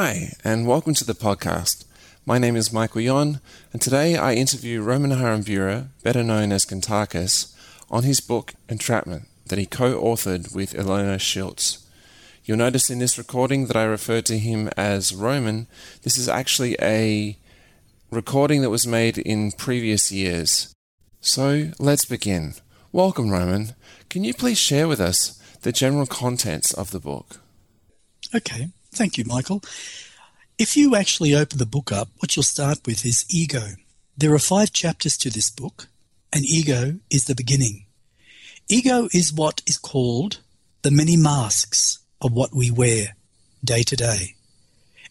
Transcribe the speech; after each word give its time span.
Hi, 0.00 0.34
and 0.44 0.64
welcome 0.64 0.94
to 0.94 1.04
the 1.04 1.12
podcast. 1.12 1.84
My 2.24 2.38
name 2.38 2.54
is 2.54 2.72
Michael 2.72 3.00
Yon, 3.00 3.40
and 3.72 3.82
today 3.82 4.16
I 4.16 4.34
interview 4.34 4.80
Roman 4.80 5.10
Harambura, 5.10 5.88
better 6.04 6.22
known 6.22 6.52
as 6.52 6.64
Gintakis, 6.64 7.52
on 7.90 8.04
his 8.04 8.20
book 8.20 8.54
Entrapment 8.68 9.26
that 9.48 9.58
he 9.58 9.66
co 9.66 10.00
authored 10.00 10.54
with 10.54 10.72
Ilona 10.72 11.16
Shilts. 11.16 11.84
You'll 12.44 12.58
notice 12.58 12.90
in 12.90 13.00
this 13.00 13.18
recording 13.18 13.66
that 13.66 13.76
I 13.76 13.82
refer 13.82 14.20
to 14.20 14.38
him 14.38 14.68
as 14.76 15.12
Roman. 15.12 15.66
This 16.04 16.16
is 16.16 16.28
actually 16.28 16.76
a 16.80 17.36
recording 18.12 18.62
that 18.62 18.70
was 18.70 18.86
made 18.86 19.18
in 19.18 19.50
previous 19.50 20.12
years. 20.12 20.72
So 21.20 21.72
let's 21.80 22.04
begin. 22.04 22.54
Welcome, 22.92 23.30
Roman. 23.30 23.74
Can 24.08 24.22
you 24.22 24.32
please 24.32 24.58
share 24.58 24.86
with 24.86 25.00
us 25.00 25.42
the 25.62 25.72
general 25.72 26.06
contents 26.06 26.72
of 26.72 26.92
the 26.92 27.00
book? 27.00 27.40
Okay. 28.32 28.68
Thank 28.98 29.16
you, 29.16 29.24
Michael. 29.26 29.62
If 30.58 30.76
you 30.76 30.96
actually 30.96 31.32
open 31.32 31.58
the 31.58 31.66
book 31.66 31.92
up, 31.92 32.08
what 32.18 32.34
you'll 32.34 32.42
start 32.42 32.80
with 32.84 33.06
is 33.06 33.24
ego. 33.30 33.74
There 34.16 34.34
are 34.34 34.40
five 34.40 34.72
chapters 34.72 35.16
to 35.18 35.30
this 35.30 35.50
book, 35.50 35.86
and 36.32 36.44
ego 36.44 36.98
is 37.08 37.26
the 37.26 37.36
beginning. 37.36 37.86
Ego 38.68 39.08
is 39.14 39.32
what 39.32 39.62
is 39.68 39.78
called 39.78 40.40
the 40.82 40.90
many 40.90 41.16
masks 41.16 42.00
of 42.20 42.32
what 42.32 42.52
we 42.52 42.72
wear 42.72 43.14
day 43.62 43.84
to 43.84 43.94
day. 43.94 44.34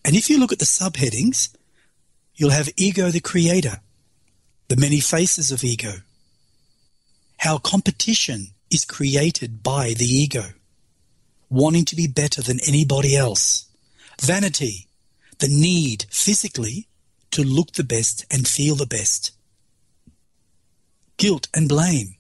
And 0.04 0.18
if 0.18 0.30
you 0.30 0.38
look 0.38 0.52
at 0.52 0.60
the 0.60 0.66
subheadings, 0.66 1.56
you'll 2.36 2.50
have 2.50 2.68
ego 2.76 3.10
the 3.10 3.22
creator, 3.22 3.80
the 4.68 4.76
many 4.76 5.00
faces 5.00 5.50
of 5.50 5.64
ego, 5.64 5.94
how 7.38 7.58
competition 7.58 8.48
is 8.70 8.84
created 8.84 9.64
by 9.64 9.94
the 9.94 10.04
ego, 10.04 10.44
wanting 11.50 11.86
to 11.86 11.96
be 11.96 12.08
better 12.08 12.42
than 12.42 12.60
anybody 12.68 13.16
else, 13.16 13.64
Vanity, 14.22 14.88
the 15.40 15.48
need 15.48 16.06
physically 16.10 16.88
to 17.32 17.44
look 17.44 17.74
the 17.74 17.84
best 17.84 18.26
and 18.32 18.48
feel 18.48 18.76
the 18.76 18.86
best. 18.86 19.32
Guilt 21.18 21.48
and 21.54 21.70
blame. 21.70 22.16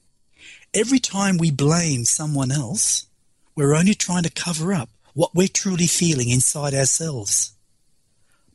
Every 0.73 0.99
time 0.99 1.37
we 1.37 1.51
blame 1.51 2.05
someone 2.05 2.51
else, 2.51 3.07
we're 3.55 3.75
only 3.75 3.93
trying 3.93 4.23
to 4.23 4.29
cover 4.29 4.73
up 4.73 4.89
what 5.13 5.33
we're 5.33 5.47
truly 5.47 5.87
feeling 5.87 6.29
inside 6.29 6.73
ourselves. 6.73 7.53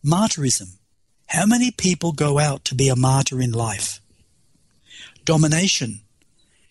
Martyrism. 0.04 0.77
How 1.27 1.46
many 1.46 1.70
people 1.70 2.12
go 2.12 2.38
out 2.38 2.64
to 2.66 2.74
be 2.74 2.88
a 2.88 2.96
martyr 2.96 3.40
in 3.40 3.52
life? 3.52 4.00
Domination. 5.24 6.02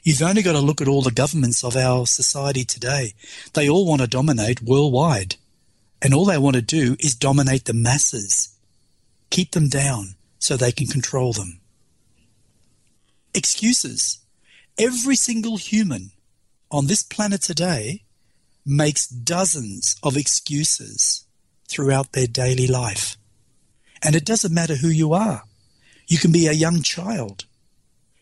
You've 0.03 0.21
only 0.21 0.41
got 0.41 0.53
to 0.53 0.59
look 0.59 0.81
at 0.81 0.87
all 0.87 1.01
the 1.01 1.11
governments 1.11 1.63
of 1.63 1.75
our 1.75 2.05
society 2.07 2.63
today. 2.63 3.13
They 3.53 3.69
all 3.69 3.85
want 3.85 4.01
to 4.01 4.07
dominate 4.07 4.61
worldwide. 4.61 5.35
And 6.01 6.13
all 6.13 6.25
they 6.25 6.37
want 6.37 6.55
to 6.55 6.61
do 6.61 6.95
is 6.99 7.15
dominate 7.15 7.65
the 7.65 7.73
masses, 7.73 8.55
keep 9.29 9.51
them 9.51 9.69
down 9.69 10.15
so 10.39 10.57
they 10.57 10.71
can 10.71 10.87
control 10.87 11.33
them. 11.33 11.59
Excuses. 13.33 14.19
Every 14.77 15.15
single 15.15 15.57
human 15.57 16.11
on 16.71 16.87
this 16.87 17.03
planet 17.03 17.41
today 17.41 18.03
makes 18.65 19.07
dozens 19.07 19.95
of 20.01 20.17
excuses 20.17 21.25
throughout 21.69 22.13
their 22.13 22.27
daily 22.27 22.67
life. 22.67 23.17
And 24.03 24.15
it 24.15 24.25
doesn't 24.25 24.53
matter 24.53 24.75
who 24.75 24.87
you 24.87 25.13
are. 25.13 25.43
You 26.07 26.17
can 26.17 26.31
be 26.31 26.47
a 26.47 26.53
young 26.53 26.81
child. 26.81 27.45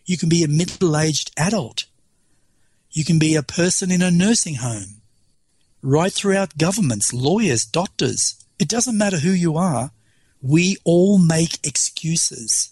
You 0.05 0.17
can 0.17 0.27
be 0.29 0.43
a 0.43 0.47
middle 0.47 0.97
aged 0.97 1.31
adult. 1.37 1.85
You 2.91 3.05
can 3.05 3.19
be 3.19 3.35
a 3.35 3.43
person 3.43 3.91
in 3.91 4.01
a 4.01 4.11
nursing 4.11 4.55
home 4.55 4.98
right 5.81 6.11
throughout 6.11 6.57
governments, 6.57 7.13
lawyers, 7.13 7.65
doctors. 7.65 8.43
It 8.59 8.67
doesn't 8.67 8.97
matter 8.97 9.17
who 9.17 9.31
you 9.31 9.57
are. 9.57 9.91
We 10.41 10.77
all 10.83 11.17
make 11.17 11.65
excuses. 11.65 12.71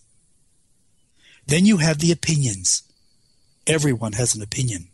Then 1.45 1.66
you 1.66 1.78
have 1.78 2.00
the 2.00 2.11
opinions. 2.11 2.83
Everyone 3.66 4.13
has 4.13 4.35
an 4.35 4.41
opinion. 4.41 4.90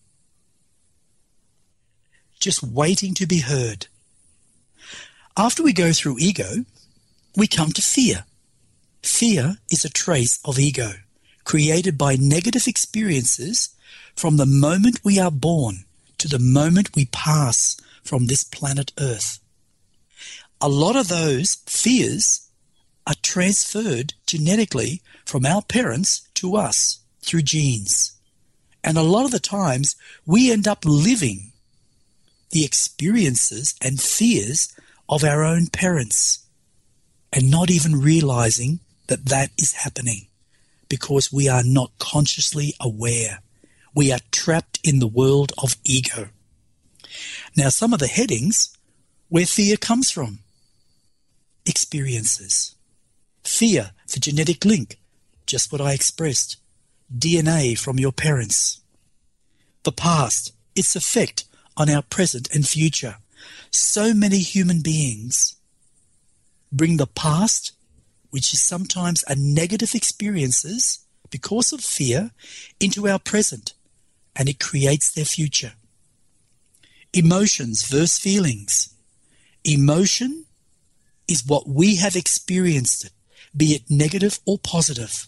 Just 2.40 2.63
waiting 2.63 3.13
to 3.16 3.25
be 3.25 3.40
heard. 3.40 3.88
After 5.35 5.63
we 5.63 5.73
go 5.73 5.94
through 5.94 6.19
ego, 6.19 6.66
we 7.35 7.47
come 7.47 7.72
to 7.72 7.81
fear. 7.81 8.25
Fear 9.02 9.57
is 9.72 9.84
a 9.84 9.90
trace 9.90 10.40
of 10.46 10.59
ego, 10.59 10.94
created 11.44 11.97
by 11.97 12.16
negative 12.16 12.68
experiences 12.68 13.69
from 14.16 14.38
the 14.38 14.46
moment 14.46 15.00
we 15.03 15.19
are 15.19 15.31
born 15.31 15.85
to 16.19 16.28
the 16.28 16.40
moment 16.40 16.96
we 16.96 17.06
pass 17.06 17.78
from 18.03 18.28
this 18.28 18.44
planet 18.44 18.91
Earth. 19.00 19.40
A 20.62 20.69
lot 20.69 20.96
of 20.96 21.08
those 21.08 21.56
fears 21.66 22.50
are 23.06 23.16
transferred 23.22 24.14
genetically 24.25 25.02
from 25.25 25.46
our 25.46 25.62
parents 25.62 26.28
to 26.36 26.56
us 26.56 27.00
through 27.22 27.41
genes. 27.41 28.14
And 28.84 28.97
a 28.97 29.02
lot 29.02 29.25
of 29.25 29.31
the 29.31 29.40
times 29.40 29.96
we 30.25 30.52
end 30.52 30.68
up 30.68 30.86
living 30.86 31.52
the 32.52 32.64
experiences 32.64 33.75
and 33.81 34.00
fears 34.00 34.74
of 35.09 35.24
our 35.24 35.44
own 35.44 35.68
parents 35.68 36.46
and 37.31 37.50
not 37.50 37.72
even 37.72 38.00
realizing 38.00 38.80
that 39.08 39.25
that 39.25 39.50
is 39.58 39.74
happening 39.74 40.28
because 40.88 41.34
we 41.34 41.50
are 41.50 41.64
not 41.64 41.91
consciously 41.97 42.74
aware. 42.80 43.40
We 43.96 44.12
are 44.12 44.20
trapped 44.31 44.80
in 44.84 45.00
the 45.00 45.08
world 45.08 45.52
of 45.62 45.75
ego. 45.84 46.30
Now, 47.56 47.69
some 47.69 47.94
of 47.94 48.00
the 48.00 48.07
headings 48.07 48.75
where 49.29 49.45
fear 49.45 49.78
comes 49.78 50.11
from 50.11 50.39
experiences. 51.66 52.75
Fear, 53.44 53.91
the 54.11 54.19
genetic 54.19 54.66
link, 54.66 55.00
just 55.45 55.72
what 55.72 55.81
I 55.81 55.94
expressed. 55.94 56.57
DNA 57.16 57.78
from 57.78 58.00
your 58.00 58.11
parents. 58.11 58.81
The 59.84 59.91
past, 59.91 60.53
its 60.75 60.95
effect 60.95 61.45
on 61.78 61.89
our 61.89 62.01
present 62.01 62.50
and 62.53 62.67
future. 62.67 63.17
So 63.69 64.13
many 64.13 64.40
human 64.40 64.81
beings 64.81 65.55
bring 66.72 66.97
the 66.97 67.07
past, 67.07 67.73
which 68.29 68.53
is 68.53 68.61
sometimes 68.61 69.23
a 69.28 69.35
negative 69.35 69.94
experiences 69.94 71.00
because 71.29 71.73
of 71.73 71.81
fear, 71.81 72.31
into 72.79 73.07
our 73.07 73.19
present, 73.19 73.73
and 74.35 74.47
it 74.47 74.59
creates 74.59 75.11
their 75.11 75.25
future. 75.25 75.73
Emotions 77.13 77.84
versus 77.84 78.18
feelings. 78.18 78.94
Emotion 79.63 80.46
is 81.28 81.46
what 81.46 81.68
we 81.68 81.97
have 81.97 82.16
experienced, 82.16 83.09
be 83.56 83.75
it 83.75 83.84
negative 83.90 84.40
or 84.46 84.57
positive. 84.57 85.28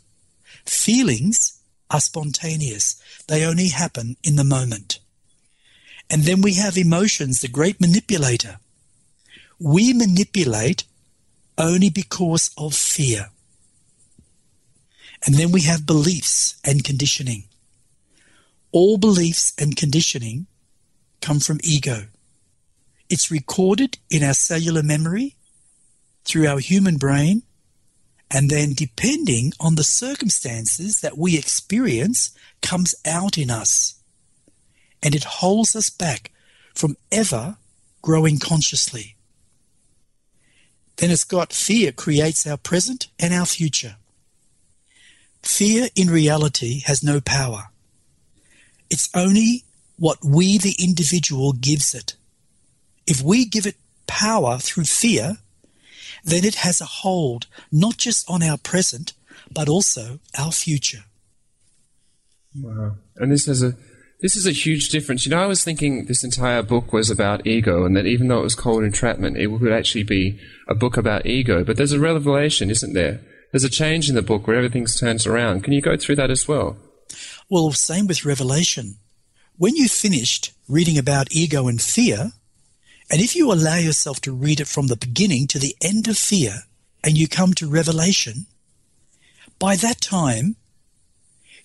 Feelings 0.66 1.62
are 1.92 2.00
spontaneous. 2.00 3.00
They 3.28 3.46
only 3.46 3.70
happen 3.70 4.18
in 4.24 4.36
the 4.36 4.44
moment. 4.44 5.00
And 6.10 6.24
then 6.24 6.42
we 6.42 6.56
have 6.56 6.78
emotions, 6.78 7.42
the 7.42 7.48
great 7.48 7.80
manipulator. 7.80 8.58
We 9.60 9.94
manipulate 9.94 10.84
only 11.58 11.90
because 11.90 12.52
of 12.58 12.74
fear. 12.74 13.30
And 15.26 15.36
then 15.36 15.52
we 15.52 15.62
have 15.62 15.86
beliefs 15.86 16.60
and 16.64 16.84
conditioning. 16.84 17.46
All 18.72 18.98
beliefs 18.98 19.54
and 19.58 19.76
conditioning 19.76 20.48
come 21.22 21.40
from 21.40 21.60
ego. 21.64 22.08
It's 23.10 23.32
recorded 23.32 23.98
in 24.10 24.24
our 24.24 24.34
cellular 24.34 24.84
memory 24.84 25.36
through 26.24 26.48
our 26.48 26.60
human 26.60 26.98
brain, 26.98 27.44
and 28.32 28.50
then 28.50 28.74
depending 28.74 29.54
on 29.60 29.76
the 29.76 29.84
circumstances 29.84 31.02
that 31.02 31.18
we 31.18 31.38
experience, 31.38 32.36
comes 32.62 32.96
out 33.06 33.38
in 33.38 33.52
us. 33.52 33.96
And 35.04 35.14
it 35.14 35.24
holds 35.24 35.76
us 35.76 35.90
back 35.90 36.32
from 36.74 36.98
ever 37.12 37.58
growing 38.02 38.40
consciously. 38.40 39.16
Then 40.98 41.12
it's 41.12 41.24
got 41.24 41.54
fear 41.54 41.92
creates 41.92 42.48
our 42.48 42.58
present 42.58 43.08
and 43.20 43.34
our 43.34 43.46
future. 43.46 43.98
Fear 45.44 45.90
in 45.96 46.10
reality 46.10 46.82
has 46.86 47.04
no 47.04 47.22
power. 47.22 47.66
It's 48.90 49.10
only 49.14 49.66
what 49.98 50.18
we, 50.24 50.58
the 50.58 50.76
individual, 50.82 51.54
gives 51.54 51.94
it. 51.94 52.16
If 53.08 53.22
we 53.22 53.46
give 53.46 53.66
it 53.66 53.76
power 54.08 54.58
through 54.58 54.86
fear, 54.86 55.38
then 56.24 56.44
it 56.44 56.56
has 56.56 56.82
a 56.82 56.86
hold 56.86 57.48
not 57.72 57.98
just 57.98 58.30
on 58.30 58.42
our 58.44 58.58
present, 58.58 59.14
but 59.52 59.70
also 59.70 60.20
our 60.38 60.52
future. 60.52 61.04
Wow. 62.60 62.96
And 63.18 63.32
this 63.32 63.46
has 63.46 63.62
a 63.62 63.76
this 64.22 64.36
is 64.36 64.48
a 64.48 64.52
huge 64.52 64.90
difference. 64.90 65.26
You 65.26 65.32
know, 65.32 65.44
I 65.44 65.46
was 65.46 65.64
thinking 65.64 66.06
this 66.06 66.24
entire 66.24 66.64
book 66.64 66.94
was 66.94 67.12
about 67.12 67.46
ego, 67.46 67.86
and 67.86 67.96
that 67.96 68.06
even 68.06 68.28
though 68.28 68.40
it 68.40 68.44
was 68.44 68.56
called 68.56 68.84
entrapment, 68.84 69.38
it 69.38 69.48
would 69.48 69.72
actually 69.72 70.04
be 70.04 70.40
a 70.68 70.74
book 70.74 70.98
about 70.98 71.26
ego. 71.26 71.64
But 71.64 71.78
there's 71.78 71.92
a 71.92 72.00
revelation, 72.00 72.72
isn't 72.72 72.94
there? 72.94 73.22
There's 73.52 73.66
a 73.66 73.70
change 73.70 74.10
in 74.10 74.16
the 74.16 74.22
book 74.22 74.48
where 74.48 74.56
everything 74.56 74.86
turns 74.86 75.28
around. 75.28 75.64
Can 75.64 75.74
you 75.74 75.82
go 75.82 75.98
through 75.98 76.16
that 76.16 76.32
as 76.32 76.48
well? 76.48 76.78
Well, 77.50 77.72
same 77.72 78.08
with 78.08 78.26
Revelation. 78.26 78.96
When 79.58 79.76
you 79.76 79.88
finished 79.88 80.52
reading 80.68 80.98
about 80.98 81.32
ego 81.32 81.68
and 81.68 81.82
fear, 81.82 82.34
And 83.10 83.22
if 83.22 83.36
you 83.36 83.52
allow 83.52 83.76
yourself 83.76 84.20
to 84.22 84.34
read 84.34 84.60
it 84.60 84.68
from 84.68 84.88
the 84.88 84.96
beginning 84.96 85.48
to 85.48 85.60
the 85.60 85.76
end 85.82 86.08
of 86.08 86.18
fear 86.18 86.64
and 87.04 87.18
you 87.18 87.28
come 87.28 87.54
to 87.54 87.70
revelation, 87.70 88.48
by 89.60 89.76
that 89.76 90.02
time, 90.02 90.56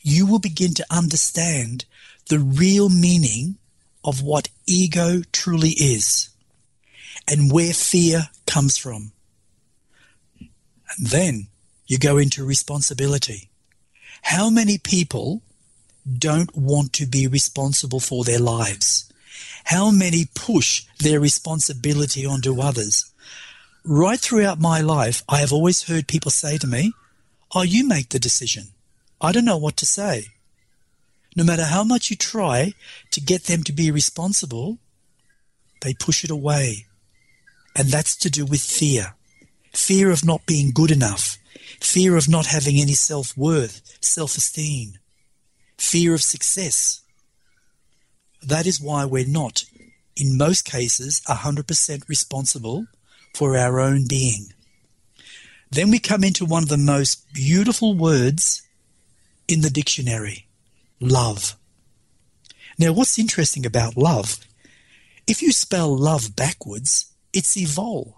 you 0.03 0.27
will 0.27 0.39
begin 0.39 0.75
to 0.75 0.87
understand 0.91 1.85
the 2.29 2.39
real 2.39 2.89
meaning 2.89 3.57
of 4.05 4.23
what 4.23 4.49
ego 4.67 5.23
truly 5.33 5.71
is 5.71 6.29
and 7.29 7.53
where 7.53 7.73
fear 7.73 8.29
comes 8.47 8.77
from. 8.77 9.13
And 10.39 11.07
then 11.07 11.49
you 11.87 11.99
go 11.99 12.19
into 12.19 12.45
responsibility. 12.45 13.51
How 14.23 14.51
many 14.51 14.79
people 14.79 15.43
don't 16.19 16.55
want 16.57 16.93
to 16.95 17.07
be 17.07 17.27
responsible 17.27 18.01
for 18.01 18.25
their 18.25 18.39
lives? 18.39 19.11
How 19.65 19.91
many 19.91 20.27
push 20.35 20.85
their 20.99 21.21
responsibility 21.21 22.27
onto 22.27 22.61
others? 22.61 23.11
Right 23.85 24.19
throughout 24.19 24.61
my 24.61 24.81
life, 24.81 25.23
I 25.29 25.39
have 25.39 25.53
always 25.53 25.85
heard 25.85 26.09
people 26.09 26.31
say 26.31 26.59
to 26.59 26.67
me, 26.67 26.93
Oh, 27.55 27.63
you 27.63 27.87
make 27.87 28.11
the 28.11 28.19
decision. 28.19 28.69
I 29.21 29.33
don't 29.33 29.45
know 29.45 29.59
what 29.59 29.77
to 29.79 29.87
say. 29.87 30.29
No 31.37 31.45
matter 31.45 31.65
how 31.65 31.85
much 31.85 32.11
you 32.11 32.17
try 32.17 32.75
to 33.11 33.21
get 33.21 33.45
them 33.45 33.63
to 33.65 33.73
be 33.73 33.91
responsible, 33.91 34.79
they 35.83 35.95
push 35.95 36.25
it 36.25 36.31
away. 36.31 36.87
And 37.77 37.89
that's 37.89 38.17
to 38.17 38.31
do 38.31 38.45
with 38.45 38.61
fear. 38.61 39.15
Fear 39.73 40.11
of 40.11 40.25
not 40.25 40.47
being 40.47 40.73
good 40.73 40.91
enough. 40.91 41.39
Fear 41.81 42.17
of 42.17 42.29
not 42.29 42.47
having 42.47 42.77
any 42.79 42.95
self 42.95 43.37
worth, 43.37 43.99
self 44.01 44.37
esteem. 44.37 44.99
Fear 45.81 46.15
of 46.15 46.23
success. 46.23 47.01
That 48.43 48.67
is 48.67 48.81
why 48.81 49.07
we're 49.07 49.27
not, 49.27 49.65
in 50.15 50.37
most 50.37 50.65
cases, 50.65 51.21
100% 51.27 52.09
responsible 52.09 52.87
for 53.35 53.57
our 53.57 53.81
own 53.81 54.07
being. 54.07 54.53
Then 55.71 55.91
we 55.91 55.99
come 55.99 56.23
into 56.23 56.45
one 56.45 56.63
of 56.63 56.69
the 56.69 56.77
most 56.77 57.33
beautiful 57.33 57.95
words 57.95 58.63
in 59.49 59.63
the 59.63 59.71
dictionary 59.71 60.47
love. 61.01 61.57
Now, 62.79 62.93
what's 62.93 63.19
interesting 63.19 63.65
about 63.65 63.97
love? 63.97 64.39
If 65.27 65.41
you 65.43 65.51
spell 65.51 65.97
love 65.97 66.37
backwards, 66.37 67.11
it's 67.33 67.57
evolve. 67.57 68.13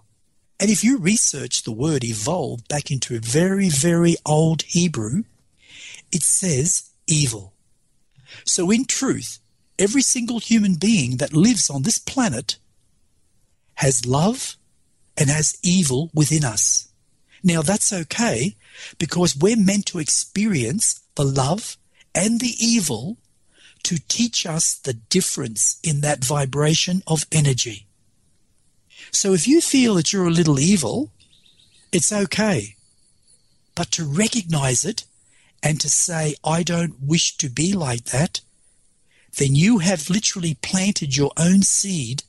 And 0.59 0.69
if 0.69 0.83
you 0.83 0.97
research 0.97 1.63
the 1.63 1.71
word 1.71 2.03
evolve 2.03 2.67
back 2.67 2.91
into 2.91 3.19
very, 3.19 3.69
very 3.69 4.17
old 4.25 4.63
Hebrew, 4.63 5.23
it 6.11 6.23
says 6.23 6.91
evil. 7.07 7.52
So, 8.45 8.71
in 8.71 8.85
truth, 8.85 9.39
every 9.77 10.01
single 10.01 10.39
human 10.39 10.75
being 10.75 11.17
that 11.17 11.33
lives 11.33 11.69
on 11.69 11.83
this 11.83 11.99
planet 11.99 12.57
has 13.75 14.05
love 14.05 14.55
and 15.17 15.29
has 15.29 15.57
evil 15.63 16.09
within 16.13 16.43
us. 16.43 16.89
Now, 17.43 17.61
that's 17.61 17.91
okay 17.91 18.55
because 18.97 19.35
we're 19.35 19.57
meant 19.57 19.85
to 19.87 19.99
experience 19.99 21.01
the 21.15 21.25
love 21.25 21.77
and 22.15 22.39
the 22.39 22.55
evil 22.59 23.17
to 23.83 23.97
teach 24.07 24.45
us 24.45 24.75
the 24.75 24.93
difference 24.93 25.79
in 25.83 26.01
that 26.01 26.23
vibration 26.23 27.03
of 27.05 27.25
energy. 27.31 27.87
So 29.11 29.33
if 29.33 29.47
you 29.47 29.59
feel 29.61 29.95
that 29.95 30.13
you're 30.13 30.27
a 30.27 30.31
little 30.31 30.59
evil, 30.59 31.11
it's 31.91 32.11
okay. 32.11 32.75
But 33.75 33.91
to 33.91 34.05
recognize 34.05 34.85
it 34.85 35.05
and 35.63 35.79
to 35.81 35.89
say, 35.89 36.35
I 36.43 36.61
don't 36.61 37.01
wish 37.01 37.37
to 37.37 37.49
be 37.49 37.73
like 37.73 38.05
that, 38.05 38.41
then 39.37 39.55
you 39.55 39.79
have 39.79 40.09
literally 40.09 40.55
planted 40.61 41.15
your 41.15 41.31
own 41.37 41.63
seed 41.63 42.23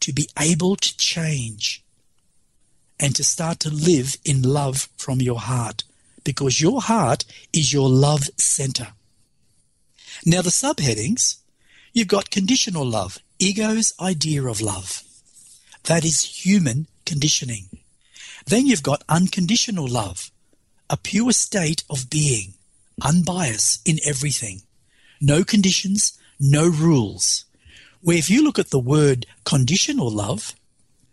to 0.00 0.12
be 0.12 0.28
able 0.38 0.76
to 0.76 0.96
change 0.96 1.82
and 2.98 3.14
to 3.16 3.24
start 3.24 3.60
to 3.60 3.70
live 3.70 4.16
in 4.24 4.40
love 4.40 4.88
from 4.96 5.20
your 5.20 5.40
heart 5.40 5.82
because 6.24 6.60
your 6.60 6.80
heart 6.80 7.24
is 7.52 7.72
your 7.72 7.90
love 7.90 8.24
center. 8.38 8.88
Now, 10.24 10.42
the 10.42 10.50
subheadings 10.50 11.38
you've 11.92 12.08
got 12.08 12.30
conditional 12.30 12.86
love, 12.86 13.18
ego's 13.38 13.92
idea 14.00 14.44
of 14.44 14.60
love. 14.60 15.02
That 15.84 16.04
is 16.04 16.44
human 16.44 16.86
conditioning. 17.04 17.68
Then 18.46 18.66
you've 18.66 18.82
got 18.82 19.04
unconditional 19.08 19.86
love, 19.86 20.30
a 20.88 20.96
pure 20.96 21.32
state 21.32 21.84
of 21.90 22.10
being, 22.10 22.54
unbiased 23.02 23.86
in 23.88 23.98
everything. 24.04 24.62
No 25.20 25.44
conditions, 25.44 26.18
no 26.38 26.66
rules. 26.68 27.44
Where 28.02 28.18
if 28.18 28.30
you 28.30 28.44
look 28.44 28.58
at 28.58 28.70
the 28.70 28.78
word 28.78 29.26
conditional 29.44 30.10
love, 30.10 30.54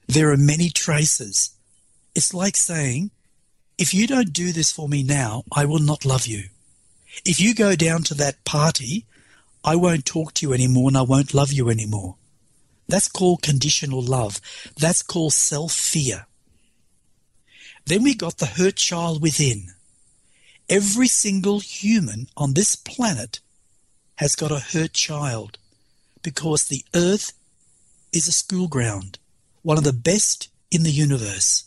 there 0.07 0.31
are 0.31 0.37
many 0.37 0.69
traces. 0.69 1.55
It's 2.13 2.33
like 2.33 2.55
saying, 2.55 3.11
if 3.77 3.93
you 3.93 4.05
don't 4.05 4.33
do 4.33 4.51
this 4.51 4.71
for 4.71 4.87
me 4.87 5.01
now, 5.01 5.43
I 5.51 5.65
will 5.65 5.79
not 5.79 6.05
love 6.05 6.27
you. 6.27 6.43
If 7.25 7.39
you 7.39 7.55
go 7.55 7.75
down 7.75 8.03
to 8.03 8.13
that 8.15 8.43
party, 8.43 9.05
I 9.63 9.75
won't 9.75 10.05
talk 10.05 10.33
to 10.35 10.47
you 10.47 10.53
anymore 10.53 10.89
and 10.89 10.97
I 10.97 11.01
won't 11.01 11.33
love 11.33 11.51
you 11.51 11.69
anymore. 11.69 12.15
That's 12.87 13.07
called 13.07 13.41
conditional 13.41 14.01
love. 14.01 14.41
That's 14.77 15.01
called 15.01 15.33
self 15.33 15.71
fear. 15.71 16.27
Then 17.85 18.03
we 18.03 18.15
got 18.15 18.37
the 18.37 18.45
hurt 18.45 18.77
child 18.77 19.21
within. 19.21 19.73
Every 20.69 21.07
single 21.07 21.59
human 21.59 22.27
on 22.37 22.53
this 22.53 22.75
planet 22.75 23.39
has 24.15 24.35
got 24.35 24.51
a 24.51 24.59
hurt 24.59 24.93
child 24.93 25.57
because 26.21 26.63
the 26.63 26.85
earth 26.95 27.33
is 28.13 28.27
a 28.27 28.31
school 28.31 28.67
ground, 28.67 29.17
one 29.61 29.77
of 29.77 29.83
the 29.83 29.91
best 29.93 30.49
in 30.71 30.83
the 30.83 30.91
universe. 30.91 31.65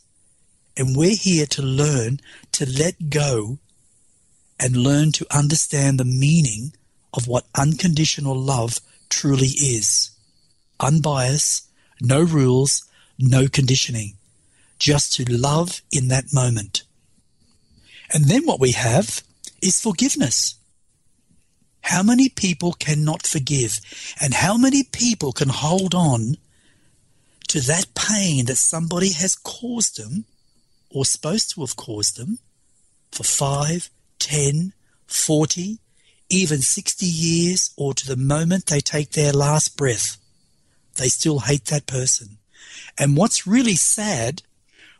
And 0.77 0.97
we're 0.97 1.17
here 1.17 1.47
to 1.47 1.63
learn 1.63 2.21
to 2.53 2.67
let 2.67 3.11
go 3.11 3.59
and 4.59 4.77
learn 4.77 5.13
to 5.13 5.27
understand 5.31 5.99
the 5.99 6.05
meaning 6.05 6.73
of 7.13 7.29
what 7.29 7.47
unconditional 7.55 8.35
love 8.35 8.81
truly 9.09 9.49
is. 9.49 10.11
Unbiased, 10.81 11.69
no 12.01 12.23
rules, 12.23 12.85
no 13.19 13.49
conditioning. 13.49 14.16
Just 14.78 15.14
to 15.14 15.25
love 15.25 15.82
in 15.90 16.08
that 16.08 16.32
moment. 16.32 16.82
And 18.12 18.26
then 18.26 18.44
what 18.44 18.61
we 18.61 18.73
have 18.73 19.23
is 19.62 19.81
forgiveness. 19.81 20.56
How 21.82 22.02
many 22.02 22.28
people 22.28 22.73
cannot 22.73 23.26
forgive? 23.26 23.81
And 24.20 24.34
how 24.34 24.56
many 24.56 24.82
people 24.82 25.32
can 25.32 25.49
hold 25.49 25.94
on 25.94 26.37
to 27.49 27.61
that 27.61 27.94
pain 27.94 28.46
that 28.46 28.56
somebody 28.56 29.12
has 29.12 29.37
caused 29.37 29.96
them 29.96 30.25
or 30.91 31.05
supposed 31.05 31.55
to 31.55 31.60
have 31.60 31.77
caused 31.77 32.17
them 32.17 32.39
for 33.12 33.22
5, 33.22 33.89
10, 34.19 34.72
40, 35.06 35.79
even 36.29 36.60
60 36.60 37.06
years 37.06 37.70
or 37.77 37.94
to 37.94 38.06
the 38.06 38.17
moment 38.17 38.67
they 38.67 38.81
take 38.81 39.12
their 39.12 39.32
last 39.32 39.77
breath. 39.77 40.17
They 40.96 41.08
still 41.08 41.41
hate 41.41 41.67
that 41.67 41.86
person. 41.86 42.39
And 42.98 43.17
what's 43.17 43.46
really 43.46 43.77
sad, 43.77 44.43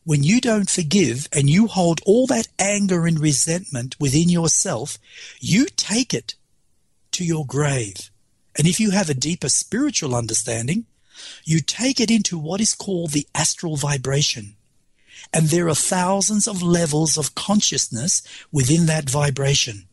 when 0.07 0.23
you 0.23 0.41
don't 0.41 0.71
forgive 0.71 1.27
and 1.33 1.51
you 1.51 1.67
hold 1.67 2.01
all 2.07 2.29
that 2.29 2.47
anger 2.61 3.07
and 3.07 3.19
resentment 3.19 3.97
within 3.99 4.29
yourself, 4.29 4.99
you 5.41 5.67
take 5.67 6.15
it 6.15 6.37
to 7.11 7.25
your 7.25 7.45
grave. 7.45 8.09
And 8.57 8.69
if 8.69 8.79
you 8.79 8.93
have 8.93 9.11
a 9.11 9.15
deeper 9.15 9.49
spiritual 9.49 10.15
understanding, 10.15 10.87
you 11.45 11.59
take 11.59 11.99
it 11.99 12.09
into 12.09 12.39
what 12.39 12.61
is 12.61 12.73
called 12.73 13.11
the 13.11 13.27
astral 13.35 13.75
vibration. 13.75 14.55
And 15.35 15.49
there 15.49 15.67
are 15.67 15.75
thousands 15.75 16.47
of 16.47 16.63
levels 16.63 17.19
of 17.19 17.35
consciousness 17.35 18.23
within 18.53 18.87
that 18.87 19.11
vibration. 19.11 19.89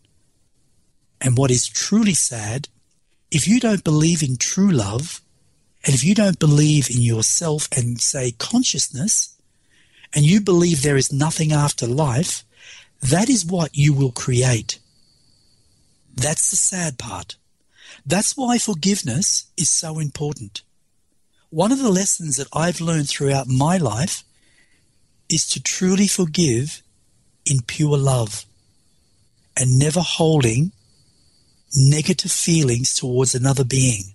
And 1.20 1.40
what 1.40 1.50
is 1.50 1.66
truly 1.66 2.14
sad, 2.14 2.70
if 3.32 3.48
you 3.48 3.60
don't 3.60 3.84
believe 3.84 4.22
in 4.22 4.38
true 4.38 4.70
love, 4.70 5.22
and 5.84 5.96
if 5.96 6.04
you 6.04 6.14
don't 6.14 6.38
believe 6.38 6.92
in 6.92 7.02
yourself 7.02 7.68
and 7.76 8.00
say 8.00 8.34
consciousness, 8.34 9.33
and 10.14 10.24
you 10.26 10.42
believe 10.42 10.82
there 10.82 10.98
is 10.98 11.12
nothing 11.12 11.52
after 11.52 11.88
life, 11.88 12.44
that 13.02 13.30
is 13.30 13.46
what 13.46 13.76
you 13.76 13.94
will 13.94 14.12
create. 14.12 14.80
That's 16.16 16.52
the 16.52 16.56
sad 16.56 16.98
part. 16.98 17.36
That's 18.06 18.38
why 18.38 18.58
forgiveness 18.58 19.48
is 19.58 19.70
so 19.70 20.00
important. 20.00 20.62
One 21.50 21.72
of 21.72 21.80
the 21.80 21.92
lessons 21.92 22.38
that 22.38 22.48
I've 22.54 22.82
learned 22.82 23.10
throughout 23.10 23.48
my 23.48 23.78
life 23.78 24.24
is 25.30 25.48
to 25.50 25.62
truly 25.62 26.08
forgive 26.08 26.82
in 27.46 27.62
pure 27.62 27.98
love 27.98 28.46
and 29.58 29.78
never 29.78 30.02
holding 30.02 30.72
negative 31.76 32.32
feelings 32.32 32.94
towards 32.94 33.34
another 33.34 33.64
being 33.64 34.14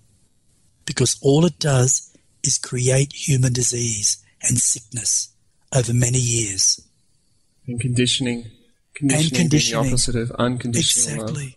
because 0.85 1.17
all 1.21 1.45
it 1.45 1.59
does 1.59 2.15
is 2.43 2.57
create 2.57 3.13
human 3.13 3.53
disease 3.53 4.17
and 4.41 4.57
sickness 4.57 5.29
over 5.73 5.93
many 5.93 6.19
years. 6.19 6.81
And 7.67 7.79
conditioning. 7.79 8.51
Conditioning, 8.93 9.27
and 9.27 9.35
conditioning. 9.35 9.83
the 9.83 9.89
opposite 9.89 10.15
of 10.15 10.31
unconditional 10.31 11.15
exactly. 11.15 11.43
love. 11.43 11.53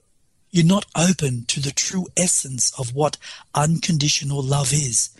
You're 0.51 0.67
not 0.67 0.87
open 0.97 1.45
to 1.47 1.61
the 1.61 1.71
true 1.71 2.07
essence 2.17 2.79
of 2.79 2.95
what 2.95 3.17
unconditional 3.55 4.43
love 4.43 4.73
is. 4.73 5.11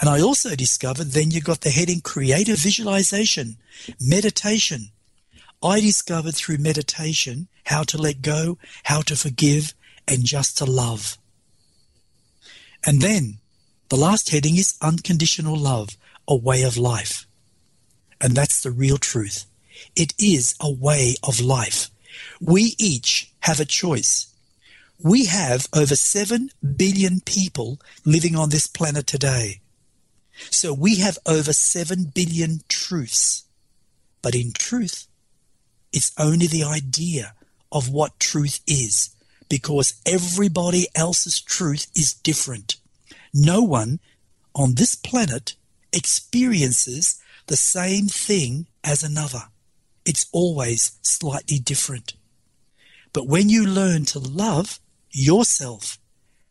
And 0.00 0.08
I 0.08 0.20
also 0.20 0.54
discovered 0.54 1.08
then 1.08 1.32
you 1.32 1.40
got 1.40 1.62
the 1.62 1.70
heading 1.70 2.00
creative 2.00 2.58
visualization, 2.58 3.56
meditation. 4.00 4.90
I 5.62 5.80
discovered 5.80 6.36
through 6.36 6.58
meditation 6.58 7.48
how 7.64 7.82
to 7.84 7.98
let 7.98 8.22
go, 8.22 8.58
how 8.84 9.00
to 9.02 9.16
forgive, 9.16 9.74
and 10.06 10.24
just 10.24 10.56
to 10.58 10.64
love. 10.64 11.18
And 12.84 13.00
then 13.00 13.38
the 13.88 13.96
last 13.96 14.30
heading 14.30 14.56
is 14.56 14.76
unconditional 14.80 15.56
love, 15.56 15.96
a 16.28 16.36
way 16.36 16.62
of 16.62 16.76
life. 16.76 17.25
And 18.20 18.34
that's 18.34 18.62
the 18.62 18.70
real 18.70 18.98
truth. 18.98 19.46
It 19.94 20.14
is 20.18 20.54
a 20.60 20.70
way 20.70 21.16
of 21.22 21.40
life. 21.40 21.90
We 22.40 22.74
each 22.78 23.32
have 23.40 23.60
a 23.60 23.64
choice. 23.64 24.32
We 25.02 25.26
have 25.26 25.66
over 25.74 25.94
7 25.94 26.50
billion 26.76 27.20
people 27.20 27.78
living 28.04 28.34
on 28.34 28.48
this 28.48 28.66
planet 28.66 29.06
today. 29.06 29.60
So 30.50 30.72
we 30.72 30.96
have 30.96 31.18
over 31.26 31.52
7 31.52 32.12
billion 32.14 32.60
truths. 32.68 33.44
But 34.22 34.34
in 34.34 34.52
truth, 34.52 35.06
it's 35.92 36.12
only 36.18 36.46
the 36.46 36.64
idea 36.64 37.34
of 37.70 37.90
what 37.90 38.18
truth 38.18 38.60
is 38.66 39.10
because 39.48 40.00
everybody 40.04 40.88
else's 40.94 41.40
truth 41.40 41.86
is 41.94 42.12
different. 42.12 42.76
No 43.32 43.62
one 43.62 44.00
on 44.54 44.74
this 44.74 44.94
planet 44.94 45.54
experiences 45.92 47.20
the 47.46 47.56
same 47.56 48.08
thing 48.08 48.66
as 48.82 49.02
another. 49.02 49.44
It's 50.04 50.26
always 50.32 50.98
slightly 51.02 51.58
different. 51.58 52.14
But 53.12 53.26
when 53.26 53.48
you 53.48 53.66
learn 53.66 54.04
to 54.06 54.18
love 54.18 54.78
yourself 55.10 55.98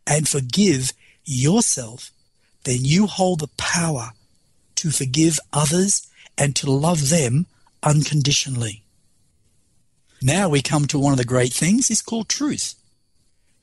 and 0.08 0.28
forgive 0.28 0.94
yourself, 1.24 2.12
then 2.64 2.80
you 2.82 3.08
hold 3.08 3.40
the 3.40 3.50
power 3.58 4.12
to 4.76 4.92
forgive 4.92 5.40
others 5.54 6.08
and 6.38 6.56
to 6.56 6.70
love 6.70 7.10
them 7.10 7.46
unconditionally. 7.84 8.84
Now 10.22 10.50
we 10.50 10.62
come 10.62 10.86
to 10.88 11.00
one 11.00 11.14
of 11.14 11.18
the 11.18 11.26
great 11.26 11.54
things, 11.54 11.90
it's 11.90 12.02
called 12.02 12.30
truth. 12.30 12.76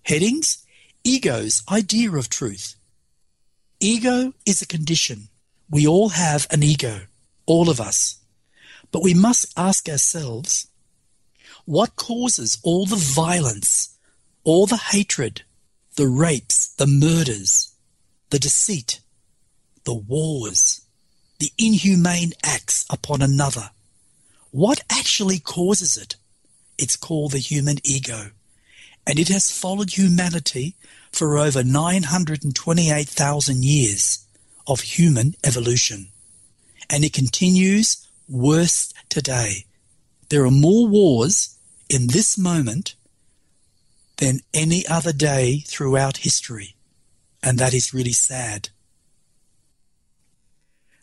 Headings, 0.05 0.65
ego's 1.05 1.62
idea 1.71 2.12
of 2.12 2.29
truth. 2.29 2.77
Ego 3.81 4.33
is 4.47 4.62
a 4.62 4.67
condition. 4.67 5.29
We 5.69 5.87
all 5.87 6.11
have 6.11 6.47
an 6.51 6.62
ego, 6.62 7.01
all 7.46 7.68
of 7.68 7.80
us. 7.80 8.18
But 8.90 9.02
we 9.02 9.14
must 9.14 9.52
ask 9.56 9.88
ourselves, 9.88 10.68
what 11.64 11.96
causes 11.96 12.58
all 12.62 12.87
the 12.87 12.96
violence, 12.96 13.96
all 14.44 14.66
the 14.66 14.76
hatred, 14.76 15.42
the 15.96 16.08
rapes, 16.08 16.68
the 16.75 16.87
murders, 16.87 17.72
the 18.30 18.38
deceit, 18.38 19.00
the 19.84 19.94
wars, 19.94 20.82
the 21.38 21.50
inhumane 21.58 22.32
acts 22.44 22.84
upon 22.90 23.22
another? 23.22 23.70
What 24.50 24.82
actually 24.90 25.38
causes 25.38 25.96
it? 25.96 26.16
It's 26.78 26.96
called 26.96 27.32
the 27.32 27.38
human 27.38 27.78
ego. 27.84 28.30
And 29.06 29.18
it 29.18 29.28
has 29.28 29.50
followed 29.50 29.96
humanity 29.96 30.76
for 31.11 31.38
over 31.38 31.64
928,000 31.64 33.64
years 33.64 34.26
of 34.66 34.80
human 34.80 35.34
evolution. 35.44 36.08
And 36.92 37.04
it 37.04 37.14
continues 37.14 38.06
worse 38.28 38.92
today. 39.08 39.64
There 40.28 40.44
are 40.44 40.50
more 40.50 40.87
wars 40.87 41.58
in 41.88 42.08
this 42.08 42.38
moment 42.38 42.94
than 44.18 44.40
any 44.52 44.87
other 44.87 45.12
day 45.12 45.64
throughout 45.66 46.18
history. 46.18 46.76
And 47.42 47.58
that 47.58 47.75
is 47.75 47.94
really 47.94 48.12
sad. 48.12 48.68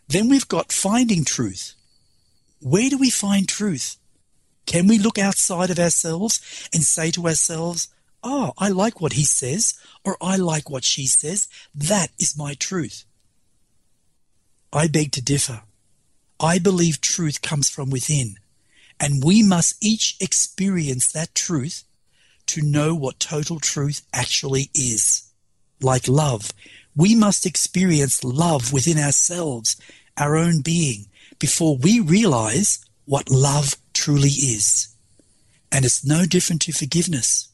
Then 0.08 0.28
we've 0.28 0.48
got 0.48 0.72
finding 0.72 1.24
truth. 1.24 1.74
Where 2.62 2.88
do 2.88 2.96
we 2.96 3.10
find 3.10 3.48
truth? 3.48 3.96
Can 4.66 4.86
we 4.86 4.98
look 4.98 5.18
outside 5.18 5.70
of 5.70 5.78
ourselves 5.78 6.68
and 6.72 6.82
say 6.82 7.10
to 7.10 7.26
ourselves, 7.26 7.88
oh, 8.22 8.52
I 8.58 8.68
like 8.68 9.00
what 9.00 9.14
he 9.14 9.24
says, 9.24 9.74
or 10.04 10.16
I 10.20 10.36
like 10.36 10.70
what 10.70 10.84
she 10.84 11.06
says. 11.06 11.48
That 11.74 12.10
is 12.18 12.38
my 12.38 12.54
truth. 12.54 13.04
I 14.72 14.86
beg 14.86 15.12
to 15.12 15.22
differ. 15.22 15.62
I 16.40 16.58
believe 16.58 17.02
truth 17.02 17.42
comes 17.42 17.68
from 17.68 17.90
within, 17.90 18.36
and 18.98 19.22
we 19.22 19.42
must 19.42 19.76
each 19.84 20.16
experience 20.20 21.12
that 21.12 21.34
truth 21.34 21.84
to 22.46 22.62
know 22.62 22.94
what 22.94 23.20
total 23.20 23.60
truth 23.60 24.06
actually 24.14 24.70
is. 24.74 25.30
Like 25.82 26.08
love, 26.08 26.52
we 26.96 27.14
must 27.14 27.44
experience 27.44 28.24
love 28.24 28.72
within 28.72 28.98
ourselves, 28.98 29.76
our 30.16 30.34
own 30.36 30.62
being, 30.62 31.06
before 31.38 31.76
we 31.76 32.00
realize 32.00 32.84
what 33.04 33.30
love 33.30 33.76
truly 33.92 34.30
is. 34.30 34.88
And 35.70 35.84
it's 35.84 36.04
no 36.04 36.24
different 36.24 36.62
to 36.62 36.72
forgiveness. 36.72 37.48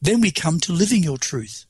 Then 0.00 0.22
we 0.22 0.30
come 0.30 0.58
to 0.60 0.72
living 0.72 1.02
your 1.02 1.18
truth. 1.18 1.66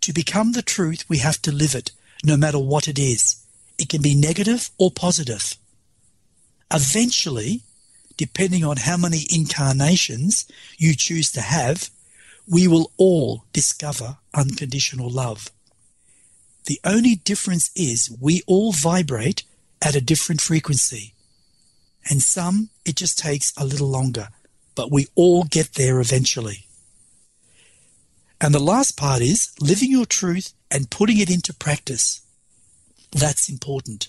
To 0.00 0.12
become 0.14 0.52
the 0.52 0.62
truth, 0.62 1.04
we 1.08 1.18
have 1.18 1.40
to 1.42 1.52
live 1.52 1.74
it, 1.74 1.92
no 2.24 2.38
matter 2.38 2.58
what 2.58 2.88
it 2.88 2.98
is. 2.98 3.41
It 3.82 3.88
can 3.88 4.00
be 4.00 4.14
negative 4.14 4.70
or 4.78 4.92
positive. 4.92 5.56
Eventually, 6.72 7.62
depending 8.16 8.62
on 8.62 8.76
how 8.76 8.96
many 8.96 9.26
incarnations 9.28 10.46
you 10.78 10.94
choose 10.94 11.32
to 11.32 11.40
have, 11.40 11.90
we 12.48 12.68
will 12.68 12.92
all 12.96 13.42
discover 13.52 14.18
unconditional 14.34 15.10
love. 15.10 15.50
The 16.66 16.78
only 16.84 17.16
difference 17.16 17.72
is 17.74 18.16
we 18.20 18.42
all 18.46 18.70
vibrate 18.70 19.42
at 19.84 19.96
a 19.96 20.00
different 20.00 20.40
frequency. 20.40 21.14
And 22.08 22.22
some, 22.22 22.70
it 22.84 22.94
just 22.94 23.18
takes 23.18 23.52
a 23.56 23.64
little 23.64 23.88
longer, 23.88 24.28
but 24.76 24.92
we 24.92 25.08
all 25.16 25.42
get 25.42 25.74
there 25.74 25.98
eventually. 25.98 26.68
And 28.40 28.54
the 28.54 28.60
last 28.60 28.96
part 28.96 29.22
is 29.22 29.50
living 29.60 29.90
your 29.90 30.06
truth 30.06 30.52
and 30.70 30.88
putting 30.88 31.18
it 31.18 31.30
into 31.30 31.52
practice. 31.52 32.21
That's 33.12 33.48
important. 33.48 34.08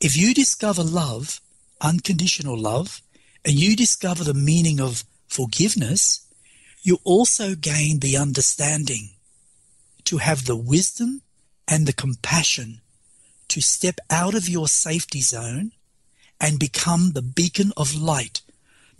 If 0.00 0.16
you 0.16 0.32
discover 0.34 0.82
love, 0.82 1.40
unconditional 1.80 2.56
love, 2.56 3.00
and 3.44 3.54
you 3.54 3.74
discover 3.74 4.24
the 4.24 4.34
meaning 4.34 4.80
of 4.80 5.04
forgiveness, 5.26 6.26
you 6.82 6.98
also 7.04 7.54
gain 7.54 8.00
the 8.00 8.16
understanding 8.16 9.10
to 10.04 10.18
have 10.18 10.46
the 10.46 10.56
wisdom 10.56 11.22
and 11.66 11.86
the 11.86 11.92
compassion 11.92 12.80
to 13.48 13.60
step 13.60 13.98
out 14.08 14.34
of 14.34 14.48
your 14.48 14.68
safety 14.68 15.20
zone 15.20 15.72
and 16.40 16.58
become 16.58 17.12
the 17.12 17.22
beacon 17.22 17.72
of 17.76 17.94
light 17.94 18.42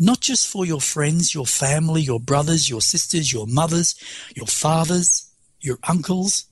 not 0.03 0.21
just 0.21 0.49
for 0.49 0.65
your 0.65 0.81
friends, 0.81 1.35
your 1.35 1.45
family, 1.45 2.00
your 2.00 2.19
brothers, 2.19 2.71
your 2.71 2.81
sisters, 2.81 3.31
your 3.31 3.47
mothers, 3.47 3.95
your 4.35 4.47
fathers, 4.47 5.31
your 5.61 5.79
uncles, 5.87 6.47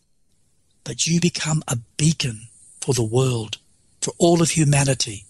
but 0.84 1.06
you 1.06 1.18
become 1.18 1.62
a 1.66 1.78
beacon 1.96 2.48
for 2.88 2.94
the 2.94 3.02
world, 3.02 3.58
for 4.00 4.14
all 4.16 4.40
of 4.40 4.52
humanity. 4.52 5.26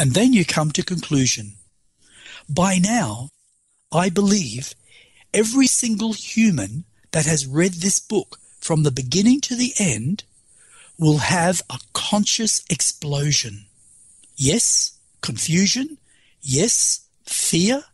And 0.00 0.14
then 0.14 0.32
you 0.32 0.44
come 0.44 0.72
to 0.72 0.82
conclusion. 0.82 1.52
By 2.48 2.78
now, 2.78 3.28
I 3.92 4.10
believe 4.10 4.74
every 5.32 5.68
single 5.68 6.12
human 6.12 6.82
that 7.12 7.24
has 7.26 7.46
read 7.46 7.74
this 7.74 8.00
book 8.00 8.40
from 8.58 8.82
the 8.82 8.90
beginning 8.90 9.40
to 9.42 9.54
the 9.54 9.74
end 9.78 10.24
will 10.98 11.18
have 11.18 11.62
a 11.70 11.78
conscious 11.92 12.64
explosion. 12.68 13.66
Yes, 14.34 14.98
confusion, 15.20 15.98
Yes, 16.40 17.06
fear. 17.24 17.84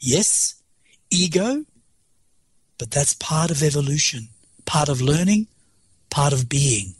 Yes, 0.00 0.54
ego. 1.10 1.66
But 2.78 2.90
that's 2.90 3.12
part 3.12 3.50
of 3.50 3.62
evolution, 3.62 4.28
part 4.64 4.88
of 4.88 5.02
learning, 5.02 5.48
part 6.08 6.32
of 6.32 6.48
being. 6.48 6.94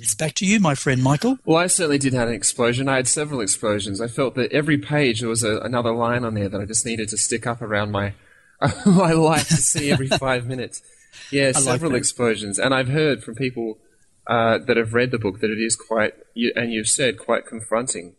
It's 0.00 0.14
back 0.14 0.34
to 0.34 0.46
you, 0.46 0.60
my 0.60 0.74
friend 0.74 1.02
Michael. 1.02 1.38
Well, 1.44 1.58
I 1.58 1.68
certainly 1.68 1.98
did 1.98 2.14
have 2.14 2.28
an 2.28 2.34
explosion. 2.34 2.88
I 2.88 2.96
had 2.96 3.08
several 3.08 3.40
explosions. 3.40 4.00
I 4.00 4.08
felt 4.08 4.34
that 4.34 4.52
every 4.52 4.78
page 4.78 5.20
there 5.20 5.28
was 5.28 5.44
a, 5.44 5.58
another 5.58 5.92
line 5.92 6.24
on 6.24 6.34
there 6.34 6.48
that 6.48 6.60
I 6.60 6.64
just 6.64 6.84
needed 6.84 7.08
to 7.10 7.16
stick 7.16 7.46
up 7.46 7.62
around 7.62 7.92
my 7.92 8.14
my 8.86 9.12
life 9.12 9.48
to 9.48 9.56
see 9.56 9.90
every 9.90 10.08
five 10.18 10.46
minutes. 10.46 10.82
Yeah, 11.30 11.52
several 11.52 11.92
like 11.92 11.98
explosions. 11.98 12.58
And 12.58 12.74
I've 12.74 12.88
heard 12.88 13.22
from 13.22 13.34
people 13.34 13.78
uh, 14.26 14.58
that 14.58 14.76
have 14.76 14.94
read 14.94 15.10
the 15.10 15.18
book 15.18 15.40
that 15.40 15.50
it 15.50 15.58
is 15.60 15.76
quite, 15.76 16.14
and 16.34 16.72
you've 16.72 16.88
said, 16.88 17.18
quite 17.18 17.46
confronting. 17.46 18.14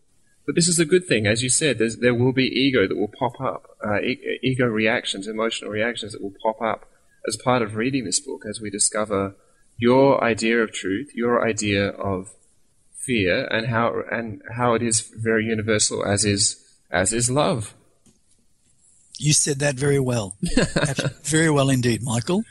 But 0.46 0.56
this 0.56 0.68
is 0.68 0.80
a 0.80 0.86
good 0.86 1.08
thing, 1.08 1.26
as 1.26 1.42
you 1.42 1.50
said. 1.50 1.80
there 1.80 2.14
will 2.14 2.32
be 2.32 2.46
ego 2.46 2.88
that 2.88 2.96
will 2.96 3.12
pop 3.20 3.42
up, 3.42 3.64
uh, 3.84 4.00
e- 4.00 4.40
ego 4.44 4.66
reactions, 4.66 5.28
emotional 5.28 5.72
reactions 5.72 6.14
that 6.14 6.22
will 6.22 6.36
pop 6.44 6.62
up 6.62 6.86
as 7.28 7.38
part 7.38 7.64
of 7.64 7.76
reading 7.76 8.06
this 8.06 8.20
book, 8.20 8.44
as 8.48 8.62
we 8.62 8.70
discover 8.70 9.36
your 9.78 10.24
idea 10.24 10.60
of 10.60 10.72
truth, 10.72 11.12
your 11.14 11.46
idea 11.46 11.90
of 11.90 12.32
fear, 12.94 13.46
and 13.48 13.68
how 13.68 14.02
and 14.12 14.42
how 14.56 14.74
it 14.74 14.82
is 14.82 15.02
very 15.02 15.46
universal, 15.46 16.06
as 16.06 16.26
is 16.26 16.64
as 16.92 17.14
is 17.14 17.30
love. 17.30 17.74
You 19.18 19.34
said 19.34 19.60
that 19.60 19.76
very 19.76 20.00
well, 20.00 20.36
very 21.24 21.50
well 21.50 21.70
indeed, 21.70 22.04
Michael. 22.04 22.44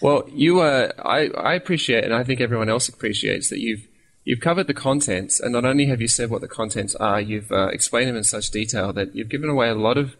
Well, 0.00 0.24
you 0.32 0.60
uh, 0.60 0.92
I, 0.98 1.28
I 1.28 1.54
appreciate, 1.54 2.04
and 2.04 2.14
I 2.14 2.24
think 2.24 2.40
everyone 2.40 2.68
else 2.68 2.88
appreciates 2.88 3.48
that 3.50 3.60
you've 3.60 3.86
you've 4.24 4.40
covered 4.40 4.66
the 4.66 4.74
contents, 4.74 5.40
and 5.40 5.52
not 5.52 5.64
only 5.64 5.86
have 5.86 6.00
you 6.00 6.08
said 6.08 6.30
what 6.30 6.40
the 6.40 6.48
contents 6.48 6.94
are, 6.96 7.20
you've 7.20 7.52
uh, 7.52 7.68
explained 7.68 8.08
them 8.08 8.16
in 8.16 8.24
such 8.24 8.50
detail 8.50 8.92
that 8.92 9.14
you've 9.14 9.28
given 9.28 9.50
away 9.50 9.68
a 9.68 9.74
lot 9.74 9.96
of 9.96 10.16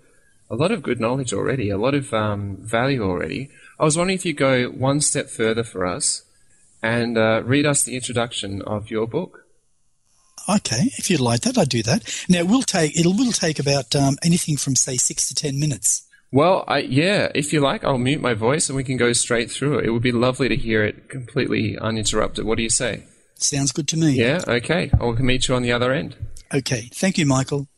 a 0.48 0.54
lot 0.54 0.70
of 0.70 0.82
good 0.82 1.00
knowledge 1.00 1.32
already, 1.32 1.70
a 1.70 1.78
lot 1.78 1.94
of 1.94 2.14
um, 2.14 2.56
value 2.60 3.02
already. 3.02 3.50
I 3.78 3.84
was 3.84 3.96
wondering 3.96 4.16
if 4.16 4.25
you 4.25 4.32
go 4.32 4.68
one 4.68 5.00
step 5.00 5.28
further 5.28 5.64
for 5.64 5.84
us 5.84 6.22
and 6.87 7.19
uh, 7.19 7.43
read 7.45 7.66
us 7.66 7.83
the 7.83 7.97
introduction 7.97 8.62
of 8.62 8.90
your 8.90 9.07
book. 9.07 9.45
Okay, 10.49 10.93
if 10.97 11.11
you'd 11.11 11.21
like 11.21 11.40
that, 11.40 11.59
I'd 11.59 11.69
do 11.69 11.83
that. 11.83 12.25
Now, 12.28 12.38
it 12.38 12.47
will 12.47 12.62
take 12.62 12.97
it 12.97 13.05
will 13.05 13.33
take 13.33 13.59
about 13.59 13.97
um, 13.97 14.16
anything 14.23 14.57
from 14.57 14.76
say 14.76 14.97
six 14.97 15.28
to 15.28 15.35
ten 15.35 15.59
minutes. 15.59 16.07
Well, 16.33 16.64
I, 16.69 16.78
yeah, 16.78 17.31
if 17.35 17.52
you 17.52 17.61
like, 17.61 17.85
I'll 17.85 17.99
mute 17.99 18.21
my 18.21 18.35
voice 18.35 18.69
and 18.69 18.76
we 18.76 18.85
can 18.85 18.97
go 18.97 19.12
straight 19.12 19.50
through 19.50 19.78
it. 19.78 19.87
It 19.87 19.90
would 19.90 20.02
be 20.02 20.12
lovely 20.12 20.49
to 20.49 20.57
hear 20.57 20.85
it 20.85 21.09
completely 21.09 21.78
uninterrupted. 21.78 22.45
What 22.45 22.57
do 22.57 22.62
you 22.62 22.71
say? 22.71 23.05
Sounds 23.35 23.73
good 23.73 23.88
to 23.88 23.97
me. 23.97 24.12
Yeah, 24.12 24.43
okay. 24.47 24.90
I'll 25.00 25.12
meet 25.14 25.49
you 25.49 25.55
on 25.55 25.62
the 25.62 25.73
other 25.73 25.93
end. 25.93 26.16
Okay, 26.52 26.90
thank 26.93 27.19
you, 27.19 27.26
Michael. 27.26 27.69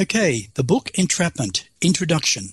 Okay, 0.00 0.48
the 0.54 0.64
book 0.64 0.90
Entrapment 0.94 1.68
Introduction. 1.80 2.52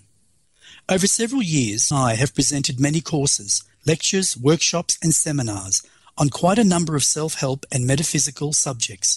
Over 0.90 1.08
several 1.08 1.44
years, 1.44 1.92
I 1.92 2.16
have 2.16 2.36
presented 2.36 2.80
many 2.80 3.00
courses, 3.00 3.64
lectures, 3.92 4.38
workshops, 4.50 4.98
and 5.04 5.14
seminars 5.26 5.76
on 6.18 6.30
quite 6.30 6.60
a 6.60 6.72
number 6.74 6.96
of 6.96 7.04
self 7.18 7.34
help 7.44 7.66
and 7.72 7.88
metaphysical 7.88 8.54
subjects. 8.54 9.12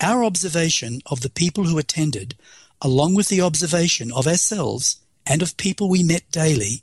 Our 0.00 0.24
observation 0.24 1.00
of 1.12 1.20
the 1.20 1.34
people 1.42 1.64
who 1.64 1.78
attended 1.78 2.34
along 2.82 3.14
with 3.14 3.28
the 3.28 3.40
observation 3.40 4.12
of 4.12 4.26
ourselves 4.26 5.00
and 5.26 5.42
of 5.42 5.56
people 5.56 5.88
we 5.88 6.02
met 6.02 6.30
daily, 6.30 6.82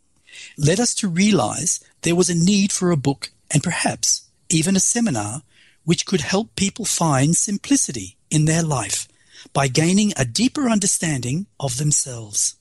led 0.57 0.79
us 0.79 0.93
to 0.95 1.07
realize 1.07 1.79
there 2.01 2.15
was 2.15 2.29
a 2.29 2.35
need 2.35 2.71
for 2.71 2.91
a 2.91 2.97
book 2.97 3.31
and 3.51 3.63
perhaps 3.63 4.23
even 4.49 4.75
a 4.75 4.79
seminar 4.79 5.41
which 5.85 6.05
could 6.05 6.21
help 6.21 6.55
people 6.55 6.85
find 6.85 7.35
simplicity 7.35 8.17
in 8.29 8.45
their 8.45 8.63
life 8.63 9.07
by 9.51 9.67
gaining 9.67 10.13
a 10.15 10.25
deeper 10.25 10.69
understanding 10.69 11.45
of 11.59 11.77
themselves. 11.77 12.55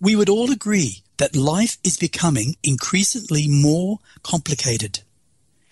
We 0.00 0.16
would 0.16 0.28
all 0.28 0.50
agree 0.50 1.01
that 1.18 1.36
life 1.36 1.78
is 1.84 1.96
becoming 1.96 2.56
increasingly 2.62 3.46
more 3.48 3.98
complicated, 4.22 5.00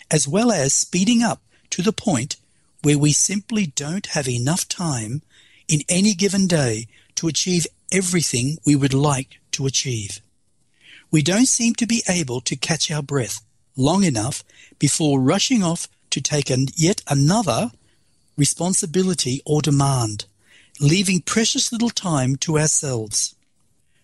as 0.09 0.27
well 0.27 0.51
as 0.51 0.73
speeding 0.73 1.21
up 1.23 1.41
to 1.71 1.81
the 1.81 1.91
point 1.91 2.35
where 2.83 2.97
we 2.97 3.11
simply 3.11 3.67
don't 3.67 4.07
have 4.07 4.27
enough 4.27 4.67
time 4.67 5.21
in 5.67 5.81
any 5.89 6.13
given 6.13 6.47
day 6.47 6.87
to 7.15 7.27
achieve 7.27 7.67
everything 7.91 8.57
we 8.65 8.75
would 8.75 8.93
like 8.93 9.39
to 9.51 9.65
achieve. 9.65 10.21
We 11.11 11.21
don't 11.21 11.47
seem 11.47 11.75
to 11.75 11.85
be 11.85 12.03
able 12.07 12.41
to 12.41 12.55
catch 12.55 12.89
our 12.89 13.03
breath 13.03 13.41
long 13.75 14.03
enough 14.03 14.43
before 14.79 15.19
rushing 15.19 15.63
off 15.63 15.87
to 16.09 16.21
take 16.21 16.49
an, 16.49 16.67
yet 16.75 17.01
another 17.07 17.71
responsibility 18.37 19.41
or 19.45 19.61
demand, 19.61 20.25
leaving 20.79 21.21
precious 21.21 21.71
little 21.71 21.89
time 21.89 22.35
to 22.37 22.57
ourselves. 22.57 23.35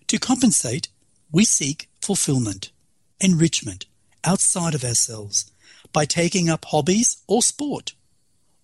To 0.08 0.20
compensate, 0.20 0.90
we 1.32 1.46
seek 1.46 1.90
fulfillment, 2.02 2.72
enrichment 3.20 3.86
outside 4.24 4.74
of 4.74 4.84
ourselves 4.84 5.52
by 5.94 6.06
taking 6.06 6.50
up 6.50 6.66
hobbies 6.66 7.18
or 7.28 7.42
sport, 7.42 7.94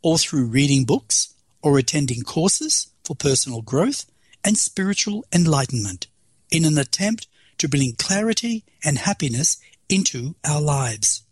or 0.01 0.17
through 0.17 0.45
reading 0.45 0.83
books 0.83 1.33
or 1.61 1.77
attending 1.77 2.21
courses 2.21 2.87
for 3.03 3.15
personal 3.15 3.61
growth 3.61 4.05
and 4.43 4.57
spiritual 4.57 5.25
enlightenment 5.33 6.07
in 6.51 6.65
an 6.65 6.77
attempt 6.77 7.27
to 7.57 7.69
bring 7.69 7.93
clarity 7.93 8.63
and 8.83 8.99
happiness 8.99 9.57
into 9.87 10.35
our 10.45 10.61
lives 10.61 11.23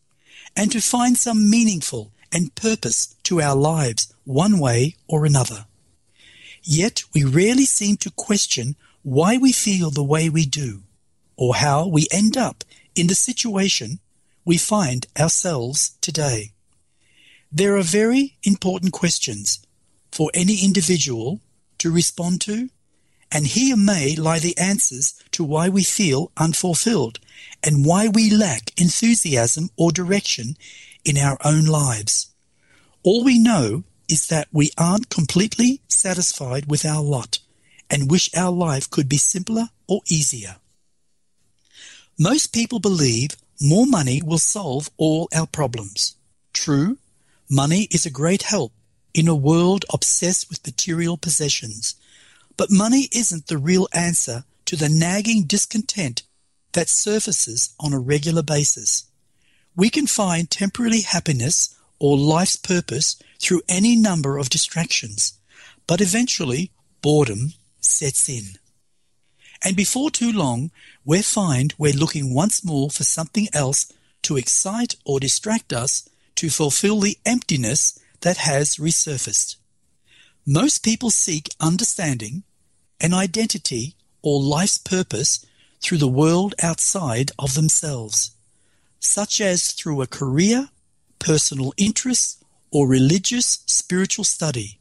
and 0.56 0.72
to 0.72 0.82
find 0.82 1.18
some 1.18 1.50
meaningful 1.50 2.12
and 2.32 2.56
purpose 2.56 3.16
to 3.24 3.42
our 3.42 3.56
lives 3.56 4.14
one 4.24 4.60
way 4.60 4.96
or 5.08 5.26
another. 5.26 5.66
Yet 6.64 7.04
we 7.14 7.24
rarely 7.24 7.66
seem 7.66 7.98
to 7.98 8.12
question 8.12 8.76
why 9.04 9.38
we 9.38 9.52
feel 9.52 9.90
the 9.90 10.04
way 10.04 10.30
we 10.30 10.46
do 10.46 10.84
or 11.38 11.56
how 11.56 11.88
we 11.88 12.08
end 12.12 12.38
up 12.38 12.64
in 12.96 13.08
the 13.08 13.16
situation 13.16 14.00
we 14.46 14.58
find 14.58 15.08
ourselves 15.20 15.98
today. 16.02 16.52
There 17.52 17.76
are 17.78 17.84
very 17.84 18.38
important 18.44 18.94
questions 18.94 19.60
for 20.12 20.32
any 20.34 20.64
individual 20.64 21.42
to 21.80 21.92
respond 21.92 22.42
to, 22.42 22.70
and 23.32 23.48
here 23.48 23.78
may 23.78 24.16
lie 24.16 24.40
the 24.40 24.58
answers 24.58 25.22
to 25.32 25.44
why 25.44 25.70
we 25.70 25.84
feel 25.84 26.32
unfulfilled 26.38 27.20
and 27.64 27.86
why 27.86 28.08
we 28.08 28.30
lack 28.30 28.72
enthusiasm 28.80 29.70
or 29.78 29.92
direction 29.92 30.58
in 31.06 31.18
our 31.18 31.38
own 31.44 31.66
lives. 31.66 32.32
All 33.04 33.24
we 33.24 33.40
know 33.40 33.84
is 34.10 34.28
that 34.28 34.48
we 34.52 34.72
aren't 34.78 35.10
completely 35.10 35.82
satisfied 35.88 36.66
with 36.70 36.86
our 36.86 37.02
lot 37.02 37.40
and 37.90 38.12
wish 38.12 38.30
our 38.36 38.52
life 38.52 38.90
could 38.90 39.10
be 39.10 39.18
simpler 39.18 39.70
or 39.88 40.02
easier. 40.08 40.58
Most 42.24 42.54
people 42.54 42.80
believe 42.80 43.32
more 43.60 43.88
money 43.88 44.22
will 44.22 44.38
solve 44.38 44.92
all 44.98 45.28
our 45.34 45.48
problems. 45.48 46.18
True, 46.54 47.00
money 47.50 47.88
is 47.90 48.06
a 48.06 48.12
great 48.12 48.44
help 48.44 48.74
in 49.12 49.28
a 49.28 49.34
world 49.34 49.86
obsessed 49.92 50.48
with 50.48 50.64
material 50.64 51.18
possessions. 51.18 51.96
But 52.58 52.70
money 52.70 53.10
isn't 53.12 53.48
the 53.48 53.58
real 53.58 53.88
answer 53.92 54.44
to 54.66 54.76
the 54.76 54.88
nagging 54.88 55.46
discontent 55.46 56.22
that 56.74 56.90
surfaces 56.90 57.74
on 57.80 57.92
a 57.92 57.98
regular 57.98 58.44
basis. 58.44 59.06
We 59.76 59.90
can 59.90 60.06
find 60.06 60.48
temporary 60.48 61.02
happiness 61.02 61.76
or 61.98 62.20
life's 62.20 62.56
purpose 62.56 63.16
through 63.40 63.64
any 63.68 63.96
number 63.96 64.38
of 64.38 64.52
distractions, 64.52 65.40
but 65.88 66.02
eventually 66.02 66.70
boredom 67.02 67.54
sets 67.80 68.30
in. 68.30 68.60
And 69.64 69.76
before 69.76 70.10
too 70.10 70.32
long, 70.32 70.72
we 71.06 71.22
find 71.22 71.74
we're 71.78 71.94
looking 71.94 72.34
once 72.34 72.66
more 72.66 72.90
for 72.90 73.04
something 73.04 73.48
else 73.54 73.92
to 74.24 74.38
excite 74.38 74.96
or 75.06 75.20
distract 75.20 75.72
us 75.72 76.08
to 76.36 76.50
fulfill 76.50 77.00
the 77.00 77.18
emptiness 77.26 78.00
that 78.22 78.38
has 78.38 78.78
resurfaced. 78.78 79.58
Most 80.46 80.84
people 80.84 81.12
seek 81.12 81.50
understanding, 81.60 82.44
an 83.00 83.14
identity, 83.14 83.96
or 84.24 84.42
life's 84.42 84.78
purpose 84.78 85.46
through 85.82 86.00
the 86.00 86.08
world 86.08 86.56
outside 86.62 87.32
of 87.38 87.56
themselves, 87.56 88.32
such 89.00 89.42
as 89.42 89.72
through 89.72 90.02
a 90.02 90.08
career, 90.08 90.70
personal 91.20 91.74
interests, 91.78 92.44
or 92.72 92.88
religious 92.88 93.64
spiritual 93.66 94.24
study. 94.24 94.80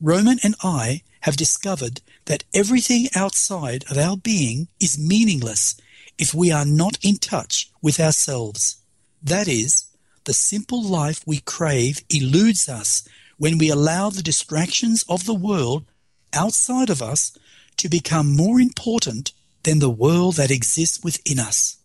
Roman 0.00 0.38
and 0.42 0.54
I 0.62 1.02
have 1.24 1.38
discovered 1.38 2.02
that 2.26 2.44
everything 2.52 3.08
outside 3.14 3.82
of 3.90 3.96
our 3.96 4.14
being 4.14 4.68
is 4.78 4.98
meaningless 4.98 5.74
if 6.18 6.34
we 6.34 6.52
are 6.52 6.66
not 6.66 6.98
in 7.02 7.16
touch 7.16 7.70
with 7.80 7.98
ourselves. 7.98 8.76
That 9.22 9.48
is, 9.48 9.86
the 10.24 10.34
simple 10.34 10.82
life 10.82 11.22
we 11.26 11.40
crave 11.40 12.02
eludes 12.10 12.68
us 12.68 13.08
when 13.38 13.56
we 13.56 13.70
allow 13.70 14.10
the 14.10 14.22
distractions 14.22 15.02
of 15.08 15.24
the 15.24 15.40
world 15.48 15.86
outside 16.34 16.90
of 16.90 17.00
us 17.00 17.34
to 17.78 17.88
become 17.88 18.36
more 18.36 18.60
important 18.60 19.32
than 19.62 19.78
the 19.78 19.96
world 20.04 20.34
that 20.36 20.50
exists 20.50 21.02
within 21.02 21.38
us. 21.38 21.78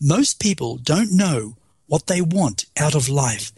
Most 0.00 0.40
people 0.40 0.76
don't 0.78 1.12
know 1.12 1.56
what 1.86 2.08
they 2.08 2.20
want 2.20 2.64
out 2.76 2.96
of 2.96 3.08
life 3.08 3.52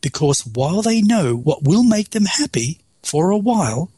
because 0.00 0.46
while 0.46 0.80
they 0.80 1.02
know 1.02 1.36
what 1.36 1.64
will 1.64 1.84
make 1.84 2.10
them 2.10 2.24
happy 2.24 2.80
for 3.02 3.28
a 3.28 3.36
while, 3.36 3.90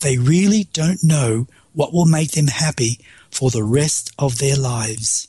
they 0.00 0.18
really 0.18 0.64
don't 0.72 1.02
know 1.02 1.46
what 1.72 1.92
will 1.92 2.06
make 2.06 2.32
them 2.32 2.48
happy 2.48 3.00
for 3.30 3.50
the 3.50 3.64
rest 3.64 4.10
of 4.18 4.38
their 4.38 4.56
lives. 4.56 5.28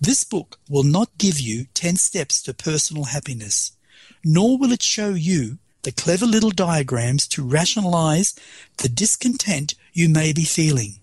This 0.00 0.24
book 0.24 0.58
will 0.68 0.84
not 0.84 1.18
give 1.18 1.38
you 1.38 1.66
10 1.74 1.96
steps 1.96 2.40
to 2.42 2.54
personal 2.54 3.04
happiness, 3.04 3.72
nor 4.24 4.56
will 4.56 4.72
it 4.72 4.82
show 4.82 5.10
you 5.10 5.58
the 5.82 5.92
clever 5.92 6.26
little 6.26 6.50
diagrams 6.50 7.26
to 7.28 7.42
rationalize 7.42 8.34
the 8.78 8.88
discontent 8.88 9.74
you 9.92 10.08
may 10.08 10.32
be 10.32 10.44
feeling, 10.44 11.00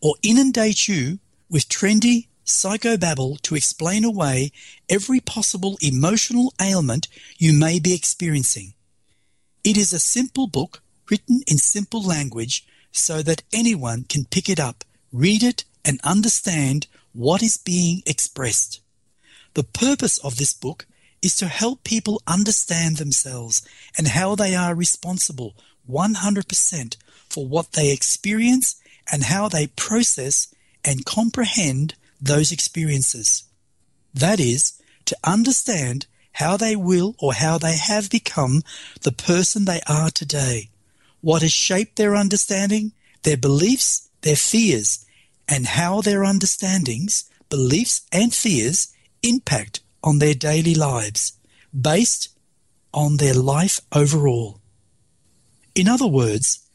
or 0.00 0.14
inundate 0.22 0.86
you 0.88 1.18
with 1.50 1.68
trendy 1.68 2.28
psychobabble 2.44 3.40
to 3.42 3.54
explain 3.54 4.04
away 4.04 4.52
every 4.88 5.20
possible 5.20 5.78
emotional 5.80 6.52
ailment 6.60 7.08
you 7.38 7.52
may 7.52 7.78
be 7.78 7.94
experiencing. 7.94 8.74
It 9.62 9.76
is 9.76 9.92
a 9.92 9.98
simple 9.98 10.46
book 10.46 10.82
written 11.10 11.42
in 11.46 11.58
simple 11.58 12.02
language 12.02 12.66
so 12.92 13.22
that 13.22 13.42
anyone 13.52 14.04
can 14.08 14.24
pick 14.24 14.48
it 14.48 14.60
up, 14.60 14.84
read 15.12 15.42
it, 15.42 15.64
and 15.84 16.00
understand 16.04 16.86
what 17.12 17.42
is 17.42 17.56
being 17.56 18.02
expressed. 18.06 18.80
The 19.54 19.64
purpose 19.64 20.18
of 20.18 20.36
this 20.36 20.52
book 20.52 20.86
is 21.22 21.36
to 21.36 21.46
help 21.46 21.84
people 21.84 22.22
understand 22.26 22.96
themselves 22.96 23.66
and 23.96 24.08
how 24.08 24.34
they 24.34 24.54
are 24.54 24.74
responsible 24.74 25.54
100% 25.88 26.96
for 27.28 27.46
what 27.46 27.72
they 27.72 27.92
experience 27.92 28.80
and 29.10 29.24
how 29.24 29.48
they 29.48 29.66
process 29.68 30.54
and 30.84 31.06
comprehend 31.06 31.94
those 32.20 32.52
experiences. 32.52 33.44
That 34.12 34.40
is, 34.40 34.80
to 35.06 35.16
understand 35.24 36.06
how 36.32 36.56
they 36.56 36.76
will 36.76 37.14
or 37.18 37.34
how 37.34 37.58
they 37.58 37.76
have 37.76 38.10
become 38.10 38.62
the 39.02 39.12
person 39.12 39.64
they 39.64 39.80
are 39.86 40.10
today, 40.10 40.68
what 41.24 41.40
has 41.40 41.52
shaped 41.52 41.96
their 41.96 42.14
understanding, 42.14 42.92
their 43.22 43.38
beliefs, 43.38 44.10
their 44.20 44.36
fears, 44.36 45.06
and 45.48 45.64
how 45.64 46.02
their 46.02 46.22
understandings, 46.22 47.24
beliefs, 47.48 48.02
and 48.12 48.34
fears 48.34 48.88
impact 49.22 49.80
on 50.02 50.18
their 50.18 50.34
daily 50.34 50.74
lives 50.74 51.32
based 51.72 52.28
on 52.92 53.16
their 53.16 53.32
life 53.32 53.80
overall. 53.90 54.60
In 55.74 55.88
other 55.88 56.06
words, 56.06 56.68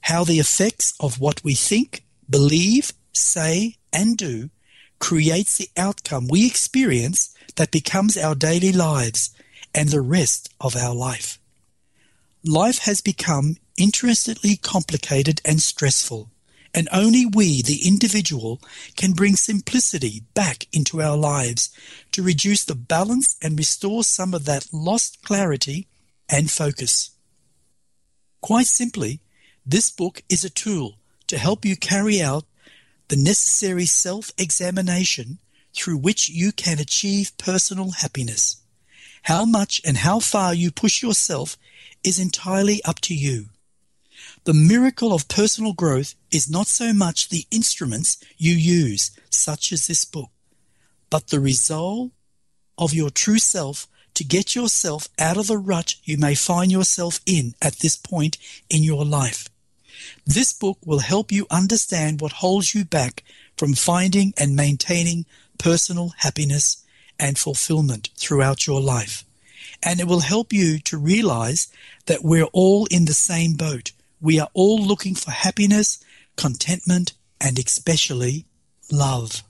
how 0.00 0.24
the 0.24 0.40
effects 0.40 0.94
of 0.98 1.20
what 1.20 1.44
we 1.44 1.52
think, 1.52 2.02
believe, 2.30 2.92
say, 3.12 3.76
and 3.92 4.16
do 4.16 4.48
creates 5.00 5.58
the 5.58 5.68
outcome 5.76 6.28
we 6.28 6.46
experience 6.46 7.34
that 7.56 7.70
becomes 7.70 8.16
our 8.16 8.34
daily 8.34 8.72
lives 8.72 9.36
and 9.74 9.90
the 9.90 10.00
rest 10.00 10.48
of 10.62 10.76
our 10.76 10.94
life. 10.94 11.38
Life 12.42 12.78
has 12.78 13.02
become 13.02 13.56
interestedly 13.76 14.56
complicated 14.56 15.40
and 15.44 15.60
stressful, 15.60 16.30
and 16.74 16.88
only 16.92 17.26
we, 17.26 17.62
the 17.62 17.86
individual, 17.86 18.60
can 18.96 19.12
bring 19.12 19.36
simplicity 19.36 20.22
back 20.34 20.66
into 20.72 21.02
our 21.02 21.16
lives 21.16 21.70
to 22.12 22.22
reduce 22.22 22.64
the 22.64 22.74
balance 22.74 23.36
and 23.42 23.58
restore 23.58 24.04
some 24.04 24.32
of 24.32 24.44
that 24.46 24.68
lost 24.72 25.22
clarity 25.22 25.86
and 26.28 26.50
focus. 26.50 27.10
Quite 28.40 28.66
simply, 28.66 29.20
this 29.64 29.90
book 29.90 30.22
is 30.28 30.44
a 30.44 30.50
tool 30.50 30.96
to 31.28 31.38
help 31.38 31.64
you 31.64 31.76
carry 31.76 32.20
out 32.20 32.44
the 33.08 33.16
necessary 33.16 33.84
self 33.84 34.32
examination 34.38 35.38
through 35.74 35.98
which 35.98 36.28
you 36.28 36.52
can 36.52 36.78
achieve 36.78 37.36
personal 37.38 37.92
happiness. 37.92 38.56
How 39.24 39.44
much 39.44 39.80
and 39.84 39.98
how 39.98 40.18
far 40.18 40.52
you 40.54 40.70
push 40.70 41.02
yourself 41.02 41.56
is 42.02 42.18
entirely 42.18 42.82
up 42.84 43.00
to 43.02 43.14
you. 43.14 43.50
The 44.44 44.54
miracle 44.54 45.12
of 45.12 45.28
personal 45.28 45.72
growth 45.72 46.16
is 46.32 46.50
not 46.50 46.66
so 46.66 46.92
much 46.92 47.28
the 47.28 47.46
instruments 47.52 48.16
you 48.36 48.54
use, 48.54 49.12
such 49.30 49.70
as 49.70 49.86
this 49.86 50.04
book, 50.04 50.30
but 51.10 51.28
the 51.28 51.38
resolve 51.38 52.10
of 52.76 52.92
your 52.92 53.10
true 53.10 53.38
self 53.38 53.86
to 54.14 54.24
get 54.24 54.56
yourself 54.56 55.08
out 55.16 55.36
of 55.36 55.46
the 55.46 55.58
rut 55.58 55.94
you 56.02 56.18
may 56.18 56.34
find 56.34 56.72
yourself 56.72 57.20
in 57.24 57.54
at 57.62 57.78
this 57.78 57.94
point 57.94 58.36
in 58.68 58.82
your 58.82 59.04
life. 59.04 59.48
This 60.26 60.52
book 60.52 60.78
will 60.84 60.98
help 60.98 61.30
you 61.30 61.46
understand 61.48 62.20
what 62.20 62.32
holds 62.32 62.74
you 62.74 62.84
back 62.84 63.22
from 63.56 63.74
finding 63.74 64.34
and 64.36 64.56
maintaining 64.56 65.24
personal 65.56 66.14
happiness 66.18 66.84
and 67.16 67.38
fulfillment 67.38 68.10
throughout 68.16 68.66
your 68.66 68.80
life. 68.80 69.24
And 69.84 70.00
it 70.00 70.08
will 70.08 70.20
help 70.20 70.52
you 70.52 70.80
to 70.80 70.98
realize 70.98 71.68
that 72.06 72.24
we're 72.24 72.50
all 72.52 72.86
in 72.86 73.04
the 73.04 73.14
same 73.14 73.52
boat. 73.52 73.92
We 74.22 74.38
are 74.38 74.48
all 74.54 74.78
looking 74.78 75.16
for 75.16 75.32
happiness, 75.32 75.98
contentment, 76.36 77.12
and 77.40 77.58
especially 77.58 78.46
love. 78.88 79.42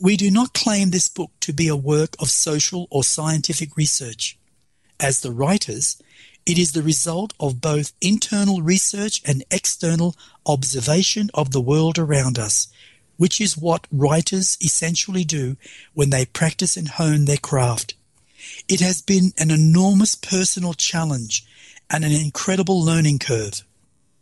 We 0.00 0.16
do 0.16 0.30
not 0.30 0.54
claim 0.54 0.90
this 0.90 1.08
book 1.08 1.30
to 1.40 1.52
be 1.52 1.68
a 1.68 1.76
work 1.76 2.16
of 2.18 2.30
social 2.30 2.88
or 2.90 3.04
scientific 3.04 3.76
research. 3.76 4.38
As 4.98 5.20
the 5.20 5.30
writers, 5.30 6.00
it 6.46 6.56
is 6.56 6.72
the 6.72 6.82
result 6.82 7.34
of 7.38 7.60
both 7.60 7.92
internal 8.00 8.62
research 8.62 9.20
and 9.26 9.44
external 9.50 10.16
observation 10.46 11.28
of 11.34 11.52
the 11.52 11.60
world 11.60 11.98
around 11.98 12.38
us, 12.38 12.68
which 13.18 13.42
is 13.42 13.58
what 13.58 13.86
writers 13.92 14.56
essentially 14.62 15.24
do 15.24 15.58
when 15.92 16.08
they 16.08 16.24
practice 16.24 16.78
and 16.78 16.88
hone 16.88 17.26
their 17.26 17.36
craft. 17.36 17.92
It 18.68 18.80
has 18.80 19.02
been 19.02 19.34
an 19.36 19.50
enormous 19.50 20.14
personal 20.14 20.72
challenge 20.72 21.44
and 21.90 22.04
an 22.04 22.12
incredible 22.12 22.82
learning 22.82 23.18
curve. 23.18 23.65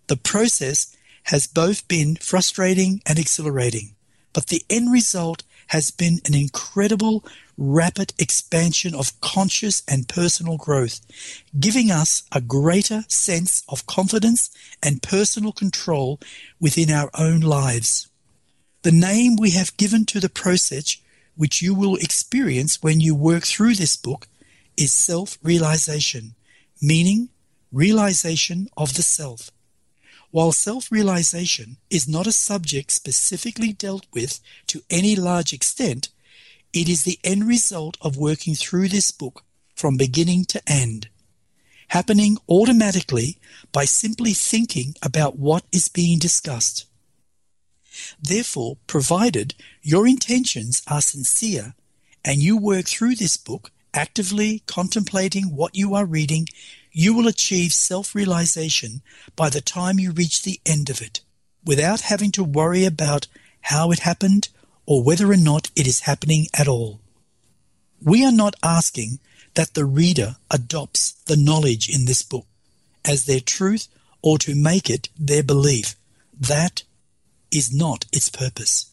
The 0.06 0.16
process 0.16 0.94
has 1.24 1.46
both 1.46 1.88
been 1.88 2.16
frustrating 2.16 3.00
and 3.06 3.18
exhilarating, 3.18 3.94
but 4.32 4.48
the 4.48 4.62
end 4.68 4.92
result 4.92 5.42
has 5.68 5.90
been 5.90 6.20
an 6.26 6.34
incredible, 6.34 7.24
rapid 7.56 8.12
expansion 8.18 8.94
of 8.94 9.18
conscious 9.20 9.82
and 9.88 10.08
personal 10.08 10.58
growth, 10.58 11.00
giving 11.58 11.90
us 11.90 12.22
a 12.32 12.40
greater 12.40 13.04
sense 13.08 13.64
of 13.68 13.86
confidence 13.86 14.50
and 14.82 15.02
personal 15.02 15.52
control 15.52 16.20
within 16.60 16.90
our 16.90 17.10
own 17.18 17.40
lives. 17.40 18.08
The 18.82 18.92
name 18.92 19.36
we 19.36 19.50
have 19.52 19.76
given 19.78 20.04
to 20.06 20.20
the 20.20 20.28
process, 20.28 20.98
which 21.36 21.62
you 21.62 21.74
will 21.74 21.96
experience 21.96 22.82
when 22.82 23.00
you 23.00 23.14
work 23.14 23.44
through 23.44 23.76
this 23.76 23.96
book, 23.96 24.28
is 24.76 24.92
self 24.92 25.38
realization, 25.42 26.34
meaning 26.82 27.30
realization 27.72 28.68
of 28.76 28.94
the 28.94 29.02
self. 29.02 29.50
While 30.34 30.50
self 30.50 30.90
realization 30.90 31.76
is 31.90 32.08
not 32.08 32.26
a 32.26 32.32
subject 32.32 32.90
specifically 32.90 33.72
dealt 33.72 34.04
with 34.12 34.40
to 34.66 34.82
any 34.90 35.14
large 35.14 35.52
extent, 35.52 36.08
it 36.72 36.88
is 36.88 37.04
the 37.04 37.20
end 37.22 37.46
result 37.46 37.96
of 38.00 38.16
working 38.16 38.56
through 38.56 38.88
this 38.88 39.12
book 39.12 39.44
from 39.76 39.96
beginning 39.96 40.46
to 40.46 40.60
end, 40.68 41.06
happening 41.86 42.36
automatically 42.48 43.38
by 43.70 43.84
simply 43.84 44.32
thinking 44.32 44.96
about 45.02 45.38
what 45.38 45.62
is 45.70 45.86
being 45.86 46.18
discussed. 46.18 46.86
Therefore, 48.20 48.78
provided 48.88 49.54
your 49.82 50.04
intentions 50.04 50.82
are 50.88 51.00
sincere 51.00 51.76
and 52.24 52.42
you 52.42 52.56
work 52.56 52.86
through 52.86 53.14
this 53.14 53.36
book 53.36 53.70
actively 53.94 54.64
contemplating 54.66 55.54
what 55.54 55.76
you 55.76 55.94
are 55.94 56.04
reading 56.04 56.48
you 56.96 57.12
will 57.12 57.26
achieve 57.26 57.72
self-realization 57.72 59.02
by 59.34 59.50
the 59.50 59.60
time 59.60 59.98
you 59.98 60.12
reach 60.12 60.42
the 60.42 60.60
end 60.64 60.88
of 60.88 61.02
it, 61.02 61.20
without 61.64 62.02
having 62.02 62.30
to 62.30 62.44
worry 62.44 62.84
about 62.84 63.26
how 63.62 63.90
it 63.90 63.98
happened 63.98 64.48
or 64.86 65.02
whether 65.02 65.30
or 65.30 65.36
not 65.36 65.70
it 65.74 65.88
is 65.88 66.00
happening 66.00 66.46
at 66.56 66.68
all. 66.68 67.00
We 68.00 68.24
are 68.24 68.32
not 68.32 68.54
asking 68.62 69.18
that 69.54 69.74
the 69.74 69.84
reader 69.84 70.36
adopts 70.50 71.12
the 71.26 71.36
knowledge 71.36 71.88
in 71.88 72.04
this 72.04 72.22
book 72.22 72.46
as 73.04 73.24
their 73.24 73.40
truth 73.40 73.88
or 74.22 74.38
to 74.38 74.54
make 74.54 74.88
it 74.88 75.08
their 75.18 75.42
belief. 75.42 75.96
That 76.38 76.84
is 77.50 77.74
not 77.74 78.06
its 78.12 78.28
purpose. 78.28 78.92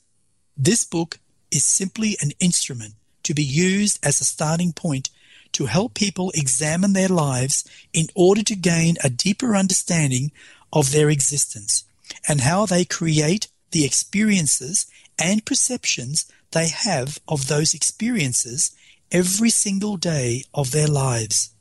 This 0.58 0.84
book 0.84 1.20
is 1.52 1.66
simply 1.66 2.18
an 2.20 2.32
instrument 2.40 2.96
to 3.24 3.34
be 3.36 3.44
used 3.44 4.00
as 4.04 4.20
a 4.20 4.26
starting 4.26 4.74
point 4.74 5.10
to 5.54 5.66
help 5.66 5.94
people 5.94 6.32
examine 6.32 6.94
their 6.94 7.10
lives 7.10 7.64
in 7.94 8.08
order 8.16 8.44
to 8.44 8.56
gain 8.56 8.98
a 9.04 9.10
deeper 9.10 9.56
understanding 9.56 10.32
of 10.72 10.92
their 10.92 11.10
existence 11.10 11.84
and 12.28 12.42
how 12.42 12.66
they 12.66 12.86
create 12.86 13.48
the 13.72 13.86
experiences 13.86 14.86
and 15.20 15.46
perceptions 15.46 16.32
they 16.52 16.68
have 16.68 17.20
of 17.28 17.48
those 17.48 17.74
experiences 17.74 18.76
every 19.12 19.50
single 19.50 19.98
day 19.98 20.44
of 20.54 20.72
their 20.72 20.88
lives. 20.88 21.52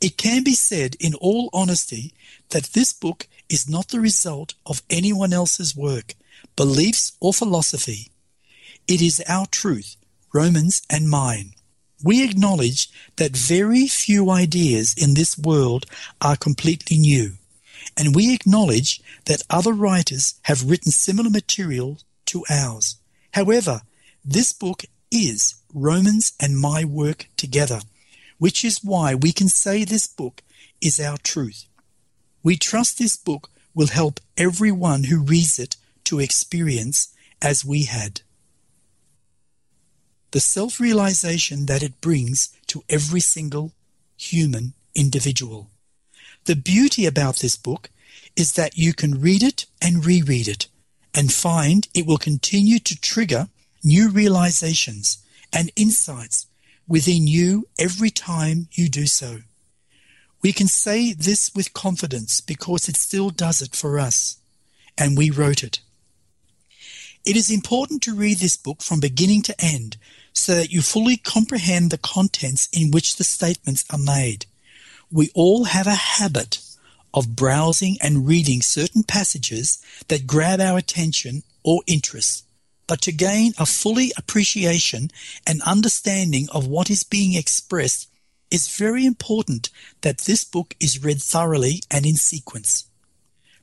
It 0.00 0.16
can 0.16 0.42
be 0.42 0.54
said 0.54 0.96
in 1.00 1.14
all 1.14 1.50
honesty 1.52 2.12
that 2.50 2.72
this 2.72 2.92
book 2.92 3.26
is 3.48 3.68
not 3.68 3.88
the 3.88 4.00
result 4.00 4.54
of 4.66 4.82
anyone 4.90 5.32
else's 5.32 5.76
work, 5.76 6.14
beliefs, 6.56 7.12
or 7.20 7.32
philosophy. 7.32 8.10
It 8.86 9.00
is 9.00 9.22
our 9.28 9.46
truth, 9.46 9.96
Romans 10.32 10.82
and 10.90 11.08
mine 11.08 11.53
we 12.04 12.22
acknowledge 12.22 12.90
that 13.16 13.34
very 13.34 13.86
few 13.86 14.30
ideas 14.30 14.94
in 14.94 15.14
this 15.14 15.38
world 15.38 15.86
are 16.20 16.36
completely 16.36 16.98
new, 16.98 17.32
and 17.96 18.14
we 18.14 18.34
acknowledge 18.34 19.02
that 19.24 19.42
other 19.48 19.72
writers 19.72 20.34
have 20.42 20.68
written 20.68 20.92
similar 20.92 21.30
material 21.30 21.98
to 22.26 22.44
ours. 22.50 22.96
However, 23.32 23.80
this 24.22 24.52
book 24.52 24.84
is 25.10 25.54
Romans 25.72 26.34
and 26.38 26.58
my 26.58 26.84
work 26.84 27.28
together, 27.38 27.80
which 28.38 28.64
is 28.64 28.84
why 28.84 29.14
we 29.14 29.32
can 29.32 29.48
say 29.48 29.82
this 29.82 30.06
book 30.06 30.42
is 30.82 31.00
our 31.00 31.16
truth. 31.16 31.64
We 32.42 32.56
trust 32.56 32.98
this 32.98 33.16
book 33.16 33.48
will 33.74 33.86
help 33.86 34.20
everyone 34.36 35.04
who 35.04 35.22
reads 35.22 35.58
it 35.58 35.76
to 36.04 36.20
experience 36.20 37.14
as 37.40 37.64
we 37.64 37.84
had 37.84 38.20
the 40.34 40.40
self 40.40 40.80
realization 40.80 41.66
that 41.66 41.80
it 41.80 42.00
brings 42.00 42.48
to 42.66 42.82
every 42.88 43.20
single 43.20 43.70
human 44.16 44.72
individual. 44.92 45.70
The 46.46 46.56
beauty 46.56 47.06
about 47.06 47.36
this 47.36 47.56
book 47.56 47.88
is 48.34 48.54
that 48.54 48.76
you 48.76 48.94
can 48.94 49.20
read 49.20 49.44
it 49.44 49.66
and 49.80 50.04
reread 50.04 50.48
it 50.48 50.66
and 51.14 51.32
find 51.32 51.86
it 51.94 52.04
will 52.04 52.18
continue 52.18 52.80
to 52.80 53.00
trigger 53.00 53.46
new 53.84 54.10
realizations 54.10 55.18
and 55.52 55.70
insights 55.76 56.46
within 56.88 57.28
you 57.28 57.68
every 57.78 58.10
time 58.10 58.66
you 58.72 58.88
do 58.88 59.06
so. 59.06 59.38
We 60.42 60.52
can 60.52 60.66
say 60.66 61.12
this 61.12 61.54
with 61.54 61.74
confidence 61.74 62.40
because 62.40 62.88
it 62.88 62.96
still 62.96 63.30
does 63.30 63.62
it 63.62 63.76
for 63.76 64.00
us, 64.00 64.38
and 64.98 65.16
we 65.16 65.30
wrote 65.30 65.62
it. 65.62 65.78
It 67.24 67.36
is 67.36 67.52
important 67.52 68.02
to 68.02 68.16
read 68.16 68.38
this 68.38 68.56
book 68.56 68.82
from 68.82 68.98
beginning 68.98 69.42
to 69.42 69.54
end 69.64 69.96
so 70.34 70.54
that 70.54 70.70
you 70.70 70.82
fully 70.82 71.16
comprehend 71.16 71.90
the 71.90 71.98
contents 71.98 72.68
in 72.72 72.90
which 72.90 73.16
the 73.16 73.24
statements 73.24 73.84
are 73.90 73.98
made. 73.98 74.44
We 75.10 75.30
all 75.34 75.64
have 75.64 75.86
a 75.86 75.94
habit 75.94 76.60
of 77.14 77.34
browsing 77.34 77.96
and 78.02 78.26
reading 78.26 78.60
certain 78.60 79.04
passages 79.04 79.78
that 80.08 80.26
grab 80.26 80.60
our 80.60 80.76
attention 80.76 81.44
or 81.62 81.82
interest. 81.86 82.44
But 82.86 83.00
to 83.02 83.12
gain 83.12 83.54
a 83.56 83.64
fully 83.64 84.12
appreciation 84.18 85.10
and 85.46 85.62
understanding 85.62 86.48
of 86.52 86.66
what 86.66 86.90
is 86.90 87.04
being 87.04 87.34
expressed 87.34 88.08
it's 88.54 88.76
very 88.76 89.04
important 89.04 89.68
that 90.02 90.18
this 90.18 90.44
book 90.44 90.76
is 90.78 91.02
read 91.02 91.20
thoroughly 91.20 91.80
and 91.90 92.06
in 92.06 92.14
sequence. 92.14 92.84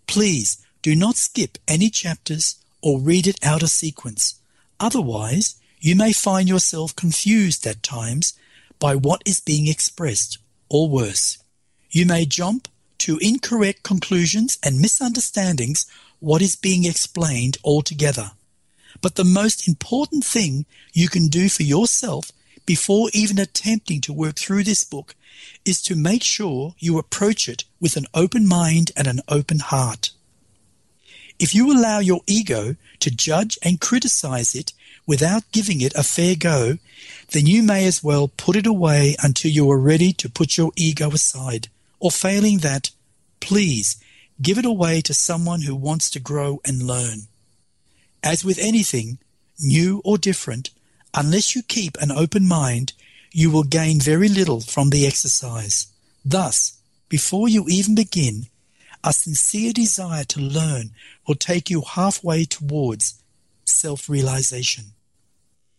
Please 0.05 0.57
do 0.81 0.97
not 0.97 1.15
skip 1.15 1.57
any 1.65 1.89
chapters 1.89 2.57
or 2.81 2.99
read 2.99 3.25
it 3.25 3.39
out 3.41 3.63
of 3.63 3.69
sequence. 3.69 4.41
Otherwise, 4.81 5.55
you 5.82 5.96
may 5.96 6.13
find 6.13 6.48
yourself 6.48 6.96
confused 6.96 7.65
at 7.65 7.82
times 7.82 8.34
by 8.80 8.96
what 8.96 9.24
is 9.26 9.39
being 9.39 9.67
expressed, 9.67 10.38
or 10.70 10.88
worse. 10.88 11.39
You 11.89 12.06
may 12.06 12.26
jump 12.26 12.67
to 13.00 13.17
incorrect 13.17 13.82
conclusions 13.82 14.60
and 14.63 14.80
misunderstandings 14.80 15.88
what 16.20 16.41
is 16.41 16.56
being 16.56 16.86
explained 16.86 17.58
altogether. 17.63 18.32
But 19.02 19.15
the 19.15 19.24
most 19.24 19.67
important 19.67 20.24
thing 20.24 20.65
you 20.94 21.10
can 21.10 21.28
do 21.28 21.50
for 21.50 21.63
yourself 21.63 22.32
before 22.67 23.10
even 23.13 23.39
attempting 23.39 24.02
to 24.02 24.13
work 24.13 24.38
through 24.38 24.63
this 24.63 24.84
book 24.84 25.15
is 25.65 25.82
to 25.82 25.96
make 25.96 26.24
sure 26.24 26.76
you 26.78 27.00
approach 27.00 27.50
it 27.50 27.63
with 27.80 27.98
an 27.98 28.06
open 28.13 28.48
mind 28.48 28.91
and 28.96 29.08
an 29.08 29.22
open 29.28 29.60
heart. 29.60 30.12
If 31.39 31.56
you 31.56 31.72
allow 31.72 31.98
your 31.98 32.22
ego 32.28 32.76
to 33.00 33.10
judge 33.10 33.58
and 33.63 33.82
criticize 33.82 34.54
it 34.54 34.74
without 35.05 35.51
giving 35.51 35.81
it 35.81 35.93
a 35.95 36.03
fair 36.03 36.35
go, 36.35 36.77
then 37.31 37.45
you 37.45 37.63
may 37.63 37.85
as 37.85 38.03
well 38.03 38.27
put 38.27 38.55
it 38.55 38.67
away 38.67 39.15
until 39.23 39.51
you 39.51 39.69
are 39.71 39.79
ready 39.79 40.13
to 40.13 40.29
put 40.29 40.57
your 40.57 40.71
ego 40.75 41.09
aside. 41.11 41.67
Or 41.99 42.11
failing 42.11 42.59
that, 42.59 42.91
please 43.39 43.97
give 44.41 44.57
it 44.57 44.65
away 44.65 45.01
to 45.01 45.13
someone 45.13 45.61
who 45.61 45.75
wants 45.75 46.09
to 46.11 46.19
grow 46.19 46.61
and 46.65 46.83
learn. 46.83 47.27
As 48.23 48.43
with 48.45 48.59
anything, 48.59 49.17
new 49.59 50.01
or 50.03 50.17
different, 50.17 50.69
unless 51.13 51.55
you 51.55 51.63
keep 51.63 51.97
an 51.97 52.11
open 52.11 52.47
mind, 52.47 52.93
you 53.31 53.49
will 53.49 53.63
gain 53.63 53.99
very 53.99 54.27
little 54.27 54.61
from 54.61 54.89
the 54.89 55.07
exercise. 55.07 55.87
Thus, 56.23 56.79
before 57.09 57.47
you 57.47 57.65
even 57.67 57.95
begin, 57.95 58.47
a 59.03 59.13
sincere 59.13 59.73
desire 59.73 60.23
to 60.25 60.39
learn 60.39 60.91
will 61.27 61.35
take 61.35 61.69
you 61.69 61.81
halfway 61.81 62.45
towards 62.45 63.20
self 63.65 64.10
realization. 64.10 64.86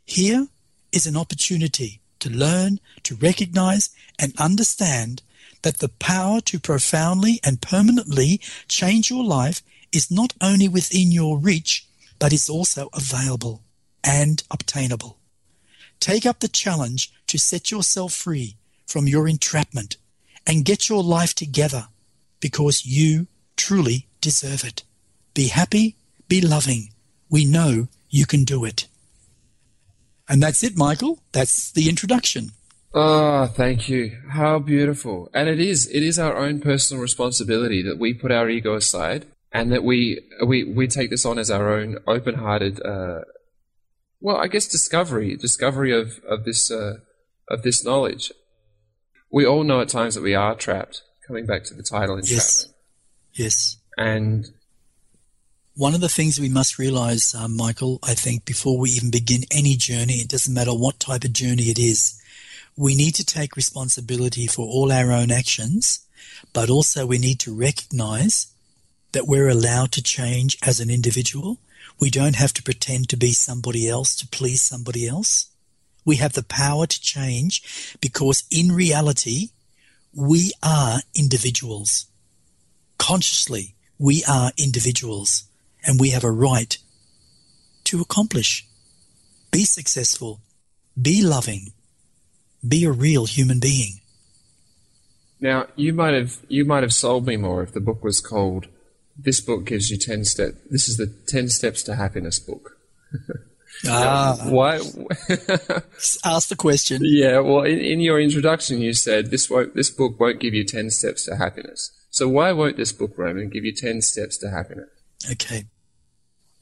Here 0.04 0.48
is 0.92 1.06
an 1.06 1.16
opportunity 1.16 2.00
to 2.20 2.30
learn, 2.30 2.80
to 3.04 3.14
recognize, 3.14 3.90
and 4.18 4.32
understand 4.38 5.22
that 5.62 5.78
the 5.78 5.88
power 5.88 6.40
to 6.40 6.58
profoundly 6.58 7.40
and 7.44 7.60
permanently 7.60 8.40
change 8.68 9.10
your 9.10 9.24
life 9.24 9.62
is 9.92 10.10
not 10.10 10.34
only 10.40 10.68
within 10.68 11.12
your 11.12 11.38
reach, 11.38 11.86
but 12.18 12.32
is 12.32 12.48
also 12.48 12.88
available 12.92 13.62
and 14.04 14.42
obtainable. 14.50 15.18
Take 16.00 16.26
up 16.26 16.40
the 16.40 16.48
challenge 16.48 17.12
to 17.28 17.38
set 17.38 17.70
yourself 17.70 18.12
free 18.12 18.56
from 18.86 19.06
your 19.06 19.28
entrapment 19.28 19.96
and 20.46 20.64
get 20.64 20.88
your 20.88 21.02
life 21.02 21.34
together 21.34 21.88
because 22.40 22.84
you 22.84 23.28
truly 23.56 24.08
deserve 24.20 24.64
it. 24.64 24.82
Be 25.34 25.48
happy, 25.48 25.96
be 26.28 26.40
loving. 26.40 26.91
We 27.32 27.44
know 27.44 27.88
you 28.10 28.26
can 28.26 28.44
do 28.44 28.64
it. 28.64 28.86
And 30.28 30.40
that's 30.42 30.62
it, 30.62 30.76
Michael. 30.76 31.22
That's 31.32 31.72
the 31.72 31.88
introduction. 31.88 32.50
Oh, 32.94 33.46
thank 33.46 33.88
you. 33.88 34.18
How 34.30 34.58
beautiful. 34.58 35.30
And 35.32 35.48
it 35.48 35.58
is, 35.58 35.88
it 35.88 36.02
is 36.02 36.18
our 36.18 36.36
own 36.36 36.60
personal 36.60 37.02
responsibility 37.02 37.82
that 37.82 37.98
we 37.98 38.12
put 38.12 38.30
our 38.30 38.50
ego 38.50 38.74
aside 38.74 39.24
and 39.50 39.72
that 39.72 39.82
we, 39.82 40.20
we, 40.46 40.62
we 40.62 40.86
take 40.86 41.08
this 41.08 41.24
on 41.24 41.38
as 41.38 41.50
our 41.50 41.72
own 41.72 41.98
open-hearted, 42.06 42.84
uh, 42.84 43.20
well, 44.20 44.36
I 44.36 44.46
guess 44.46 44.66
discovery, 44.66 45.34
discovery 45.36 45.90
of, 45.98 46.20
of 46.28 46.44
this, 46.44 46.70
uh, 46.70 46.98
of 47.48 47.62
this 47.62 47.82
knowledge. 47.82 48.30
We 49.30 49.46
all 49.46 49.64
know 49.64 49.80
at 49.80 49.88
times 49.88 50.14
that 50.14 50.22
we 50.22 50.34
are 50.34 50.54
trapped, 50.54 51.02
coming 51.26 51.46
back 51.46 51.64
to 51.64 51.74
the 51.74 51.82
title 51.82 52.16
entrapment. 52.16 52.30
Yes. 52.30 52.72
Yes. 53.32 53.76
And 53.96 54.50
one 55.74 55.94
of 55.94 56.00
the 56.00 56.08
things 56.08 56.38
we 56.38 56.48
must 56.48 56.78
realize, 56.78 57.34
uh, 57.34 57.48
Michael, 57.48 57.98
I 58.02 58.14
think, 58.14 58.44
before 58.44 58.78
we 58.78 58.90
even 58.90 59.10
begin 59.10 59.44
any 59.50 59.74
journey, 59.76 60.14
it 60.14 60.28
doesn't 60.28 60.52
matter 60.52 60.72
what 60.72 61.00
type 61.00 61.24
of 61.24 61.32
journey 61.32 61.64
it 61.64 61.78
is, 61.78 62.20
we 62.76 62.94
need 62.94 63.14
to 63.16 63.24
take 63.24 63.56
responsibility 63.56 64.46
for 64.46 64.66
all 64.66 64.92
our 64.92 65.12
own 65.12 65.30
actions, 65.30 66.06
but 66.52 66.68
also 66.68 67.06
we 67.06 67.18
need 67.18 67.40
to 67.40 67.54
recognize 67.54 68.48
that 69.12 69.26
we're 69.26 69.48
allowed 69.48 69.92
to 69.92 70.02
change 70.02 70.56
as 70.62 70.80
an 70.80 70.90
individual. 70.90 71.58
We 72.00 72.10
don't 72.10 72.36
have 72.36 72.52
to 72.54 72.62
pretend 72.62 73.08
to 73.10 73.16
be 73.16 73.32
somebody 73.32 73.88
else 73.88 74.14
to 74.16 74.26
please 74.28 74.62
somebody 74.62 75.06
else. 75.06 75.46
We 76.04 76.16
have 76.16 76.32
the 76.32 76.42
power 76.42 76.86
to 76.86 77.00
change 77.00 77.96
because 78.00 78.44
in 78.50 78.72
reality, 78.72 79.50
we 80.14 80.52
are 80.62 81.00
individuals 81.14 82.06
consciously 83.02 83.74
we 83.98 84.22
are 84.28 84.52
individuals 84.56 85.44
and 85.84 86.00
we 86.00 86.10
have 86.10 86.24
a 86.24 86.30
right 86.30 86.76
to 87.84 88.00
accomplish, 88.00 88.66
be 89.50 89.64
successful, 89.64 90.40
be 91.00 91.22
loving, 91.22 91.72
be 92.66 92.84
a 92.84 92.92
real 92.92 93.26
human 93.26 93.60
being. 93.60 94.00
Now, 95.40 95.66
you 95.74 95.92
might 95.92 96.14
have 96.14 96.38
you 96.48 96.64
might 96.64 96.82
have 96.82 96.92
sold 96.92 97.26
me 97.26 97.36
more 97.36 97.62
if 97.62 97.72
the 97.72 97.80
book 97.80 98.04
was 98.04 98.20
called 98.20 98.68
"This 99.18 99.40
book 99.40 99.64
gives 99.64 99.90
you 99.90 99.98
ten 99.98 100.24
steps." 100.24 100.56
This 100.70 100.88
is 100.88 100.96
the 100.96 101.08
ten 101.26 101.48
steps 101.48 101.82
to 101.84 101.96
happiness 101.96 102.38
book. 102.38 102.78
ah, 103.88 104.38
why? 104.44 104.76
ask 106.24 106.48
the 106.48 106.56
question. 106.56 107.02
Yeah, 107.04 107.40
well, 107.40 107.62
in, 107.62 107.78
in 107.80 108.00
your 108.00 108.20
introduction, 108.20 108.80
you 108.80 108.94
said 108.94 109.32
this 109.32 109.50
won't, 109.50 109.74
this 109.74 109.90
book 109.90 110.20
won't 110.20 110.38
give 110.38 110.54
you 110.54 110.64
ten 110.64 110.90
steps 110.90 111.24
to 111.24 111.36
happiness. 111.36 111.90
So 112.12 112.28
why 112.28 112.52
won't 112.52 112.76
this 112.76 112.92
book, 112.92 113.16
Roman, 113.16 113.48
give 113.48 113.64
you 113.64 113.72
10 113.72 114.02
steps 114.02 114.36
to 114.38 114.50
happiness? 114.50 114.90
Okay. 115.30 115.64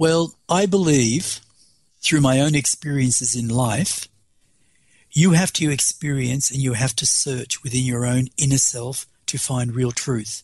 Well, 0.00 0.34
I 0.48 0.64
believe 0.64 1.40
through 2.00 2.22
my 2.22 2.40
own 2.40 2.54
experiences 2.54 3.36
in 3.36 3.50
life, 3.50 4.08
you 5.12 5.32
have 5.32 5.52
to 5.52 5.70
experience 5.70 6.50
and 6.50 6.58
you 6.58 6.72
have 6.72 6.96
to 6.96 7.04
search 7.04 7.62
within 7.62 7.84
your 7.84 8.06
own 8.06 8.28
inner 8.38 8.56
self 8.56 9.04
to 9.26 9.36
find 9.36 9.74
real 9.74 9.90
truth. 9.92 10.42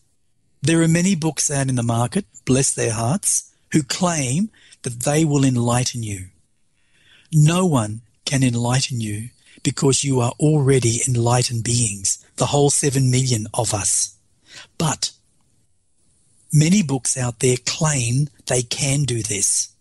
There 0.61 0.83
are 0.83 0.87
many 0.87 1.15
books 1.15 1.49
out 1.49 1.69
in 1.69 1.75
the 1.75 1.81
market, 1.81 2.25
bless 2.45 2.71
their 2.71 2.93
hearts, 2.93 3.51
who 3.71 3.81
claim 3.81 4.51
that 4.83 4.99
they 4.99 5.25
will 5.25 5.43
enlighten 5.43 6.03
you. 6.03 6.27
No 7.33 7.65
one 7.65 8.01
can 8.25 8.43
enlighten 8.43 9.01
you 9.01 9.29
because 9.63 10.03
you 10.03 10.19
are 10.19 10.33
already 10.39 11.01
enlightened 11.07 11.63
beings, 11.63 12.23
the 12.35 12.51
whole 12.53 12.69
seven 12.69 13.09
million 13.09 13.47
of 13.55 13.73
us. 13.73 14.17
But 14.77 15.13
many 16.51 16.83
books 16.83 17.17
out 17.17 17.39
there 17.39 17.57
claim 17.65 18.27
they 18.47 18.61
can 18.61 19.03
do 19.03 19.21
this. 19.21 19.73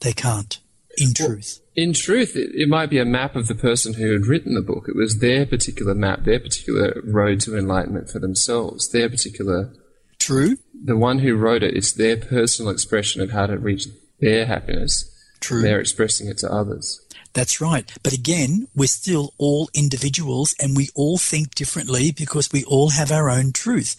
They 0.00 0.12
can't, 0.12 0.58
in 0.96 1.12
well, 1.18 1.28
truth. 1.28 1.60
In 1.74 1.92
truth, 1.92 2.36
it, 2.36 2.50
it, 2.54 2.68
might 2.68 2.90
be 2.90 2.98
a 2.98 3.04
map 3.04 3.36
of 3.36 3.48
the 3.48 3.54
person 3.54 3.94
who 3.94 4.12
had 4.12 4.26
written 4.26 4.54
the 4.54 4.62
book. 4.62 4.86
It 4.88 4.96
was 4.96 5.18
their 5.18 5.46
particular 5.46 5.94
map, 5.94 6.24
their 6.24 6.40
particular 6.40 7.00
road 7.04 7.40
to 7.42 7.56
enlightenment 7.56 8.10
for 8.10 8.18
themselves, 8.18 8.90
their 8.90 9.08
particular. 9.08 9.72
True. 10.18 10.56
The 10.84 10.96
one 10.96 11.20
who 11.20 11.36
wrote 11.36 11.62
it, 11.62 11.76
it's 11.76 11.92
their 11.92 12.16
personal 12.16 12.70
expression 12.70 13.20
of 13.20 13.30
how 13.30 13.46
to 13.46 13.58
reach 13.58 13.86
their 14.20 14.46
happiness. 14.46 15.04
True. 15.40 15.62
They're 15.62 15.80
expressing 15.80 16.28
it 16.28 16.38
to 16.38 16.52
others. 16.52 17.00
That's 17.32 17.60
right. 17.60 17.90
But 18.02 18.12
again, 18.12 18.66
we're 18.74 18.86
still 18.86 19.34
all 19.38 19.70
individuals 19.74 20.54
and 20.60 20.76
we 20.76 20.88
all 20.94 21.18
think 21.18 21.54
differently 21.54 22.10
because 22.10 22.50
we 22.52 22.64
all 22.64 22.90
have 22.90 23.12
our 23.12 23.30
own 23.30 23.52
truth. 23.52 23.96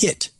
Yet, 0.00 0.30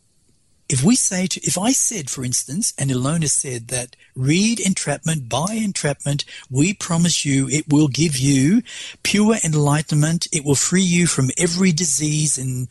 if 0.69 0.83
we 0.83 0.97
say 0.97 1.27
to, 1.29 1.41
if 1.47 1.57
I 1.57 1.71
said, 1.73 2.11
for 2.11 2.25
instance, 2.25 2.75
and 2.77 2.91
Ilona 2.91 3.29
said 3.29 3.69
that 3.69 3.95
read 4.17 4.59
entrapment, 4.59 5.29
buy 5.29 5.53
entrapment, 5.53 6.25
we 6.51 6.75
promise 6.75 7.25
you 7.25 7.49
it 7.49 7.69
will 7.69 7.89
give 7.89 8.17
you 8.17 8.63
pure 9.05 9.37
enlightenment. 9.45 10.27
It 10.33 10.45
will 10.45 10.57
free 10.57 10.83
you 10.83 11.07
from 11.07 11.31
every 11.39 11.71
disease 11.71 12.37
and 12.37 12.69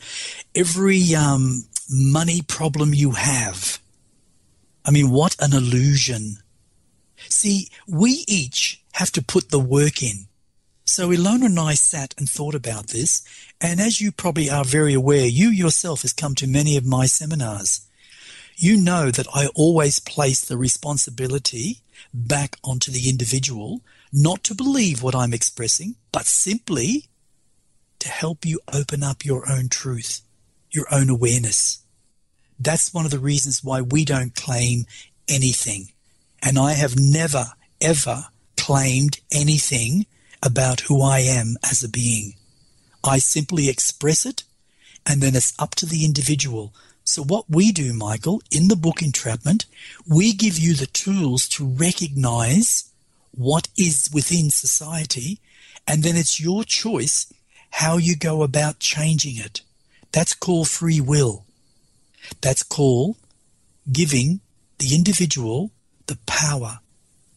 every 0.53 1.15
um, 1.15 1.65
money 1.89 2.41
problem 2.41 2.93
you 2.93 3.11
have. 3.11 3.79
I 4.85 4.91
mean, 4.91 5.09
what 5.09 5.35
an 5.39 5.53
illusion. 5.53 6.37
See, 7.29 7.69
we 7.87 8.25
each 8.27 8.83
have 8.93 9.11
to 9.13 9.23
put 9.23 9.51
the 9.51 9.59
work 9.59 10.03
in. 10.03 10.27
So 10.87 11.09
Ilona 11.09 11.45
and 11.47 11.59
I 11.59 11.73
sat 11.73 12.13
and 12.17 12.29
thought 12.29 12.53
about 12.55 12.87
this, 12.87 13.23
and 13.59 13.81
as 13.81 13.99
you 13.99 14.11
probably 14.11 14.49
are 14.49 14.63
very 14.63 14.93
aware, 14.93 15.25
you 15.25 15.49
yourself 15.49 16.03
has 16.03 16.13
come 16.13 16.35
to 16.35 16.47
many 16.47 16.77
of 16.77 16.85
my 16.85 17.07
seminars. 17.07 17.81
you 18.57 18.77
know 18.77 19.11
that 19.11 19.27
I 19.33 19.47
always 19.47 19.99
place 19.99 20.41
the 20.41 20.57
responsibility 20.57 21.81
back 22.13 22.57
onto 22.63 22.91
the 22.91 23.09
individual, 23.09 23.81
not 24.13 24.43
to 24.45 24.55
believe 24.55 25.03
what 25.03 25.15
I'm 25.15 25.33
expressing, 25.33 25.95
but 26.11 26.25
simply 26.25 27.05
to 27.99 28.07
help 28.07 28.45
you 28.45 28.59
open 28.71 29.03
up 29.03 29.25
your 29.25 29.49
own 29.51 29.67
truth, 29.69 30.21
your 30.71 30.85
own 30.91 31.09
awareness. 31.09 31.83
That's 32.59 32.93
one 32.93 33.05
of 33.05 33.11
the 33.11 33.19
reasons 33.19 33.63
why 33.63 33.81
we 33.81 34.05
don't 34.05 34.35
claim 34.35 34.85
anything. 35.27 35.91
And 36.41 36.57
I 36.57 36.73
have 36.73 36.97
never, 36.97 37.47
ever 37.81 38.27
claimed 38.55 39.19
anything 39.31 40.05
about 40.45 40.81
who 40.81 41.01
I 41.01 41.19
am 41.19 41.57
as 41.69 41.83
a 41.83 41.89
being. 41.89 42.35
I 43.03 43.17
simply 43.17 43.67
express 43.67 44.25
it, 44.25 44.43
and 45.05 45.21
then 45.21 45.35
it's 45.35 45.53
up 45.59 45.75
to 45.75 45.85
the 45.85 46.05
individual. 46.05 46.73
So, 47.03 47.23
what 47.23 47.49
we 47.49 47.71
do, 47.71 47.93
Michael, 47.93 48.41
in 48.51 48.67
the 48.67 48.75
book 48.75 49.01
Entrapment, 49.01 49.65
we 50.07 50.33
give 50.33 50.57
you 50.57 50.73
the 50.73 50.87
tools 50.87 51.47
to 51.49 51.65
recognize 51.65 52.89
what 53.31 53.67
is 53.77 54.09
within 54.13 54.49
society, 54.49 55.39
and 55.87 56.03
then 56.03 56.15
it's 56.15 56.39
your 56.39 56.63
choice 56.63 57.31
how 57.71 57.97
you 57.97 58.15
go 58.15 58.41
about 58.41 58.79
changing 58.79 59.37
it. 59.37 59.61
That's 60.11 60.33
called 60.33 60.69
free 60.69 61.01
will. 61.01 61.45
That's 62.41 62.63
called 62.63 63.17
giving 63.91 64.39
the 64.79 64.95
individual 64.95 65.71
the 66.07 66.17
power 66.25 66.79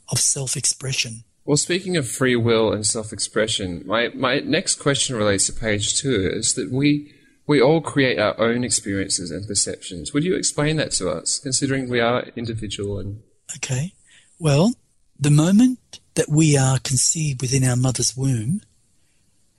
of 0.09 0.19
self 0.19 0.57
expression. 0.57 1.25
Well, 1.49 1.57
speaking 1.57 1.97
of 1.97 2.07
free 2.07 2.37
will 2.37 2.75
and 2.75 2.87
self 2.87 3.11
expression, 3.11 3.83
my, 3.87 4.09
my 4.09 4.41
next 4.41 4.75
question 4.75 5.17
relates 5.17 5.47
to 5.47 5.55
page 5.55 5.99
two 5.99 6.31
is 6.31 6.53
that 6.57 6.71
we, 6.71 7.15
we 7.47 7.59
all 7.59 7.81
create 7.81 8.19
our 8.19 8.39
own 8.39 8.65
experiences 8.65 9.31
and 9.31 9.49
perceptions. 9.49 10.13
Would 10.13 10.25
you 10.25 10.37
explain 10.37 10.77
that 10.77 10.91
to 10.93 11.09
us, 11.09 11.39
considering 11.39 11.89
we 11.89 12.01
are 12.01 12.25
individual 12.37 12.99
and. 12.99 13.23
Okay. 13.57 13.95
Well, 14.39 14.75
the 15.19 15.31
moment 15.31 16.01
that 16.17 16.29
we 16.29 16.55
are 16.55 16.79
conceived 16.81 17.41
within 17.41 17.65
our 17.65 17.77
mother's 17.77 18.15
womb, 18.15 18.61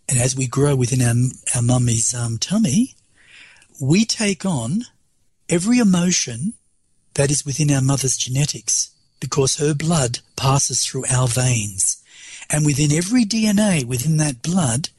and 0.08 0.20
as 0.20 0.36
we 0.36 0.46
grow 0.46 0.76
within 0.76 1.02
our, 1.02 1.16
our 1.56 1.64
mummy's 1.64 2.14
um, 2.14 2.38
tummy, 2.38 2.98
we 3.82 4.06
take 4.06 4.46
on 4.46 4.84
every 5.50 5.80
emotion 5.80 6.54
that 7.16 7.32
is 7.32 7.48
within 7.48 7.72
our 7.72 7.82
mother's 7.82 8.16
genetics 8.16 8.94
because 9.20 9.58
her 9.58 9.74
blood 9.74 10.20
passes 10.36 10.86
through 10.86 11.06
our 11.10 11.28
veins. 11.28 12.04
And 12.50 12.66
within 12.66 12.92
every 12.92 13.26
DNA 13.26 13.84
within 13.84 14.18
that 14.18 14.42
blood 14.42 14.90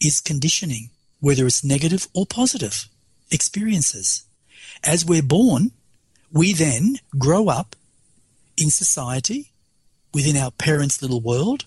is 0.00 0.20
conditioning, 0.20 0.90
whether 1.20 1.46
it's 1.46 1.64
negative 1.64 2.06
or 2.14 2.26
positive 2.26 2.88
experiences. 3.30 4.24
As 4.82 5.04
we're 5.04 5.22
born, 5.22 5.72
we 6.32 6.52
then 6.52 6.98
grow 7.18 7.48
up 7.48 7.74
in 8.56 8.70
society 8.70 9.50
within 10.12 10.36
our 10.36 10.50
parents' 10.50 11.02
little 11.02 11.20
world, 11.20 11.64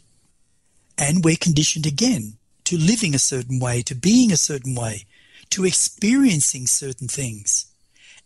and 0.97 1.23
we're 1.23 1.35
conditioned 1.35 1.85
again 1.85 2.33
to 2.63 2.77
living 2.77 3.13
a 3.13 3.19
certain 3.19 3.59
way, 3.59 3.81
to 3.81 3.95
being 3.95 4.31
a 4.31 4.37
certain 4.37 4.75
way, 4.75 5.05
to 5.49 5.65
experiencing 5.65 6.67
certain 6.67 7.07
things. 7.07 7.65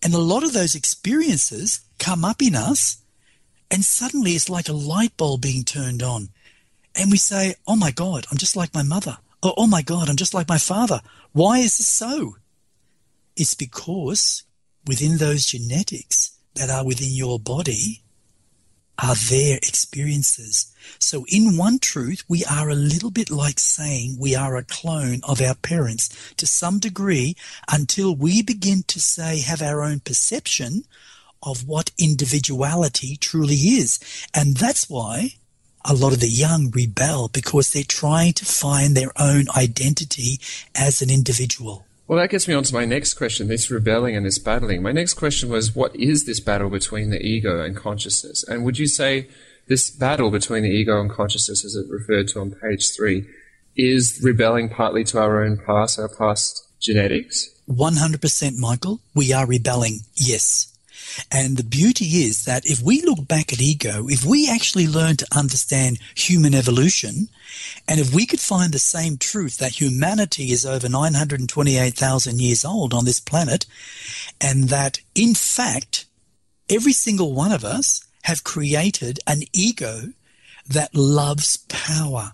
And 0.03 0.13
a 0.13 0.19
lot 0.19 0.43
of 0.43 0.53
those 0.53 0.75
experiences 0.75 1.81
come 1.99 2.25
up 2.25 2.41
in 2.41 2.55
us, 2.55 2.97
and 3.71 3.85
suddenly 3.85 4.31
it's 4.31 4.49
like 4.49 4.67
a 4.67 4.73
light 4.73 5.15
bulb 5.15 5.41
being 5.41 5.63
turned 5.63 6.03
on. 6.03 6.29
And 6.93 7.09
we 7.09 7.17
say, 7.17 7.55
Oh 7.65 7.77
my 7.77 7.91
God, 7.91 8.27
I'm 8.29 8.37
just 8.37 8.57
like 8.57 8.73
my 8.73 8.83
mother. 8.83 9.17
Or, 9.41 9.53
oh 9.57 9.65
my 9.65 9.81
God, 9.81 10.09
I'm 10.09 10.17
just 10.17 10.33
like 10.33 10.49
my 10.49 10.57
father. 10.57 10.99
Why 11.31 11.59
is 11.59 11.77
this 11.77 11.87
so? 11.87 12.35
It's 13.37 13.55
because 13.55 14.43
within 14.85 15.17
those 15.17 15.45
genetics 15.45 16.37
that 16.55 16.69
are 16.69 16.85
within 16.85 17.11
your 17.11 17.39
body 17.39 18.03
are 19.01 19.15
their 19.15 19.57
experiences. 19.57 20.75
So 20.99 21.25
in 21.29 21.57
one 21.57 21.79
truth, 21.79 22.23
we 22.27 22.43
are 22.45 22.69
a 22.69 22.75
little 22.75 23.09
bit 23.09 23.31
like 23.31 23.57
saying 23.57 24.17
we 24.19 24.35
are 24.35 24.57
a 24.57 24.63
clone 24.63 25.21
of 25.23 25.41
our 25.41 25.55
parents 25.55 26.33
to 26.35 26.45
some 26.45 26.77
degree 26.77 27.35
until 27.71 28.15
we 28.15 28.43
begin 28.43 28.83
to 28.83 28.99
say, 28.99 29.39
have 29.39 29.61
our 29.61 29.81
own 29.81 30.01
perception 30.01 30.83
of 31.43 31.67
what 31.67 31.91
individuality 31.97 33.17
truly 33.17 33.55
is. 33.55 33.99
And 34.33 34.57
that's 34.57 34.89
why 34.89 35.35
a 35.85 35.93
lot 35.93 36.13
of 36.13 36.19
the 36.19 36.29
young 36.29 36.71
rebel 36.71 37.27
because 37.27 37.71
they're 37.71 37.83
trying 37.83 38.33
to 38.33 38.45
find 38.45 38.95
their 38.95 39.11
own 39.19 39.45
identity 39.55 40.39
as 40.75 41.01
an 41.01 41.09
individual. 41.09 41.85
Well, 42.07 42.19
that 42.19 42.29
gets 42.29 42.47
me 42.47 42.53
on 42.53 42.63
to 42.63 42.73
my 42.73 42.85
next 42.85 43.13
question 43.13 43.47
this 43.47 43.71
rebelling 43.71 44.15
and 44.15 44.25
this 44.25 44.37
battling. 44.37 44.81
My 44.81 44.91
next 44.91 45.13
question 45.13 45.49
was 45.49 45.75
what 45.75 45.95
is 45.95 46.25
this 46.25 46.39
battle 46.39 46.69
between 46.69 47.09
the 47.09 47.21
ego 47.21 47.63
and 47.63 47.75
consciousness? 47.75 48.43
And 48.43 48.65
would 48.65 48.77
you 48.77 48.87
say 48.87 49.29
this 49.67 49.89
battle 49.89 50.29
between 50.29 50.63
the 50.63 50.69
ego 50.69 50.99
and 50.99 51.09
consciousness, 51.09 51.63
as 51.63 51.75
it 51.75 51.89
referred 51.89 52.27
to 52.29 52.41
on 52.41 52.51
page 52.51 52.93
three, 52.95 53.27
is 53.77 54.19
rebelling 54.21 54.67
partly 54.67 55.03
to 55.05 55.19
our 55.19 55.43
own 55.43 55.57
past, 55.65 55.97
our 55.97 56.09
past 56.09 56.67
genetics? 56.81 57.49
100%, 57.69 58.57
Michael. 58.57 58.99
We 59.15 59.31
are 59.31 59.47
rebelling, 59.47 59.99
yes. 60.15 60.70
And 61.31 61.57
the 61.57 61.63
beauty 61.63 62.05
is 62.23 62.45
that 62.45 62.65
if 62.65 62.81
we 62.81 63.01
look 63.01 63.27
back 63.27 63.51
at 63.51 63.61
ego, 63.61 64.07
if 64.07 64.23
we 64.23 64.49
actually 64.49 64.87
learn 64.87 65.17
to 65.17 65.27
understand 65.35 65.99
human 66.15 66.53
evolution, 66.53 67.29
and 67.87 67.99
if 67.99 68.13
we 68.13 68.25
could 68.25 68.39
find 68.39 68.73
the 68.73 68.79
same 68.79 69.17
truth 69.17 69.57
that 69.57 69.79
humanity 69.79 70.51
is 70.51 70.65
over 70.65 70.87
928,000 70.87 72.41
years 72.41 72.65
old 72.65 72.93
on 72.93 73.05
this 73.05 73.19
planet, 73.19 73.65
and 74.39 74.69
that 74.69 74.99
in 75.15 75.33
fact, 75.33 76.05
every 76.69 76.93
single 76.93 77.33
one 77.33 77.51
of 77.51 77.65
us 77.65 78.05
have 78.23 78.43
created 78.43 79.19
an 79.27 79.41
ego 79.53 80.13
that 80.67 80.95
loves 80.95 81.57
power. 81.67 82.33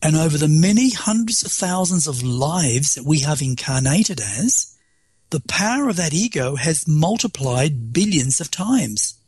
And 0.00 0.16
over 0.16 0.36
the 0.36 0.48
many 0.48 0.90
hundreds 0.90 1.44
of 1.44 1.52
thousands 1.52 2.08
of 2.08 2.24
lives 2.24 2.96
that 2.96 3.04
we 3.04 3.20
have 3.20 3.40
incarnated 3.40 4.20
as, 4.20 4.71
the 5.32 5.40
power 5.40 5.88
of 5.88 5.96
that 5.96 6.12
ego 6.12 6.56
has 6.56 6.86
multiplied 6.86 7.94
billions 7.94 8.38
of 8.38 8.50
times. 8.50 9.18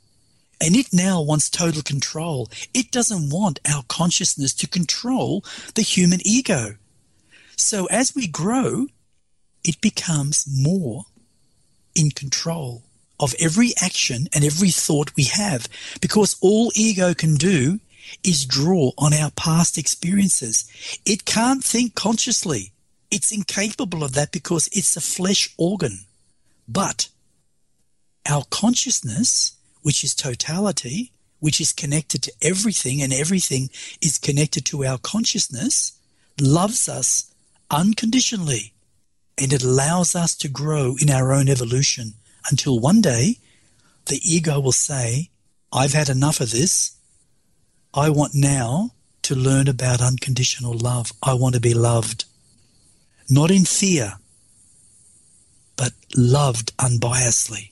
And 0.60 0.76
it 0.76 0.92
now 0.92 1.22
wants 1.22 1.48
total 1.48 1.80
control. 1.82 2.50
It 2.74 2.90
doesn't 2.90 3.30
want 3.30 3.58
our 3.66 3.84
consciousness 3.88 4.52
to 4.54 4.68
control 4.68 5.42
the 5.74 5.82
human 5.82 6.20
ego. 6.22 6.76
So 7.56 7.86
as 7.86 8.14
we 8.14 8.26
grow, 8.26 8.88
it 9.64 9.80
becomes 9.80 10.46
more 10.46 11.06
in 11.94 12.10
control 12.10 12.82
of 13.18 13.34
every 13.40 13.72
action 13.80 14.28
and 14.34 14.44
every 14.44 14.70
thought 14.70 15.16
we 15.16 15.24
have 15.24 15.68
because 16.02 16.36
all 16.42 16.70
ego 16.74 17.14
can 17.14 17.36
do 17.36 17.80
is 18.22 18.44
draw 18.44 18.90
on 18.98 19.14
our 19.14 19.30
past 19.30 19.78
experiences. 19.78 20.70
It 21.06 21.24
can't 21.24 21.64
think 21.64 21.94
consciously. 21.94 22.73
It's 23.14 23.31
incapable 23.31 24.03
of 24.03 24.14
that 24.14 24.33
because 24.33 24.68
it's 24.72 24.96
a 24.96 25.00
flesh 25.00 25.55
organ. 25.57 26.00
But 26.66 27.11
our 28.29 28.42
consciousness, 28.50 29.57
which 29.83 30.03
is 30.03 30.16
totality, 30.16 31.12
which 31.38 31.61
is 31.61 31.70
connected 31.72 32.24
to 32.24 32.33
everything 32.42 33.00
and 33.00 33.12
everything 33.12 33.70
is 34.03 34.18
connected 34.18 34.66
to 34.66 34.85
our 34.85 34.98
consciousness, 34.98 35.96
loves 36.40 36.88
us 36.88 37.33
unconditionally. 37.70 38.72
And 39.38 39.53
it 39.53 39.62
allows 39.62 40.16
us 40.16 40.35
to 40.38 40.48
grow 40.48 40.96
in 41.00 41.09
our 41.09 41.33
own 41.33 41.48
evolution 41.48 42.14
until 42.50 42.81
one 42.81 43.00
day 43.00 43.38
the 44.07 44.20
ego 44.24 44.59
will 44.59 44.72
say, 44.72 45.31
I've 45.72 45.92
had 45.92 46.09
enough 46.09 46.40
of 46.40 46.50
this. 46.50 46.96
I 47.94 48.11
want 48.11 48.35
now 48.35 48.90
to 49.22 49.37
learn 49.37 49.68
about 49.68 50.03
unconditional 50.03 50.77
love. 50.77 51.12
I 51.22 51.35
want 51.35 51.55
to 51.55 51.61
be 51.61 51.74
loved 51.74 52.24
not 53.28 53.50
in 53.50 53.64
fear, 53.64 54.14
but 55.76 55.92
loved 56.16 56.76
unbiasedly. 56.76 57.70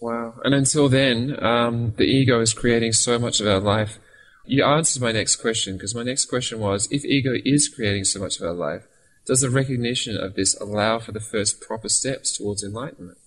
Wow. 0.00 0.34
And 0.44 0.54
until 0.54 0.88
then, 0.88 1.42
um, 1.42 1.94
the 1.96 2.04
ego 2.04 2.40
is 2.40 2.52
creating 2.52 2.92
so 2.92 3.18
much 3.18 3.40
of 3.40 3.46
our 3.46 3.60
life. 3.60 3.98
You 4.44 4.64
answered 4.64 5.00
my 5.00 5.12
next 5.12 5.36
question 5.36 5.76
because 5.76 5.94
my 5.94 6.02
next 6.02 6.24
question 6.24 6.58
was 6.58 6.88
if 6.90 7.04
ego 7.04 7.34
is 7.44 7.68
creating 7.68 8.04
so 8.04 8.18
much 8.18 8.40
of 8.40 8.46
our 8.46 8.52
life, 8.52 8.82
does 9.24 9.40
the 9.40 9.50
recognition 9.50 10.16
of 10.16 10.34
this 10.34 10.60
allow 10.60 10.98
for 10.98 11.12
the 11.12 11.20
first 11.20 11.60
proper 11.60 11.88
steps 11.88 12.36
towards 12.36 12.64
enlightenment? 12.64 13.18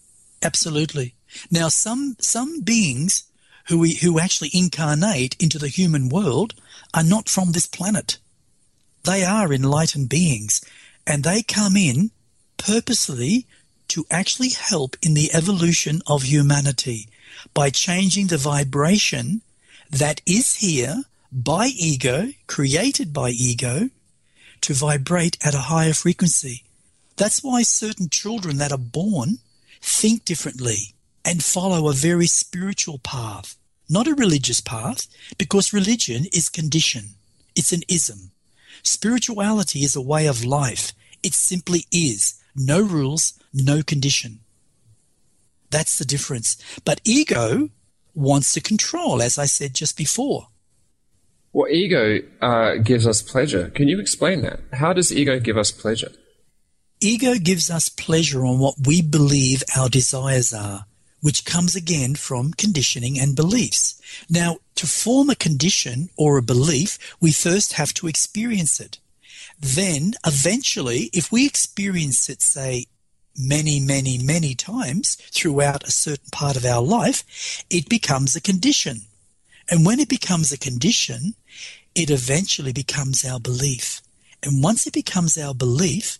Absolutely. 0.43 1.15
Now, 1.49 1.69
some 1.69 2.17
some 2.19 2.61
beings 2.61 3.23
who 3.67 3.80
we, 3.80 3.95
who 3.95 4.19
actually 4.19 4.51
incarnate 4.53 5.36
into 5.41 5.57
the 5.57 5.69
human 5.69 6.09
world 6.09 6.53
are 6.93 7.03
not 7.03 7.30
from 7.30 7.53
this 7.53 7.67
planet. 7.67 8.17
They 9.06 9.24
are 9.24 9.53
enlightened 9.53 10.10
beings 10.10 10.62
and 11.06 11.24
they 11.24 11.43
come 11.43 11.78
in 11.78 12.12
purposely 12.58 13.45
to 13.89 14.06
actually 14.10 14.49
help 14.49 14.97
in 15.01 15.14
the 15.14 15.32
evolution 15.34 16.01
of 16.08 16.24
humanity 16.24 17.08
by 17.53 17.70
changing 17.70 18.28
the 18.28 18.38
vibration 18.38 19.41
that 19.89 20.22
is 20.26 20.56
here 20.56 21.03
by 21.32 21.68
ego, 21.68 22.32
created 22.47 23.14
by 23.14 23.30
ego, 23.30 23.89
to 24.62 24.74
vibrate 24.74 25.38
at 25.45 25.53
a 25.53 25.68
higher 25.70 25.93
frequency. 25.93 26.64
That's 27.18 27.43
why 27.43 27.62
certain 27.62 28.10
children 28.10 28.58
that 28.58 28.72
are 28.72 28.78
born 28.78 29.39
think 29.82 30.26
differently. 30.26 30.95
and 31.26 31.43
follow 31.43 31.89
a 31.89 31.93
very 31.93 32.28
spiritual 32.28 32.99
path, 32.99 33.56
not 33.89 34.08
a 34.08 34.14
religious 34.14 34.62
path, 34.62 35.08
because 35.39 35.74
religion 35.74 36.26
is 36.32 36.49
condition. 36.49 37.16
It's 37.56 37.74
an 37.74 37.82
ism. 37.88 38.32
Spirituality 38.86 39.79
is 39.79 39.95
a 39.95 40.01
way 40.01 40.27
of 40.27 40.45
life. 40.45 40.93
It 41.23 41.33
simply 41.33 41.86
is. 41.91 42.41
No 42.55 42.81
rules, 42.81 43.33
no 43.53 43.81
condition. 43.81 44.39
That's 45.71 45.97
the 45.97 46.05
difference. 46.05 46.57
But 46.86 47.01
ego 47.03 47.69
wants 48.13 48.53
to 48.53 48.61
control, 48.61 49.21
as 49.21 49.38
I 49.38 49.45
said 49.45 49.73
just 49.73 49.97
before. 49.97 50.47
Well, 51.51 51.67
ego 51.71 52.19
uh, 52.41 52.75
gives 52.75 53.07
us 53.07 53.21
pleasure. 53.21 53.69
Can 53.69 53.88
you 53.88 53.99
explain 53.99 54.41
that? 54.41 54.59
How 54.73 54.93
does 54.93 55.11
ego 55.11 55.39
give 55.39 55.57
us 55.57 55.71
pleasure? 55.71 56.11
Ego 57.01 57.36
gives 57.36 57.71
us 57.71 57.89
pleasure 57.89 58.45
on 58.45 58.59
what 58.59 58.75
we 58.86 59.01
believe 59.01 59.63
our 59.75 59.89
desires 59.89 60.53
are, 60.53 60.86
which 61.26 61.43
comes 61.43 61.76
again 61.76 62.13
from 62.13 62.53
conditioning 62.53 63.19
and 63.19 63.36
beliefs. 63.36 63.99
Now, 64.30 64.59
to 64.76 64.86
form 64.86 65.28
a 65.32 65.36
condition 65.36 66.09
or 66.15 66.38
a 66.38 66.43
belief, 66.43 66.99
we 67.19 67.32
first 67.32 67.73
have 67.73 67.95
to 67.95 68.05
experience 68.05 68.80
it. 68.80 68.99
Then, 69.59 70.13
eventually, 70.23 71.09
if 71.13 71.32
we 71.32 71.47
experience 71.47 72.30
it, 72.30 72.43
say, 72.43 72.86
many, 73.36 73.80
many, 73.80 74.19
many 74.19 74.53
times 74.53 75.15
throughout 75.15 75.84
a 75.84 75.89
certain 75.89 76.30
part 76.32 76.57
of 76.57 76.63
our 76.63 76.84
life, 76.84 77.23
it 77.71 77.89
becomes 77.89 78.36
a 78.36 78.39
condition. 78.51 78.97
And 79.67 79.84
when 79.84 79.99
it 79.99 80.09
becomes 80.09 80.51
a 80.51 80.59
condition, 80.59 81.34
it 81.95 82.11
eventually 82.11 82.71
becomes 82.71 83.26
our 83.26 83.39
belief. 83.39 84.03
And 84.43 84.61
once 84.61 84.86
it 84.86 84.93
becomes 84.93 85.39
our 85.39 85.55
belief, 85.55 86.19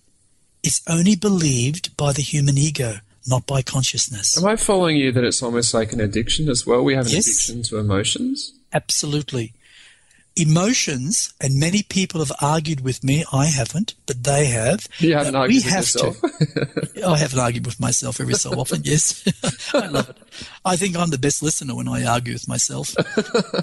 it's 0.64 0.82
only 0.88 1.16
believed 1.16 1.96
by 1.96 2.12
the 2.12 2.24
human 2.24 2.58
ego, 2.58 3.02
not 3.28 3.46
by 3.46 3.62
consciousness. 3.62 4.38
Am 4.38 4.46
I 4.46 4.56
following 4.56 4.98
you 4.98 5.12
that 5.12 5.24
it's 5.24 5.42
almost 5.42 5.74
like 5.74 5.94
an 5.94 6.00
addiction 6.00 6.50
as 6.50 6.66
well? 6.66 6.84
We 6.84 6.96
have 6.96 7.08
an 7.08 7.14
yes, 7.14 7.28
addiction 7.28 7.64
to 7.64 7.80
emotions? 7.80 8.54
Absolutely 8.74 9.54
emotions, 10.36 11.34
and 11.40 11.60
many 11.60 11.82
people 11.84 12.20
have 12.20 12.32
argued 12.42 12.82
with 12.82 13.04
me. 13.04 13.24
I 13.32 13.46
haven't, 13.46 13.96
but 14.06 14.24
they 14.24 14.46
have. 14.48 14.88
You 15.00 15.16
haven't 15.16 15.36
argued 15.36 15.64
we 15.64 15.68
with 15.68 15.74
have 15.74 15.84
yourself. 15.84 16.22
To, 16.22 17.04
I 17.08 17.18
haven't 17.18 17.40
argued 17.40 17.66
with 17.66 17.80
myself 17.80 18.20
every 18.20 18.34
so 18.34 18.52
often. 18.52 18.82
Yes, 18.84 19.24
I 19.74 19.88
love 19.88 20.10
it. 20.10 20.18
I 20.64 20.76
think 20.76 20.98
I'm 20.98 21.10
the 21.10 21.18
best 21.18 21.42
listener 21.42 21.76
when 21.76 21.88
I 21.88 22.06
argue 22.06 22.34
with 22.34 22.48
myself. 22.48 22.96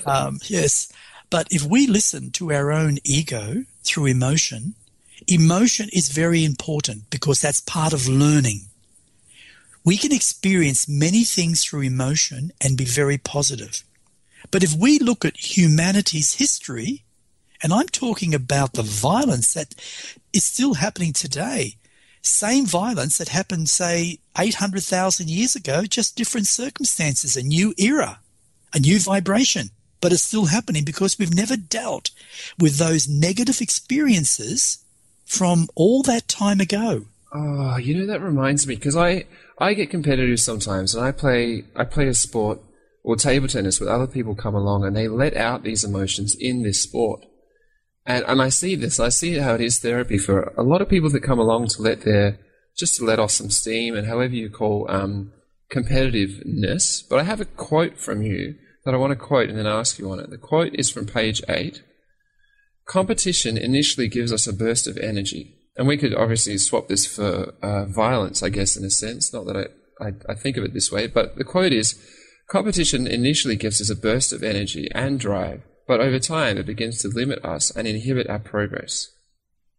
Um, 0.05 0.41
yes, 0.45 0.93
but 1.31 1.47
if 1.51 1.63
we 1.63 1.87
listen 1.87 2.31
to 2.33 2.53
our 2.53 2.73
own 2.73 2.99
ego 3.05 3.65
through 3.85 4.07
emotion, 4.07 4.75
emotion 5.29 5.89
is 5.93 6.11
very 6.11 6.45
important 6.45 7.09
because 7.11 7.41
that's 7.41 7.61
part 7.61 7.93
of 7.93 8.09
learning. 8.09 8.63
We 9.85 9.97
can 9.97 10.13
experience 10.13 10.89
many 10.89 11.25
things 11.25 11.65
through 11.65 11.83
emotion 11.83 12.53
and 12.61 12.79
be 12.79 12.85
very 12.85 13.19
positive. 13.19 13.83
But 14.51 14.63
if 14.63 14.75
we 14.75 14.99
look 14.99 15.25
at 15.25 15.57
humanity's 15.57 16.35
history, 16.35 17.05
and 17.63 17.73
I'm 17.73 17.89
talking 17.89 18.35
about 18.35 18.73
the 18.75 18.83
violence 18.83 19.55
that 19.55 19.75
is 20.33 20.45
still 20.45 20.75
happening 20.75 21.13
today, 21.13 21.77
same 22.21 22.67
violence 22.67 23.19
that 23.19 23.29
happened, 23.29 23.69
say, 23.69 24.21
800,000 24.39 25.29
years 25.29 25.57
ago, 25.57 25.85
just 25.85 26.17
different 26.17 26.47
circumstances, 26.47 27.37
a 27.37 27.43
new 27.43 27.75
era, 27.77 28.21
a 28.73 28.79
new 28.79 29.01
vibration. 29.01 29.71
But 30.01 30.13
it's 30.13 30.23
still 30.23 30.47
happening 30.47 30.85
because 30.85 31.19
we've 31.19 31.35
never 31.35 31.57
dealt 31.57 32.11
with 32.59 32.77
those 32.77 33.09
negative 33.09 33.61
experiences 33.61 34.79
from 35.25 35.69
all 35.75 36.03
that 36.03 36.29
time 36.29 36.61
ago. 36.61 37.07
Oh, 37.33 37.77
you 37.79 37.95
know 37.97 38.07
that 38.07 38.21
reminds 38.21 38.67
me 38.67 38.75
because 38.75 38.97
I 38.97 39.25
I 39.59 39.75
get 39.75 39.91
competitive 39.91 40.41
sometimes, 40.41 40.95
and 40.95 41.05
I 41.05 41.13
play 41.13 41.65
I 41.77 41.85
play 41.85 42.09
a 42.09 42.15
sport 42.15 42.61
or 43.05 43.17
table 43.17 43.49
tennis 43.49 43.81
with 43.81 43.89
other 43.89 44.07
people 44.07 44.35
come 44.35 44.55
along 44.55 44.85
and 44.85 44.97
they 44.97 45.09
let 45.09 45.37
out 45.37 45.65
these 45.65 45.85
emotions 45.85 46.37
in 46.39 46.63
this 46.63 46.81
sport. 46.81 47.25
And, 48.07 48.25
and 48.27 48.43
I 48.43 48.49
see 48.49 48.75
this, 48.75 49.01
I 49.01 49.09
see 49.09 49.35
how 49.35 49.55
it 49.55 49.61
is 49.61 49.79
therapy 49.79 50.19
for 50.19 50.53
a 50.57 50.63
lot 50.63 50.83
of 50.83 50.89
people 50.89 51.11
that 51.11 51.23
come 51.23 51.39
along 51.39 51.69
to 51.69 51.83
let 51.83 52.03
their, 52.03 52.39
just 52.77 52.97
to 52.97 53.05
let 53.05 53.19
off 53.19 53.31
some 53.31 53.51
steam 53.51 53.97
and 53.97 54.07
however 54.07 54.35
you 54.35 54.51
call, 54.51 54.87
um, 54.89 55.33
competitiveness. 55.73 57.03
But 57.09 57.21
I 57.21 57.23
have 57.25 57.41
a 57.41 57.45
quote 57.45 57.99
from 57.99 58.23
you 58.23 58.57
that 58.85 58.95
I 58.95 58.99
want 58.99 59.13
to 59.13 59.17
quote 59.17 59.49
and 59.49 59.59
then 59.59 59.67
ask 59.67 59.99
you 59.99 60.11
on 60.11 60.21
it. 60.21 60.31
The 60.31 60.39
quote 60.39 60.75
is 60.75 60.91
from 60.91 61.07
page 61.07 61.43
eight. 61.49 61.83
Competition 62.87 63.57
initially 63.57 64.09
gives 64.09 64.33
us 64.33 64.47
a 64.47 64.53
burst 64.53 64.87
of 64.89 64.99
energy. 64.99 65.57
And 65.77 65.87
we 65.87 65.97
could 65.97 66.15
obviously 66.15 66.59
swap 66.59 66.89
this 66.89 67.07
for 67.07 67.55
uh, 67.63 67.87
violence, 67.87 68.43
I 68.43 68.51
guess, 68.51 68.77
in 68.77 68.85
a 68.85 68.91
sense. 68.91 69.33
Not 69.33 69.47
that 69.47 69.57
I, 69.57 70.05
I, 70.05 70.13
I 70.29 70.35
think 70.35 70.57
of 70.57 70.65
it 70.65 70.75
this 70.75 70.93
way, 70.93 71.07
but 71.07 71.37
the 71.37 71.45
quote 71.45 71.73
is 71.73 71.99
Competition 72.49 73.07
initially 73.07 73.57
gives 73.57 73.81
us 73.81 73.89
a 73.89 73.97
burst 73.97 74.33
of 74.33 74.43
energy 74.43 74.89
and 74.95 75.19
drive, 75.19 75.63
but 75.87 76.01
over 76.01 76.19
time 76.19 76.59
it 76.59 76.67
begins 76.67 77.01
to 77.01 77.09
limit 77.09 77.43
us 77.45 77.71
and 77.71 77.89
inhibit 77.89 78.29
our 78.29 78.39
progress. 78.39 79.09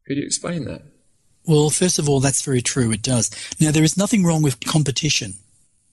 Could 0.08 0.18
you 0.18 0.26
explain 0.26 0.66
that? 0.66 0.82
Well, 1.46 1.70
first 1.70 2.00
of 2.00 2.10
all, 2.10 2.20
that's 2.20 2.42
very 2.42 2.62
true. 2.62 2.92
It 2.92 3.04
does. 3.04 3.30
Now, 3.60 3.72
there 3.72 3.84
is 3.84 3.98
nothing 3.98 4.24
wrong 4.24 4.42
with 4.42 4.60
competition. 4.62 5.36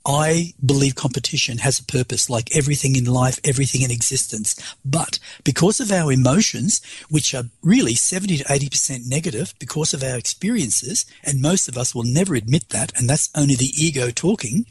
I 0.07 0.55
believe 0.65 0.95
competition 0.95 1.59
has 1.59 1.79
a 1.79 1.85
purpose, 1.85 2.31
like 2.31 2.57
everything 2.57 2.97
in 2.97 3.05
life, 3.05 3.39
everything 3.45 3.83
in 3.83 3.91
existence. 3.91 4.57
But 4.85 5.19
because 5.45 5.79
of 5.79 5.93
our 5.93 6.11
emotions, 6.11 6.81
which 7.11 7.35
are 7.35 7.45
really 7.63 7.95
70 7.95 8.39
to 8.39 8.45
80% 8.45 9.07
negative 9.07 9.55
because 9.59 9.93
of 9.93 10.03
our 10.03 10.17
experiences, 10.17 11.05
and 11.23 11.43
most 11.43 11.69
of 11.69 11.77
us 11.77 11.95
will 11.95 12.05
never 12.05 12.35
admit 12.35 12.71
that, 12.71 12.93
and 12.99 13.11
that's 13.11 13.29
only 13.37 13.55
the 13.55 13.73
ego 13.77 14.11
talking, 14.11 14.67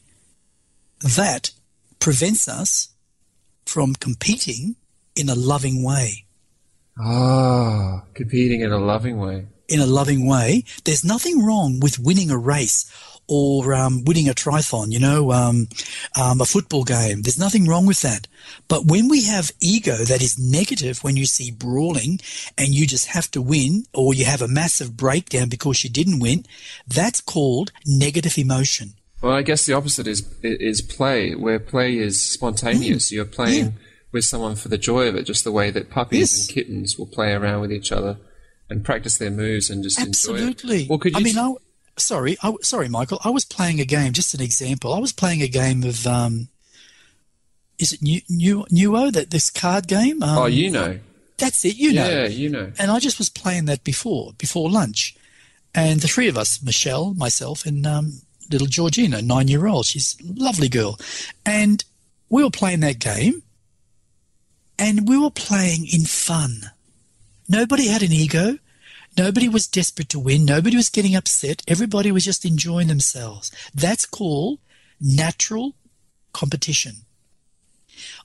that 0.99 1.51
prevents 1.99 2.47
us 2.47 2.89
from 3.65 3.93
competing 3.93 4.75
in 5.15 5.29
a 5.29 5.35
loving 5.35 5.83
way. 5.83 6.25
Ah, 6.97 8.03
competing 8.13 8.61
in 8.61 8.71
a 8.71 8.79
loving 8.79 9.19
way. 9.19 9.45
In 9.67 9.79
a 9.79 9.85
loving 9.85 10.27
way. 10.27 10.63
There's 10.83 11.05
nothing 11.05 11.45
wrong 11.45 11.79
with 11.79 11.99
winning 11.99 12.31
a 12.31 12.37
race 12.37 12.91
or 13.29 13.73
um, 13.73 14.03
winning 14.05 14.27
a 14.27 14.33
triathlon, 14.33 14.91
you 14.91 14.99
know, 14.99 15.31
um, 15.31 15.67
um, 16.19 16.41
a 16.41 16.45
football 16.45 16.83
game. 16.83 17.21
There's 17.21 17.39
nothing 17.39 17.67
wrong 17.67 17.85
with 17.85 18.01
that. 18.01 18.27
But 18.67 18.85
when 18.87 19.07
we 19.07 19.23
have 19.25 19.51
ego 19.61 19.97
that 19.97 20.21
is 20.21 20.39
negative, 20.39 21.03
when 21.03 21.15
you 21.15 21.25
see 21.25 21.51
brawling 21.51 22.19
and 22.57 22.69
you 22.69 22.87
just 22.87 23.07
have 23.07 23.29
to 23.31 23.41
win, 23.41 23.85
or 23.93 24.13
you 24.13 24.25
have 24.25 24.41
a 24.41 24.47
massive 24.47 24.97
breakdown 24.97 25.47
because 25.47 25.83
you 25.83 25.89
didn't 25.89 26.19
win, 26.19 26.45
that's 26.87 27.21
called 27.21 27.71
negative 27.85 28.37
emotion. 28.37 28.93
Well, 29.21 29.33
I 29.33 29.43
guess 29.43 29.65
the 29.65 29.73
opposite 29.73 30.07
is 30.07 30.27
is 30.41 30.81
play, 30.81 31.35
where 31.35 31.59
play 31.59 31.97
is 31.97 32.21
spontaneous. 32.21 33.09
Mm. 33.09 33.11
You're 33.11 33.25
playing 33.25 33.65
yeah. 33.65 33.71
with 34.11 34.25
someone 34.25 34.55
for 34.55 34.69
the 34.69 34.77
joy 34.77 35.07
of 35.07 35.15
it, 35.15 35.23
just 35.23 35.43
the 35.43 35.51
way 35.51 35.71
that 35.71 35.89
puppies 35.89 36.19
yes. 36.19 36.39
and 36.39 36.55
kittens 36.55 36.97
will 36.97 37.05
play 37.05 37.33
around 37.33 37.61
with 37.61 37.71
each 37.71 37.91
other 37.91 38.17
and 38.69 38.85
practice 38.85 39.17
their 39.17 39.31
moves 39.31 39.69
and 39.69 39.83
just 39.83 39.99
Absolutely. 39.99 40.41
enjoy 40.41 40.47
it. 40.47 40.51
Absolutely. 40.51 40.87
Well, 40.87 40.99
could 40.99 41.13
you 41.13 41.19
I 41.19 41.23
mean, 41.23 41.37
I, 41.37 41.53
sorry, 41.99 42.37
I, 42.41 42.53
sorry, 42.61 42.89
Michael. 42.89 43.19
I 43.23 43.29
was 43.29 43.45
playing 43.45 43.79
a 43.79 43.85
game. 43.85 44.13
Just 44.13 44.33
an 44.33 44.41
example. 44.41 44.93
I 44.93 44.99
was 44.99 45.13
playing 45.13 45.41
a 45.41 45.47
game 45.47 45.83
of. 45.83 46.05
Um, 46.07 46.47
is 47.77 47.93
it 47.93 48.01
new, 48.01 48.19
new, 48.29 48.65
Nuo 48.69 49.11
that 49.13 49.29
this 49.29 49.49
card 49.49 49.87
game? 49.87 50.21
Um, 50.21 50.37
oh, 50.37 50.45
you 50.47 50.69
know. 50.69 50.99
That's 51.37 51.63
it. 51.63 51.77
You 51.77 51.93
know. 51.93 52.09
Yeah, 52.09 52.27
you 52.27 52.49
know. 52.49 52.71
And 52.77 52.91
I 52.91 52.99
just 52.99 53.19
was 53.19 53.29
playing 53.29 53.65
that 53.65 53.83
before 53.83 54.33
before 54.37 54.69
lunch, 54.69 55.15
and 55.73 56.01
the 56.01 56.07
three 56.07 56.27
of 56.27 56.37
us, 56.37 56.61
Michelle, 56.61 57.13
myself, 57.13 57.65
and 57.65 57.87
um, 57.87 58.21
little 58.51 58.67
Georgina, 58.67 59.21
nine 59.21 59.47
year 59.47 59.67
old. 59.67 59.85
She's 59.85 60.17
a 60.21 60.33
lovely 60.41 60.69
girl. 60.69 60.99
And 61.45 61.83
we 62.29 62.43
were 62.43 62.49
playing 62.49 62.81
that 62.81 62.99
game 62.99 63.43
and 64.77 65.07
we 65.07 65.17
were 65.17 65.31
playing 65.31 65.87
in 65.91 66.05
fun. 66.05 66.71
Nobody 67.47 67.87
had 67.87 68.03
an 68.03 68.11
ego. 68.11 68.57
Nobody 69.19 69.49
was 69.49 69.67
desperate 69.67 70.07
to 70.09 70.17
win. 70.17 70.45
Nobody 70.45 70.77
was 70.77 70.87
getting 70.87 71.13
upset. 71.13 71.61
Everybody 71.67 72.09
was 72.09 72.23
just 72.23 72.45
enjoying 72.45 72.87
themselves. 72.87 73.51
That's 73.75 74.05
called 74.05 74.59
natural 75.01 75.75
competition. 76.31 76.93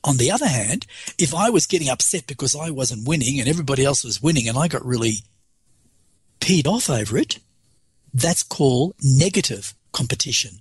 On 0.04 0.18
the 0.18 0.30
other 0.30 0.46
hand, 0.46 0.86
if 1.18 1.34
I 1.34 1.50
was 1.50 1.66
getting 1.66 1.88
upset 1.88 2.28
because 2.28 2.54
I 2.54 2.70
wasn't 2.70 3.08
winning 3.08 3.40
and 3.40 3.48
everybody 3.48 3.84
else 3.84 4.04
was 4.04 4.22
winning 4.22 4.46
and 4.48 4.56
I 4.56 4.68
got 4.68 4.86
really 4.86 5.24
peed 6.38 6.64
off 6.64 6.88
over 6.88 7.18
it, 7.18 7.40
that's 8.12 8.44
called 8.44 8.94
negative 9.02 9.74
competition. 9.90 10.60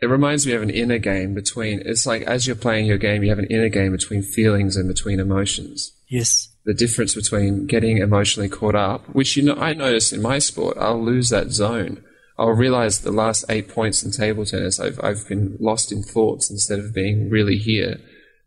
It 0.00 0.06
reminds 0.06 0.46
me 0.46 0.54
of 0.54 0.62
an 0.62 0.70
inner 0.70 0.98
game 0.98 1.34
between, 1.34 1.82
it's 1.84 2.06
like 2.06 2.22
as 2.22 2.46
you're 2.46 2.56
playing 2.56 2.86
your 2.86 2.96
game, 2.96 3.22
you 3.22 3.28
have 3.28 3.38
an 3.38 3.50
inner 3.50 3.68
game 3.68 3.92
between 3.92 4.22
feelings 4.22 4.74
and 4.74 4.88
between 4.88 5.20
emotions. 5.20 5.92
Yes. 6.08 6.54
The 6.64 6.74
difference 6.74 7.14
between 7.14 7.66
getting 7.66 7.98
emotionally 7.98 8.48
caught 8.48 8.74
up, 8.74 9.06
which 9.14 9.36
you 9.36 9.42
know, 9.42 9.54
I 9.54 9.74
notice 9.74 10.12
in 10.12 10.22
my 10.22 10.38
sport, 10.38 10.76
I'll 10.78 11.02
lose 11.02 11.30
that 11.30 11.50
zone. 11.50 12.02
I'll 12.38 12.50
realize 12.50 13.00
the 13.00 13.12
last 13.12 13.44
eight 13.48 13.68
points 13.68 14.02
in 14.02 14.10
table 14.10 14.44
tennis, 14.44 14.78
I've, 14.78 15.00
I've 15.02 15.26
been 15.26 15.56
lost 15.58 15.90
in 15.90 16.02
thoughts 16.02 16.50
instead 16.50 16.78
of 16.78 16.94
being 16.94 17.30
really 17.30 17.56
here 17.56 17.98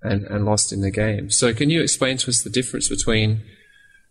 and, 0.01 0.25
and 0.25 0.45
lost 0.45 0.71
in 0.71 0.81
the 0.81 0.91
game. 0.91 1.31
So 1.31 1.53
can 1.53 1.69
you 1.69 1.81
explain 1.81 2.17
to 2.17 2.29
us 2.29 2.41
the 2.41 2.49
difference 2.49 2.87
between 2.87 3.41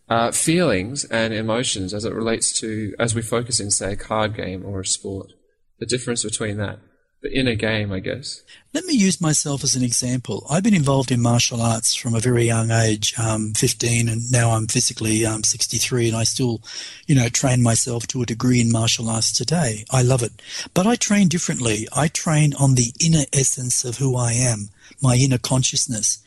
uh, 0.09 0.31
feelings 0.31 1.05
and 1.05 1.33
emotions 1.33 1.93
as 1.93 2.03
it 2.03 2.13
relates 2.13 2.51
to, 2.59 2.93
as 2.99 3.15
we 3.15 3.21
focus 3.21 3.59
in, 3.59 3.71
say, 3.71 3.93
a 3.93 3.95
card 3.95 4.35
game 4.35 4.65
or 4.65 4.81
a 4.81 4.85
sport? 4.85 5.31
the 5.79 5.85
difference 5.85 6.23
between 6.23 6.57
that? 6.57 6.79
The 7.21 7.47
a 7.47 7.55
game, 7.55 7.91
I 7.91 7.99
guess. 7.99 8.43
Let 8.73 8.85
me 8.85 8.93
use 8.93 9.19
myself 9.19 9.63
as 9.63 9.75
an 9.75 9.83
example. 9.83 10.45
I've 10.49 10.63
been 10.63 10.73
involved 10.73 11.11
in 11.11 11.21
martial 11.21 11.61
arts 11.61 11.93
from 11.93 12.15
a 12.15 12.19
very 12.19 12.45
young 12.45 12.71
age, 12.71 13.13
um, 13.19 13.53
15, 13.53 14.07
and 14.07 14.31
now 14.31 14.51
I'm 14.51 14.67
physically 14.67 15.25
um, 15.25 15.43
63, 15.43 16.09
and 16.09 16.17
I 16.17 16.23
still, 16.23 16.61
you 17.07 17.15
know, 17.15 17.27
train 17.27 17.61
myself 17.61 18.07
to 18.07 18.21
a 18.21 18.25
degree 18.25 18.61
in 18.61 18.71
martial 18.71 19.09
arts 19.09 19.33
today. 19.33 19.85
I 19.89 20.01
love 20.01 20.23
it. 20.23 20.41
But 20.73 20.87
I 20.87 20.95
train 20.95 21.27
differently. 21.27 21.87
I 21.93 22.07
train 22.07 22.53
on 22.53 22.75
the 22.75 22.93
inner 23.03 23.25
essence 23.33 23.83
of 23.83 23.97
who 23.97 24.15
I 24.15 24.33
am, 24.33 24.69
my 25.01 25.15
inner 25.15 25.39
consciousness. 25.39 26.23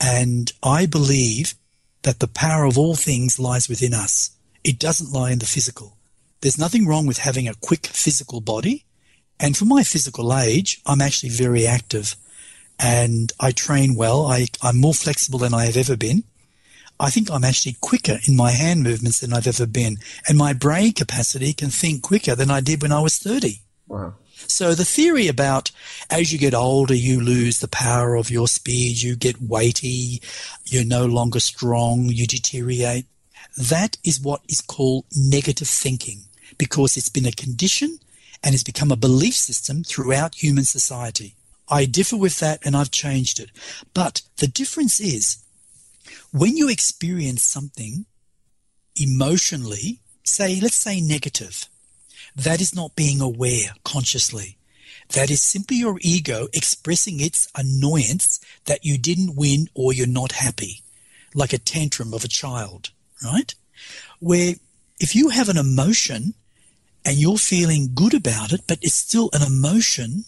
And 0.00 0.52
I 0.62 0.86
believe 0.86 1.54
that 2.02 2.20
the 2.20 2.28
power 2.28 2.64
of 2.64 2.76
all 2.76 2.94
things 2.94 3.38
lies 3.38 3.68
within 3.68 3.94
us. 3.94 4.30
It 4.62 4.78
doesn't 4.78 5.12
lie 5.12 5.30
in 5.30 5.38
the 5.38 5.46
physical. 5.46 5.96
There's 6.40 6.58
nothing 6.58 6.86
wrong 6.86 7.06
with 7.06 7.18
having 7.18 7.48
a 7.48 7.54
quick 7.54 7.86
physical 7.86 8.40
body 8.40 8.84
and 9.40 9.56
for 9.56 9.64
my 9.64 9.82
physical 9.82 10.36
age, 10.36 10.80
I'm 10.86 11.00
actually 11.00 11.30
very 11.30 11.66
active 11.66 12.16
and 12.78 13.32
I 13.40 13.52
train 13.52 13.94
well. 13.94 14.26
I, 14.26 14.46
I'm 14.62 14.80
more 14.80 14.94
flexible 14.94 15.38
than 15.38 15.54
I 15.54 15.66
have 15.66 15.76
ever 15.76 15.96
been. 15.96 16.24
I 17.00 17.10
think 17.10 17.30
I'm 17.30 17.44
actually 17.44 17.76
quicker 17.80 18.18
in 18.26 18.36
my 18.36 18.50
hand 18.50 18.82
movements 18.82 19.20
than 19.20 19.32
I've 19.32 19.46
ever 19.46 19.66
been. 19.66 19.98
And 20.28 20.36
my 20.36 20.52
brain 20.52 20.92
capacity 20.92 21.52
can 21.52 21.70
think 21.70 22.02
quicker 22.02 22.34
than 22.34 22.50
I 22.50 22.60
did 22.60 22.82
when 22.82 22.92
I 22.92 23.00
was 23.00 23.18
30. 23.18 23.60
Wow. 23.86 24.14
So 24.46 24.74
the 24.74 24.84
theory 24.84 25.28
about 25.28 25.70
as 26.10 26.32
you 26.32 26.38
get 26.38 26.54
older, 26.54 26.94
you 26.94 27.20
lose 27.20 27.60
the 27.60 27.68
power 27.68 28.16
of 28.16 28.30
your 28.30 28.48
speed, 28.48 29.02
you 29.02 29.16
get 29.16 29.42
weighty, 29.42 30.22
you're 30.64 30.84
no 30.84 31.06
longer 31.06 31.40
strong, 31.40 32.06
you 32.06 32.26
deteriorate. 32.26 33.06
That 33.56 33.96
is 34.04 34.20
what 34.20 34.42
is 34.48 34.60
called 34.60 35.04
negative 35.16 35.68
thinking 35.68 36.22
because 36.56 36.96
it's 36.96 37.08
been 37.08 37.26
a 37.26 37.32
condition 37.32 37.98
and 38.42 38.52
has 38.52 38.64
become 38.64 38.90
a 38.90 38.96
belief 38.96 39.34
system 39.34 39.82
throughout 39.82 40.36
human 40.36 40.64
society. 40.64 41.34
I 41.68 41.84
differ 41.84 42.16
with 42.16 42.38
that 42.40 42.64
and 42.64 42.76
I've 42.76 42.90
changed 42.90 43.40
it. 43.40 43.50
But 43.94 44.22
the 44.38 44.46
difference 44.46 45.00
is 45.00 45.38
when 46.32 46.56
you 46.56 46.68
experience 46.68 47.42
something 47.42 48.06
emotionally, 48.96 50.00
say, 50.24 50.60
let's 50.60 50.76
say 50.76 51.00
negative, 51.00 51.68
that 52.34 52.60
is 52.60 52.74
not 52.74 52.96
being 52.96 53.20
aware 53.20 53.70
consciously. 53.84 54.56
That 55.10 55.30
is 55.30 55.42
simply 55.42 55.78
your 55.78 55.98
ego 56.02 56.48
expressing 56.52 57.20
its 57.20 57.48
annoyance 57.56 58.40
that 58.66 58.84
you 58.84 58.98
didn't 58.98 59.36
win 59.36 59.68
or 59.74 59.92
you're 59.92 60.06
not 60.06 60.32
happy, 60.32 60.82
like 61.34 61.52
a 61.52 61.58
tantrum 61.58 62.12
of 62.12 62.24
a 62.24 62.28
child, 62.28 62.90
right? 63.24 63.54
Where 64.20 64.54
if 65.00 65.14
you 65.14 65.30
have 65.30 65.48
an 65.48 65.56
emotion 65.56 66.34
and 67.08 67.16
you're 67.16 67.38
feeling 67.38 67.92
good 67.94 68.12
about 68.12 68.52
it, 68.52 68.60
but 68.66 68.78
it's 68.82 68.94
still 68.94 69.30
an 69.32 69.40
emotion, 69.40 70.26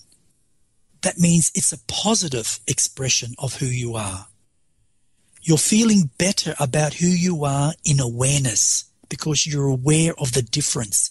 that 1.02 1.18
means 1.18 1.52
it's 1.54 1.74
a 1.74 1.84
positive 1.86 2.58
expression 2.66 3.34
of 3.38 3.56
who 3.56 3.66
you 3.66 3.96
are. 3.96 4.28
You're 5.42 5.58
feeling 5.58 6.08
better 6.16 6.54
about 6.58 6.94
who 6.94 7.08
you 7.08 7.44
are 7.44 7.74
in 7.84 8.00
awareness 8.00 8.86
because 9.10 9.46
you're 9.46 9.66
aware 9.66 10.14
of 10.16 10.32
the 10.32 10.40
difference. 10.40 11.10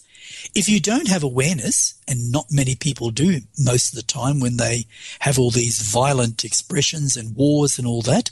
If 0.56 0.68
you 0.68 0.80
don't 0.80 1.08
have 1.08 1.22
awareness, 1.22 1.94
and 2.08 2.32
not 2.32 2.48
many 2.50 2.74
people 2.74 3.12
do 3.12 3.42
most 3.60 3.90
of 3.90 3.96
the 3.96 4.02
time 4.02 4.40
when 4.40 4.58
they 4.58 4.88
have 5.20 5.38
all 5.38 5.52
these 5.52 5.84
violent 5.84 6.44
expressions 6.44 7.16
and 7.16 7.36
wars 7.36 7.78
and 7.78 7.88
all 7.88 8.02
that, 8.02 8.32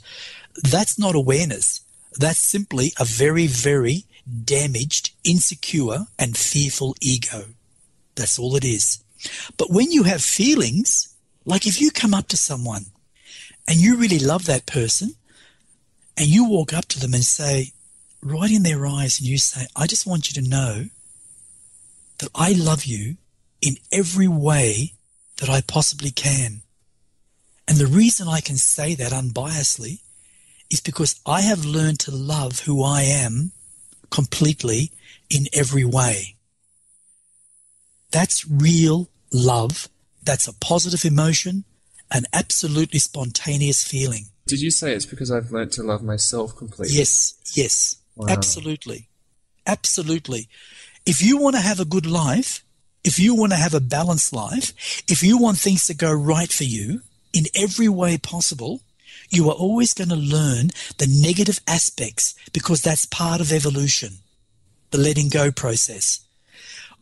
that's 0.60 0.98
not 0.98 1.14
awareness. 1.14 1.82
That's 2.18 2.40
simply 2.40 2.92
a 2.98 3.04
very, 3.04 3.46
very 3.46 4.06
damaged, 4.44 5.12
insecure, 5.24 6.06
and 6.18 6.36
fearful 6.36 6.94
ego. 7.00 7.46
That's 8.14 8.38
all 8.38 8.56
it 8.56 8.64
is. 8.64 9.02
But 9.56 9.70
when 9.70 9.90
you 9.90 10.04
have 10.04 10.22
feelings, 10.22 11.14
like 11.44 11.66
if 11.66 11.80
you 11.80 11.90
come 11.90 12.14
up 12.14 12.28
to 12.28 12.36
someone 12.36 12.86
and 13.66 13.78
you 13.78 13.96
really 13.96 14.18
love 14.18 14.46
that 14.46 14.66
person, 14.66 15.14
and 16.16 16.26
you 16.26 16.44
walk 16.44 16.72
up 16.72 16.86
to 16.86 16.98
them 16.98 17.14
and 17.14 17.22
say, 17.22 17.72
right 18.20 18.50
in 18.50 18.64
their 18.64 18.84
eyes, 18.86 19.20
and 19.20 19.28
you 19.28 19.38
say, 19.38 19.66
I 19.76 19.86
just 19.86 20.06
want 20.06 20.28
you 20.28 20.42
to 20.42 20.48
know 20.48 20.86
that 22.18 22.30
I 22.34 22.52
love 22.52 22.84
you 22.84 23.16
in 23.62 23.76
every 23.92 24.26
way 24.26 24.94
that 25.36 25.48
I 25.48 25.60
possibly 25.60 26.10
can. 26.10 26.62
And 27.68 27.76
the 27.76 27.86
reason 27.86 28.26
I 28.26 28.40
can 28.40 28.56
say 28.56 28.94
that 28.96 29.12
unbiasedly 29.12 30.00
is 30.70 30.80
because 30.80 31.20
I 31.24 31.42
have 31.42 31.64
learned 31.64 32.00
to 32.00 32.10
love 32.10 32.60
who 32.60 32.82
I 32.82 33.02
am 33.02 33.52
completely 34.10 34.92
in 35.30 35.46
every 35.52 35.84
way. 35.84 36.36
That's 38.10 38.48
real 38.48 39.08
love. 39.32 39.88
That's 40.22 40.48
a 40.48 40.54
positive 40.54 41.04
emotion, 41.04 41.64
an 42.10 42.24
absolutely 42.32 42.98
spontaneous 42.98 43.84
feeling. 43.84 44.26
Did 44.46 44.60
you 44.62 44.70
say 44.70 44.94
it's 44.94 45.06
because 45.06 45.30
I've 45.30 45.52
learnt 45.52 45.72
to 45.72 45.82
love 45.82 46.02
myself 46.02 46.56
completely? 46.56 46.96
Yes, 46.96 47.34
yes, 47.54 47.96
wow. 48.16 48.26
absolutely. 48.28 49.08
Absolutely. 49.66 50.48
If 51.04 51.22
you 51.22 51.36
want 51.38 51.56
to 51.56 51.62
have 51.62 51.80
a 51.80 51.84
good 51.84 52.06
life, 52.06 52.64
if 53.04 53.18
you 53.18 53.34
want 53.34 53.52
to 53.52 53.58
have 53.58 53.74
a 53.74 53.80
balanced 53.80 54.32
life, 54.32 55.02
if 55.08 55.22
you 55.22 55.38
want 55.38 55.58
things 55.58 55.86
to 55.86 55.94
go 55.94 56.12
right 56.12 56.50
for 56.50 56.64
you 56.64 57.02
in 57.32 57.44
every 57.54 57.88
way 57.88 58.16
possible, 58.16 58.80
you 59.30 59.48
are 59.48 59.54
always 59.54 59.94
going 59.94 60.08
to 60.08 60.16
learn 60.16 60.70
the 60.98 61.06
negative 61.08 61.60
aspects 61.66 62.34
because 62.52 62.82
that's 62.82 63.04
part 63.04 63.40
of 63.40 63.52
evolution, 63.52 64.18
the 64.90 64.98
letting 64.98 65.28
go 65.28 65.50
process. 65.50 66.20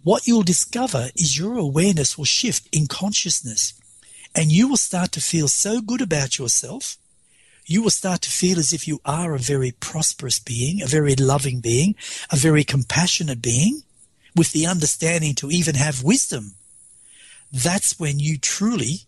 What 0.03 0.27
you'll 0.27 0.43
discover 0.43 1.09
is 1.16 1.39
your 1.39 1.57
awareness 1.57 2.16
will 2.16 2.24
shift 2.24 2.68
in 2.72 2.87
consciousness 2.87 3.74
and 4.35 4.53
you 4.53 4.68
will 4.68 4.77
start 4.77 5.12
to 5.12 5.20
feel 5.20 5.49
so 5.49 5.81
good 5.81 6.01
about 6.01 6.39
yourself. 6.39 6.97
You 7.64 7.83
will 7.83 7.91
start 7.91 8.22
to 8.22 8.31
feel 8.31 8.59
as 8.59 8.72
if 8.72 8.87
you 8.87 9.01
are 9.05 9.35
a 9.35 9.39
very 9.39 9.72
prosperous 9.72 10.39
being, 10.39 10.83
a 10.83 10.87
very 10.87 11.16
loving 11.16 11.61
being, 11.61 11.97
a 12.31 12.37
very 12.37 12.62
compassionate 12.62 13.43
being 13.43 13.83
with 14.37 14.53
the 14.53 14.66
understanding 14.66 15.35
to 15.37 15.51
even 15.51 15.74
have 15.74 16.05
wisdom. 16.05 16.55
That's 17.53 17.99
when 17.99 18.18
you 18.18 18.37
truly 18.37 19.07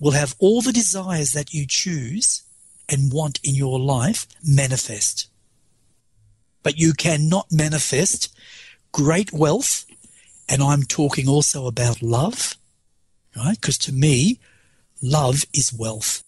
will 0.00 0.12
have 0.12 0.34
all 0.38 0.62
the 0.62 0.72
desires 0.72 1.32
that 1.32 1.52
you 1.52 1.66
choose 1.66 2.43
and 2.88 3.12
want 3.12 3.40
in 3.42 3.54
your 3.54 3.78
life 3.78 4.26
manifest. 4.42 5.28
But 6.62 6.78
you 6.78 6.92
cannot 6.92 7.46
manifest 7.50 8.34
great 8.92 9.32
wealth, 9.32 9.84
and 10.48 10.62
I'm 10.62 10.82
talking 10.82 11.28
also 11.28 11.66
about 11.66 12.02
love, 12.02 12.56
right? 13.36 13.60
Because 13.60 13.78
to 13.78 13.92
me, 13.92 14.38
love 15.02 15.44
is 15.52 15.72
wealth. 15.72 16.22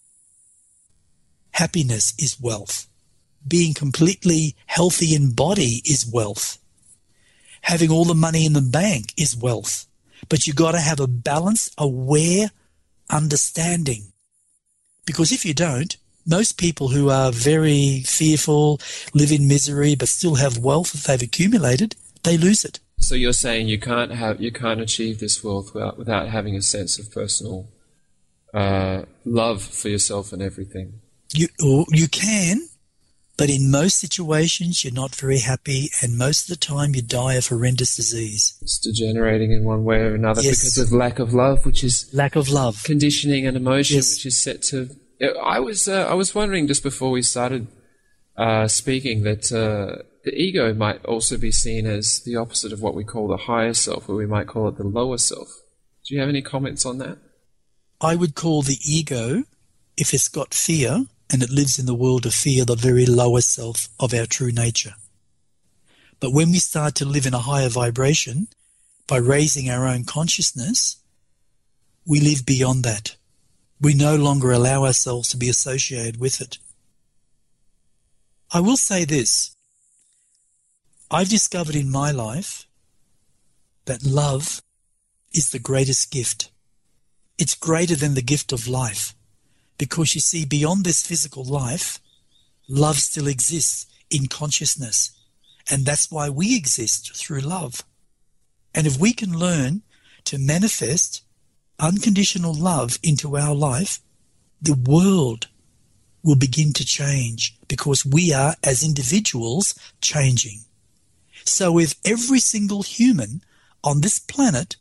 Happiness 1.51 2.13
is 2.19 2.39
wealth. 2.39 2.87
Being 3.47 3.73
completely 3.73 4.55
healthy 4.65 5.15
in 5.15 5.31
body 5.31 5.81
is 5.85 6.05
wealth. 6.05 6.59
Having 7.61 7.91
all 7.91 8.05
the 8.05 8.13
money 8.13 8.45
in 8.45 8.53
the 8.53 8.61
bank 8.61 9.13
is 9.17 9.35
wealth. 9.35 9.87
But 10.29 10.45
you've 10.45 10.55
got 10.55 10.73
to 10.73 10.79
have 10.79 10.99
a 10.99 11.07
balanced, 11.07 11.73
aware 11.77 12.51
understanding. 13.09 14.11
Because 15.05 15.31
if 15.31 15.45
you 15.45 15.53
don't, 15.53 15.95
most 16.27 16.57
people 16.57 16.89
who 16.89 17.09
are 17.09 17.31
very 17.31 18.03
fearful, 18.05 18.79
live 19.13 19.31
in 19.31 19.47
misery, 19.47 19.95
but 19.95 20.09
still 20.09 20.35
have 20.35 20.57
wealth 20.57 20.91
that 20.91 21.03
they've 21.03 21.27
accumulated, 21.27 21.95
they 22.23 22.37
lose 22.37 22.65
it. 22.65 22.79
So 22.99 23.15
you're 23.15 23.33
saying 23.33 23.67
you 23.67 23.79
can't 23.79 24.11
have 24.11 24.41
you 24.41 24.51
can't 24.51 24.81
achieve 24.81 25.19
this 25.19 25.43
wealth 25.43 25.73
without, 25.73 25.97
without 25.97 26.27
having 26.29 26.55
a 26.55 26.61
sense 26.61 26.99
of 26.99 27.11
personal 27.11 27.67
uh, 28.53 29.03
love 29.23 29.61
for 29.61 29.89
yourself 29.89 30.33
and 30.33 30.41
everything. 30.41 30.99
You 31.33 31.47
you 31.89 32.07
can, 32.07 32.67
but 33.37 33.49
in 33.49 33.69
most 33.69 33.99
situations 33.99 34.83
you're 34.83 34.93
not 34.93 35.15
very 35.15 35.39
happy, 35.39 35.91
and 36.01 36.17
most 36.17 36.49
of 36.49 36.59
the 36.59 36.65
time 36.65 36.95
you 36.95 37.03
die 37.03 37.35
of 37.35 37.47
horrendous 37.47 37.95
disease. 37.95 38.57
It's 38.61 38.79
degenerating 38.79 39.51
in 39.51 39.63
one 39.63 39.83
way 39.83 39.97
or 39.97 40.15
another 40.15 40.41
yes. 40.41 40.59
because 40.59 40.77
of 40.79 40.91
lack 40.91 41.19
of 41.19 41.33
love, 41.33 41.65
which 41.65 41.83
is 41.83 42.11
lack 42.13 42.35
of 42.35 42.49
love, 42.49 42.83
conditioning 42.83 43.45
and 43.45 43.55
emotion, 43.55 43.97
yes. 43.97 44.15
which 44.15 44.25
is 44.25 44.37
set 44.37 44.63
to 44.63 44.89
I 45.21 45.59
was 45.59 45.87
uh, 45.87 46.07
I 46.09 46.13
was 46.13 46.35
wondering 46.35 46.67
just 46.67 46.83
before 46.83 47.11
we 47.11 47.21
started 47.21 47.67
uh, 48.37 48.67
speaking 48.67 49.23
that 49.23 49.51
uh, 49.51 50.03
the 50.23 50.33
ego 50.35 50.73
might 50.73 51.03
also 51.05 51.37
be 51.37 51.51
seen 51.51 51.85
as 51.87 52.19
the 52.19 52.35
opposite 52.35 52.71
of 52.71 52.81
what 52.81 52.93
we 52.93 53.03
call 53.03 53.27
the 53.27 53.37
higher 53.37 53.73
self, 53.73 54.07
or 54.07 54.15
we 54.15 54.27
might 54.27 54.47
call 54.47 54.67
it 54.67 54.77
the 54.77 54.83
lower 54.83 55.17
self. 55.17 55.49
Do 56.05 56.13
you 56.13 56.19
have 56.19 56.29
any 56.29 56.41
comments 56.41 56.85
on 56.85 56.99
that? 56.99 57.17
I 57.99 58.15
would 58.15 58.35
call 58.35 58.61
the 58.61 58.77
ego, 58.85 59.43
if 59.97 60.13
it's 60.13 60.29
got 60.29 60.53
fear 60.53 61.05
and 61.31 61.43
it 61.43 61.49
lives 61.49 61.77
in 61.77 61.87
the 61.87 61.95
world 61.95 62.25
of 62.25 62.33
fear, 62.33 62.63
the 62.63 62.75
very 62.75 63.05
lower 63.05 63.41
self 63.41 63.89
of 63.99 64.13
our 64.13 64.25
true 64.25 64.51
nature. 64.51 64.93
But 66.19 66.31
when 66.31 66.51
we 66.51 66.59
start 66.59 66.95
to 66.95 67.05
live 67.05 67.25
in 67.25 67.33
a 67.33 67.39
higher 67.39 67.69
vibration, 67.69 68.47
by 69.07 69.17
raising 69.17 69.69
our 69.69 69.87
own 69.87 70.05
consciousness, 70.05 70.97
we 72.05 72.21
live 72.21 72.45
beyond 72.45 72.83
that. 72.83 73.16
We 73.79 73.93
no 73.93 74.15
longer 74.15 74.51
allow 74.51 74.85
ourselves 74.85 75.29
to 75.29 75.37
be 75.37 75.49
associated 75.49 76.19
with 76.19 76.41
it. 76.41 76.57
I 78.51 78.59
will 78.59 78.77
say 78.77 79.05
this. 79.05 79.55
I've 81.11 81.29
discovered 81.29 81.75
in 81.75 81.91
my 81.91 82.11
life 82.11 82.65
that 83.85 84.03
love 84.03 84.61
is 85.33 85.51
the 85.51 85.59
greatest 85.59 86.11
gift. 86.11 86.49
It's 87.37 87.55
greater 87.55 87.95
than 87.95 88.15
the 88.15 88.21
gift 88.21 88.51
of 88.51 88.67
life. 88.67 89.13
Because 89.77 90.15
you 90.15 90.21
see, 90.21 90.43
beyond 90.45 90.83
this 90.83 91.05
physical 91.05 91.43
life, 91.43 91.99
love 92.67 92.97
still 92.97 93.27
exists 93.27 93.85
in 94.09 94.27
consciousness. 94.27 95.11
And 95.69 95.85
that's 95.85 96.09
why 96.09 96.29
we 96.29 96.55
exist 96.55 97.15
through 97.15 97.41
love. 97.41 97.83
And 98.73 98.87
if 98.87 98.99
we 98.99 99.13
can 99.13 99.37
learn 99.37 99.83
to 100.25 100.37
manifest 100.37 101.21
unconditional 101.79 102.53
love 102.53 102.97
into 103.03 103.37
our 103.37 103.53
life, 103.53 103.99
the 104.61 104.73
world 104.73 105.47
will 106.23 106.35
begin 106.35 106.73
to 106.73 106.85
change 106.85 107.57
because 107.67 108.05
we 108.05 108.33
are, 108.33 108.55
as 108.63 108.83
individuals, 108.83 109.73
changing. 110.01 110.59
So 111.45 111.79
if 111.79 111.95
every 112.03 112.39
single 112.39 112.83
human 112.83 113.41
on 113.83 114.01
this 114.01 114.19
planet 114.19 114.75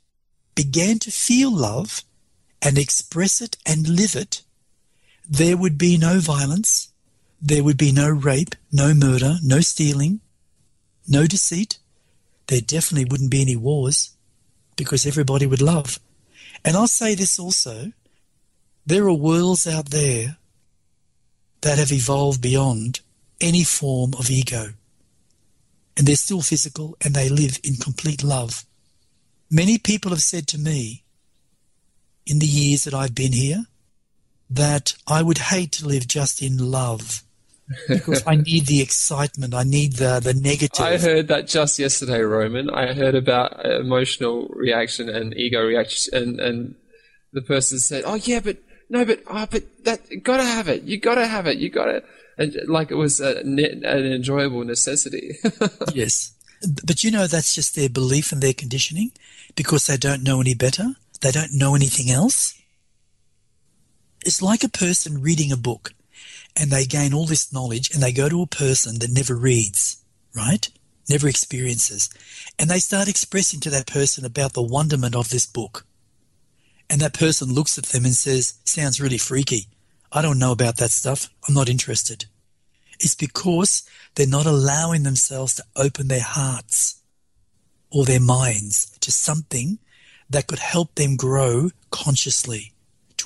began 0.54 0.98
to 1.00 1.10
feel 1.10 1.50
love 1.50 2.02
and 2.60 2.78
express 2.78 3.40
it 3.40 3.56
and 3.64 3.88
live 3.88 4.16
it, 4.16 4.42
there 5.28 5.56
would 5.56 5.78
be 5.78 5.96
no 5.96 6.18
violence, 6.18 6.90
there 7.40 7.62
would 7.62 7.76
be 7.76 7.92
no 7.92 8.08
rape, 8.08 8.56
no 8.72 8.94
murder, 8.94 9.36
no 9.42 9.60
stealing, 9.60 10.20
no 11.06 11.26
deceit. 11.26 11.78
There 12.48 12.60
definitely 12.60 13.06
wouldn't 13.10 13.30
be 13.30 13.42
any 13.42 13.56
wars 13.56 14.16
because 14.76 15.06
everybody 15.06 15.46
would 15.46 15.62
love. 15.62 15.98
And 16.66 16.76
I'll 16.76 16.88
say 16.88 17.14
this 17.14 17.38
also 17.38 17.92
there 18.84 19.04
are 19.04 19.14
worlds 19.14 19.66
out 19.66 19.90
there 19.90 20.36
that 21.60 21.78
have 21.78 21.92
evolved 21.92 22.42
beyond 22.42 23.00
any 23.40 23.64
form 23.64 24.14
of 24.18 24.30
ego. 24.30 24.74
And 25.96 26.06
they're 26.06 26.16
still 26.16 26.42
physical 26.42 26.96
and 27.00 27.14
they 27.14 27.28
live 27.28 27.58
in 27.64 27.76
complete 27.76 28.22
love. 28.22 28.64
Many 29.50 29.78
people 29.78 30.10
have 30.10 30.22
said 30.22 30.46
to 30.48 30.58
me 30.58 31.04
in 32.26 32.40
the 32.40 32.46
years 32.46 32.84
that 32.84 32.94
I've 32.94 33.14
been 33.14 33.32
here 33.32 33.66
that 34.50 34.94
I 35.06 35.22
would 35.22 35.38
hate 35.38 35.72
to 35.72 35.86
live 35.86 36.06
just 36.08 36.42
in 36.42 36.58
love 36.58 37.22
because 37.88 38.22
I 38.26 38.36
need 38.36 38.66
the 38.66 38.80
excitement. 38.80 39.54
I 39.54 39.64
need 39.64 39.94
the 39.94 40.20
the 40.20 40.34
negative. 40.34 40.84
I 40.84 40.98
heard 40.98 41.28
that 41.28 41.46
just 41.46 41.78
yesterday, 41.78 42.20
Roman. 42.20 42.70
I 42.70 42.94
heard 42.94 43.14
about 43.14 43.64
emotional 43.64 44.48
reaction 44.54 45.08
and 45.08 45.36
ego 45.36 45.64
reaction, 45.64 46.14
and 46.14 46.40
and 46.40 46.74
the 47.32 47.42
person 47.42 47.78
said, 47.78 48.04
"Oh 48.06 48.14
yeah, 48.14 48.40
but 48.40 48.58
no, 48.88 49.04
but 49.04 49.20
oh, 49.28 49.46
but 49.50 49.64
that 49.84 50.00
gotta 50.22 50.44
have 50.44 50.68
it. 50.68 50.82
You 50.82 50.98
gotta 50.98 51.26
have 51.26 51.46
it. 51.46 51.58
You 51.58 51.70
gotta." 51.70 52.04
And 52.38 52.54
like 52.68 52.90
it 52.90 52.96
was 52.96 53.20
a, 53.20 53.38
an 53.38 53.58
enjoyable 53.58 54.64
necessity. 54.64 55.38
yes, 55.94 56.34
but 56.84 57.02
you 57.02 57.10
know 57.10 57.26
that's 57.26 57.54
just 57.54 57.74
their 57.74 57.88
belief 57.88 58.30
and 58.30 58.42
their 58.42 58.52
conditioning, 58.52 59.10
because 59.54 59.86
they 59.86 59.96
don't 59.96 60.22
know 60.22 60.40
any 60.40 60.54
better. 60.54 60.94
They 61.20 61.30
don't 61.30 61.54
know 61.54 61.74
anything 61.74 62.10
else. 62.10 62.54
It's 64.24 64.42
like 64.42 64.62
a 64.62 64.68
person 64.68 65.22
reading 65.22 65.50
a 65.50 65.56
book 65.56 65.94
and 66.56 66.70
they 66.70 66.84
gain 66.84 67.12
all 67.12 67.26
this 67.26 67.52
knowledge 67.52 67.90
and 67.92 68.02
they 68.02 68.12
go 68.12 68.28
to 68.28 68.42
a 68.42 68.46
person 68.46 68.98
that 68.98 69.10
never 69.10 69.36
reads, 69.36 70.02
right? 70.34 70.68
Never 71.08 71.28
experiences. 71.28 72.08
And 72.58 72.70
they 72.70 72.78
start 72.78 73.08
expressing 73.08 73.60
to 73.60 73.70
that 73.70 73.86
person 73.86 74.24
about 74.24 74.54
the 74.54 74.62
wonderment 74.62 75.14
of 75.14 75.28
this 75.28 75.46
book. 75.46 75.86
And 76.88 77.00
that 77.00 77.14
person 77.14 77.52
looks 77.52 77.78
at 77.78 77.86
them 77.86 78.04
and 78.04 78.14
says, 78.14 78.54
sounds 78.64 79.00
really 79.00 79.18
freaky. 79.18 79.66
I 80.10 80.22
don't 80.22 80.38
know 80.38 80.52
about 80.52 80.78
that 80.78 80.90
stuff. 80.90 81.28
I'm 81.46 81.54
not 81.54 81.68
interested. 81.68 82.26
It's 82.98 83.14
because 83.14 83.82
they're 84.14 84.26
not 84.26 84.46
allowing 84.46 85.02
themselves 85.02 85.54
to 85.54 85.64
open 85.76 86.08
their 86.08 86.22
hearts 86.22 87.02
or 87.90 88.04
their 88.04 88.20
minds 88.20 88.96
to 89.00 89.12
something 89.12 89.78
that 90.30 90.46
could 90.46 90.58
help 90.58 90.94
them 90.94 91.16
grow 91.16 91.70
consciously 91.90 92.72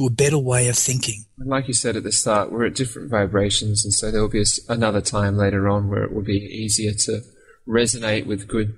to 0.00 0.06
a 0.06 0.10
better 0.10 0.38
way 0.38 0.68
of 0.68 0.76
thinking. 0.76 1.26
Like 1.36 1.68
you 1.68 1.74
said 1.74 1.94
at 1.94 2.04
the 2.04 2.12
start, 2.12 2.50
we're 2.50 2.64
at 2.64 2.74
different 2.74 3.10
vibrations, 3.10 3.84
and 3.84 3.92
so 3.92 4.10
there 4.10 4.22
will 4.22 4.28
be 4.28 4.40
a, 4.40 4.72
another 4.72 5.02
time 5.02 5.36
later 5.36 5.68
on 5.68 5.88
where 5.88 6.02
it 6.04 6.12
will 6.12 6.22
be 6.22 6.38
easier 6.38 6.92
to 6.92 7.20
resonate 7.68 8.24
with 8.24 8.48
good, 8.48 8.76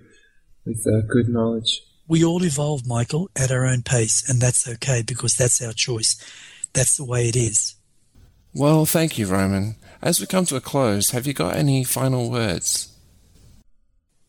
with 0.67 0.85
uh, 0.85 1.07
good 1.07 1.29
knowledge. 1.29 1.81
We 2.09 2.25
all 2.25 2.45
evolve, 2.45 2.87
Michael, 2.87 3.31
at 3.37 3.53
our 3.53 3.65
own 3.65 3.83
pace, 3.83 4.29
and 4.29 4.41
that's 4.41 4.69
okay 4.69 5.03
because 5.07 5.37
that's 5.37 5.63
our 5.63 5.73
choice. 5.73 6.17
That's 6.73 6.97
the 6.97 7.05
way 7.05 7.29
it 7.29 7.37
is. 7.37 7.77
Well, 8.53 8.85
thank 8.85 9.17
you, 9.17 9.29
Roman. 9.29 9.77
As 10.03 10.19
we 10.19 10.27
come 10.27 10.45
to 10.47 10.57
a 10.57 10.61
close, 10.61 11.11
have 11.11 11.27
you 11.27 11.35
got 11.35 11.55
any 11.55 11.85
final 11.85 12.31
words? 12.31 12.92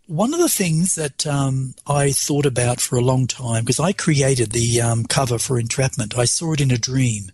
One 0.07 0.33
of 0.33 0.41
the 0.41 0.49
things 0.49 0.95
that 0.95 1.25
um, 1.25 1.75
I 1.87 2.11
thought 2.11 2.45
about 2.45 2.81
for 2.81 2.97
a 2.97 3.01
long 3.01 3.25
time, 3.25 3.63
because 3.63 3.79
I 3.79 3.93
created 3.93 4.51
the 4.51 4.81
um, 4.81 5.05
cover 5.05 5.39
for 5.39 5.57
Entrapment, 5.57 6.17
I 6.17 6.25
saw 6.25 6.51
it 6.51 6.59
in 6.59 6.71
a 6.71 6.77
dream. 6.77 7.31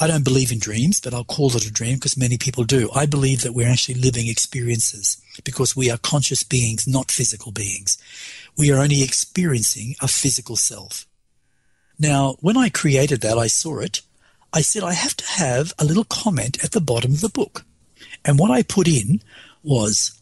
I 0.00 0.08
don't 0.08 0.24
believe 0.24 0.50
in 0.50 0.58
dreams, 0.58 0.98
but 0.98 1.14
I'll 1.14 1.22
call 1.22 1.54
it 1.54 1.64
a 1.64 1.72
dream 1.72 1.94
because 1.94 2.16
many 2.16 2.36
people 2.36 2.64
do. 2.64 2.90
I 2.92 3.06
believe 3.06 3.42
that 3.42 3.54
we're 3.54 3.68
actually 3.68 3.94
living 3.94 4.26
experiences 4.26 5.22
because 5.44 5.76
we 5.76 5.88
are 5.88 5.98
conscious 5.98 6.42
beings, 6.42 6.88
not 6.88 7.12
physical 7.12 7.52
beings. 7.52 7.96
We 8.58 8.72
are 8.72 8.82
only 8.82 9.04
experiencing 9.04 9.94
a 10.00 10.08
physical 10.08 10.56
self. 10.56 11.06
Now, 11.96 12.38
when 12.40 12.56
I 12.56 12.70
created 12.70 13.20
that, 13.20 13.38
I 13.38 13.46
saw 13.46 13.78
it. 13.78 14.02
I 14.52 14.62
said 14.62 14.82
I 14.82 14.94
have 14.94 15.16
to 15.18 15.24
have 15.24 15.72
a 15.78 15.84
little 15.84 16.04
comment 16.04 16.64
at 16.64 16.72
the 16.72 16.80
bottom 16.80 17.12
of 17.12 17.20
the 17.20 17.28
book. 17.28 17.64
And 18.24 18.36
what 18.36 18.50
I 18.50 18.64
put 18.64 18.88
in 18.88 19.20
was 19.62 20.20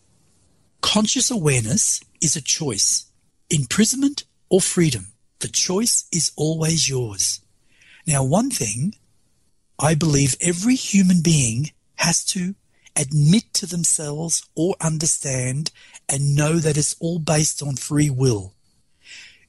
Conscious 0.81 1.31
awareness 1.31 2.01
is 2.21 2.37
a 2.37 2.43
choice. 2.43 3.07
Imprisonment 3.51 4.25
or 4.49 4.61
freedom. 4.61 5.13
The 5.41 5.49
choice 5.49 6.05
is 6.13 6.33
always 6.37 6.89
yours. 6.89 7.41
Now, 8.07 8.25
one 8.25 8.51
thing 8.51 8.95
I 9.79 9.95
believe 9.95 10.37
every 10.41 10.75
human 10.75 11.23
being 11.23 11.73
has 11.97 12.25
to 12.27 12.55
admit 12.97 13.55
to 13.55 13.67
themselves 13.67 14.47
or 14.55 14.75
understand 14.81 15.71
and 16.09 16.35
know 16.35 16.59
that 16.59 16.77
it's 16.77 16.97
all 17.01 17.19
based 17.19 17.63
on 17.63 17.77
free 17.77 18.11
will. 18.11 18.55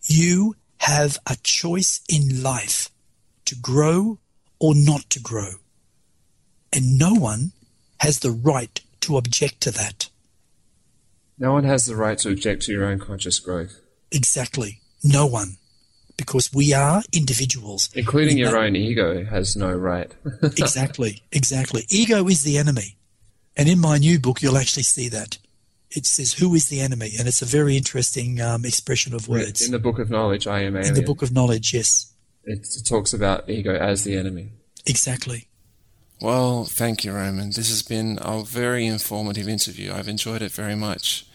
You 0.03 0.55
have 0.77 1.17
a 1.27 1.37
choice 1.43 2.01
in 2.09 2.41
life 2.41 2.89
to 3.45 3.55
grow 3.55 4.19
or 4.59 4.73
not 4.75 5.09
to 5.09 5.19
grow. 5.19 5.55
And 6.73 6.97
no 6.97 7.13
one 7.13 7.51
has 7.99 8.19
the 8.19 8.31
right 8.31 8.79
to 9.01 9.17
object 9.17 9.61
to 9.61 9.71
that. 9.71 10.09
No 11.41 11.53
one 11.53 11.63
has 11.63 11.85
the 11.87 11.95
right 11.95 12.19
to 12.19 12.29
object 12.29 12.61
to 12.63 12.71
your 12.71 12.85
own 12.85 12.99
conscious 12.99 13.39
growth. 13.39 13.81
Exactly. 14.11 14.79
No 15.03 15.25
one. 15.25 15.57
Because 16.15 16.53
we 16.53 16.71
are 16.71 17.01
individuals. 17.11 17.89
Including 17.95 18.35
we 18.35 18.41
your 18.41 18.55
own 18.55 18.75
ego 18.75 19.25
has 19.25 19.55
no 19.55 19.73
right. 19.73 20.13
exactly. 20.43 21.23
Exactly. 21.31 21.87
Ego 21.89 22.27
is 22.27 22.43
the 22.43 22.59
enemy. 22.59 22.95
And 23.57 23.67
in 23.67 23.79
my 23.79 23.97
new 23.97 24.19
book, 24.19 24.43
you'll 24.43 24.55
actually 24.55 24.83
see 24.83 25.09
that. 25.09 25.39
It 25.89 26.05
says, 26.05 26.33
Who 26.33 26.53
is 26.53 26.69
the 26.69 26.79
enemy? 26.79 27.13
And 27.17 27.27
it's 27.27 27.41
a 27.41 27.45
very 27.45 27.75
interesting 27.75 28.39
um, 28.39 28.63
expression 28.63 29.15
of 29.15 29.27
words. 29.27 29.65
In 29.65 29.71
the 29.71 29.79
book 29.79 29.97
of 29.97 30.11
knowledge, 30.11 30.45
I 30.45 30.61
am 30.61 30.75
alien. 30.75 30.89
In 30.89 30.93
the 30.93 31.07
book 31.07 31.23
of 31.23 31.31
knowledge, 31.31 31.73
yes. 31.73 32.13
It 32.43 32.67
talks 32.85 33.13
about 33.13 33.49
ego 33.49 33.73
as 33.73 34.03
the 34.03 34.15
enemy. 34.15 34.51
Exactly. 34.85 35.47
Well, 36.21 36.65
thank 36.65 37.03
you, 37.03 37.13
Roman. 37.13 37.47
This 37.47 37.69
has 37.69 37.81
been 37.81 38.19
a 38.21 38.43
very 38.43 38.85
informative 38.85 39.49
interview. 39.49 39.91
I've 39.91 40.07
enjoyed 40.07 40.43
it 40.43 40.51
very 40.51 40.75
much. 40.75 41.25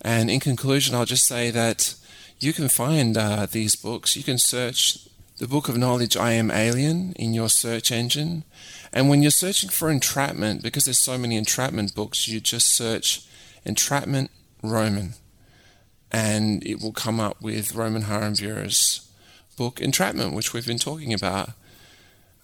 And 0.00 0.30
in 0.30 0.40
conclusion, 0.40 0.94
I'll 0.94 1.04
just 1.04 1.26
say 1.26 1.50
that 1.50 1.94
you 2.38 2.52
can 2.52 2.68
find 2.68 3.16
uh, 3.16 3.46
these 3.46 3.76
books. 3.76 4.16
You 4.16 4.22
can 4.22 4.38
search 4.38 5.08
the 5.38 5.48
Book 5.48 5.68
of 5.68 5.76
Knowledge 5.76 6.16
I 6.16 6.32
Am 6.32 6.50
Alien 6.50 7.12
in 7.14 7.34
your 7.34 7.48
search 7.48 7.90
engine. 7.90 8.44
And 8.92 9.08
when 9.08 9.22
you're 9.22 9.30
searching 9.30 9.68
for 9.70 9.90
entrapment, 9.90 10.62
because 10.62 10.84
there's 10.84 10.98
so 10.98 11.18
many 11.18 11.36
entrapment 11.36 11.94
books, 11.94 12.28
you 12.28 12.40
just 12.40 12.74
search 12.74 13.26
Entrapment 13.64 14.30
Roman. 14.62 15.14
And 16.12 16.64
it 16.64 16.80
will 16.80 16.92
come 16.92 17.20
up 17.20 17.42
with 17.42 17.74
Roman 17.74 18.02
Harambeura's 18.02 19.10
book 19.56 19.80
Entrapment, 19.80 20.34
which 20.34 20.52
we've 20.52 20.66
been 20.66 20.78
talking 20.78 21.12
about. 21.12 21.50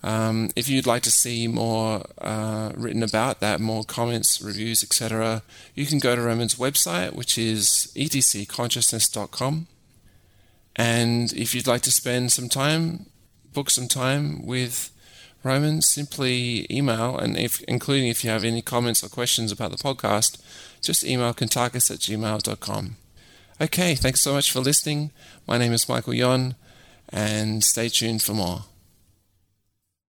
Um, 0.05 0.51
if 0.57 0.69
you'd 0.69 0.87
like 0.87 1.03
to 1.03 1.11
see 1.11 1.47
more 1.47 2.03
uh, 2.19 2.73
written 2.77 3.03
about 3.03 3.41
that, 3.41 3.61
more 3.61 3.85
comments, 3.85 4.43
reviews, 4.43 4.83
etc., 4.83 5.43
you 5.75 5.87
can 5.87 5.99
go 5.99 6.17
to 6.17 6.23
Roman's 6.23 6.57
website, 6.57 7.15
which 7.15 7.39
is 7.39 7.93
etcconsciousness.com. 7.95 9.69
And 10.75 11.33
if 11.35 11.55
you'd 11.55 11.67
like 11.67 11.83
to 11.83 11.93
spend 11.93 12.33
some 12.33 12.49
time, 12.49 13.07
book 13.53 13.71
some 13.71 13.87
time 13.87 14.45
with 14.45 14.91
Roman, 15.45 15.83
simply 15.83 16.67
email, 16.71 17.17
and 17.17 17.37
if, 17.37 17.63
including 17.63 18.09
if 18.09 18.25
you 18.25 18.31
have 18.31 18.45
any 18.45 18.63
comments 18.63 19.05
or 19.05 19.09
questions 19.09 19.53
about 19.53 19.71
the 19.71 19.77
podcast, 19.77 20.41
just 20.81 21.05
email 21.05 21.35
kantakis 21.35 21.91
at 21.91 21.99
gmail.com. 21.99 22.97
Okay, 23.61 23.95
thanks 23.95 24.21
so 24.21 24.33
much 24.33 24.51
for 24.51 24.61
listening. 24.61 25.11
My 25.47 25.59
name 25.59 25.73
is 25.73 25.89
Michael 25.89 26.15
Yon, 26.15 26.55
and 27.09 27.63
stay 27.63 27.89
tuned 27.89 28.23
for 28.23 28.33
more. 28.33 28.65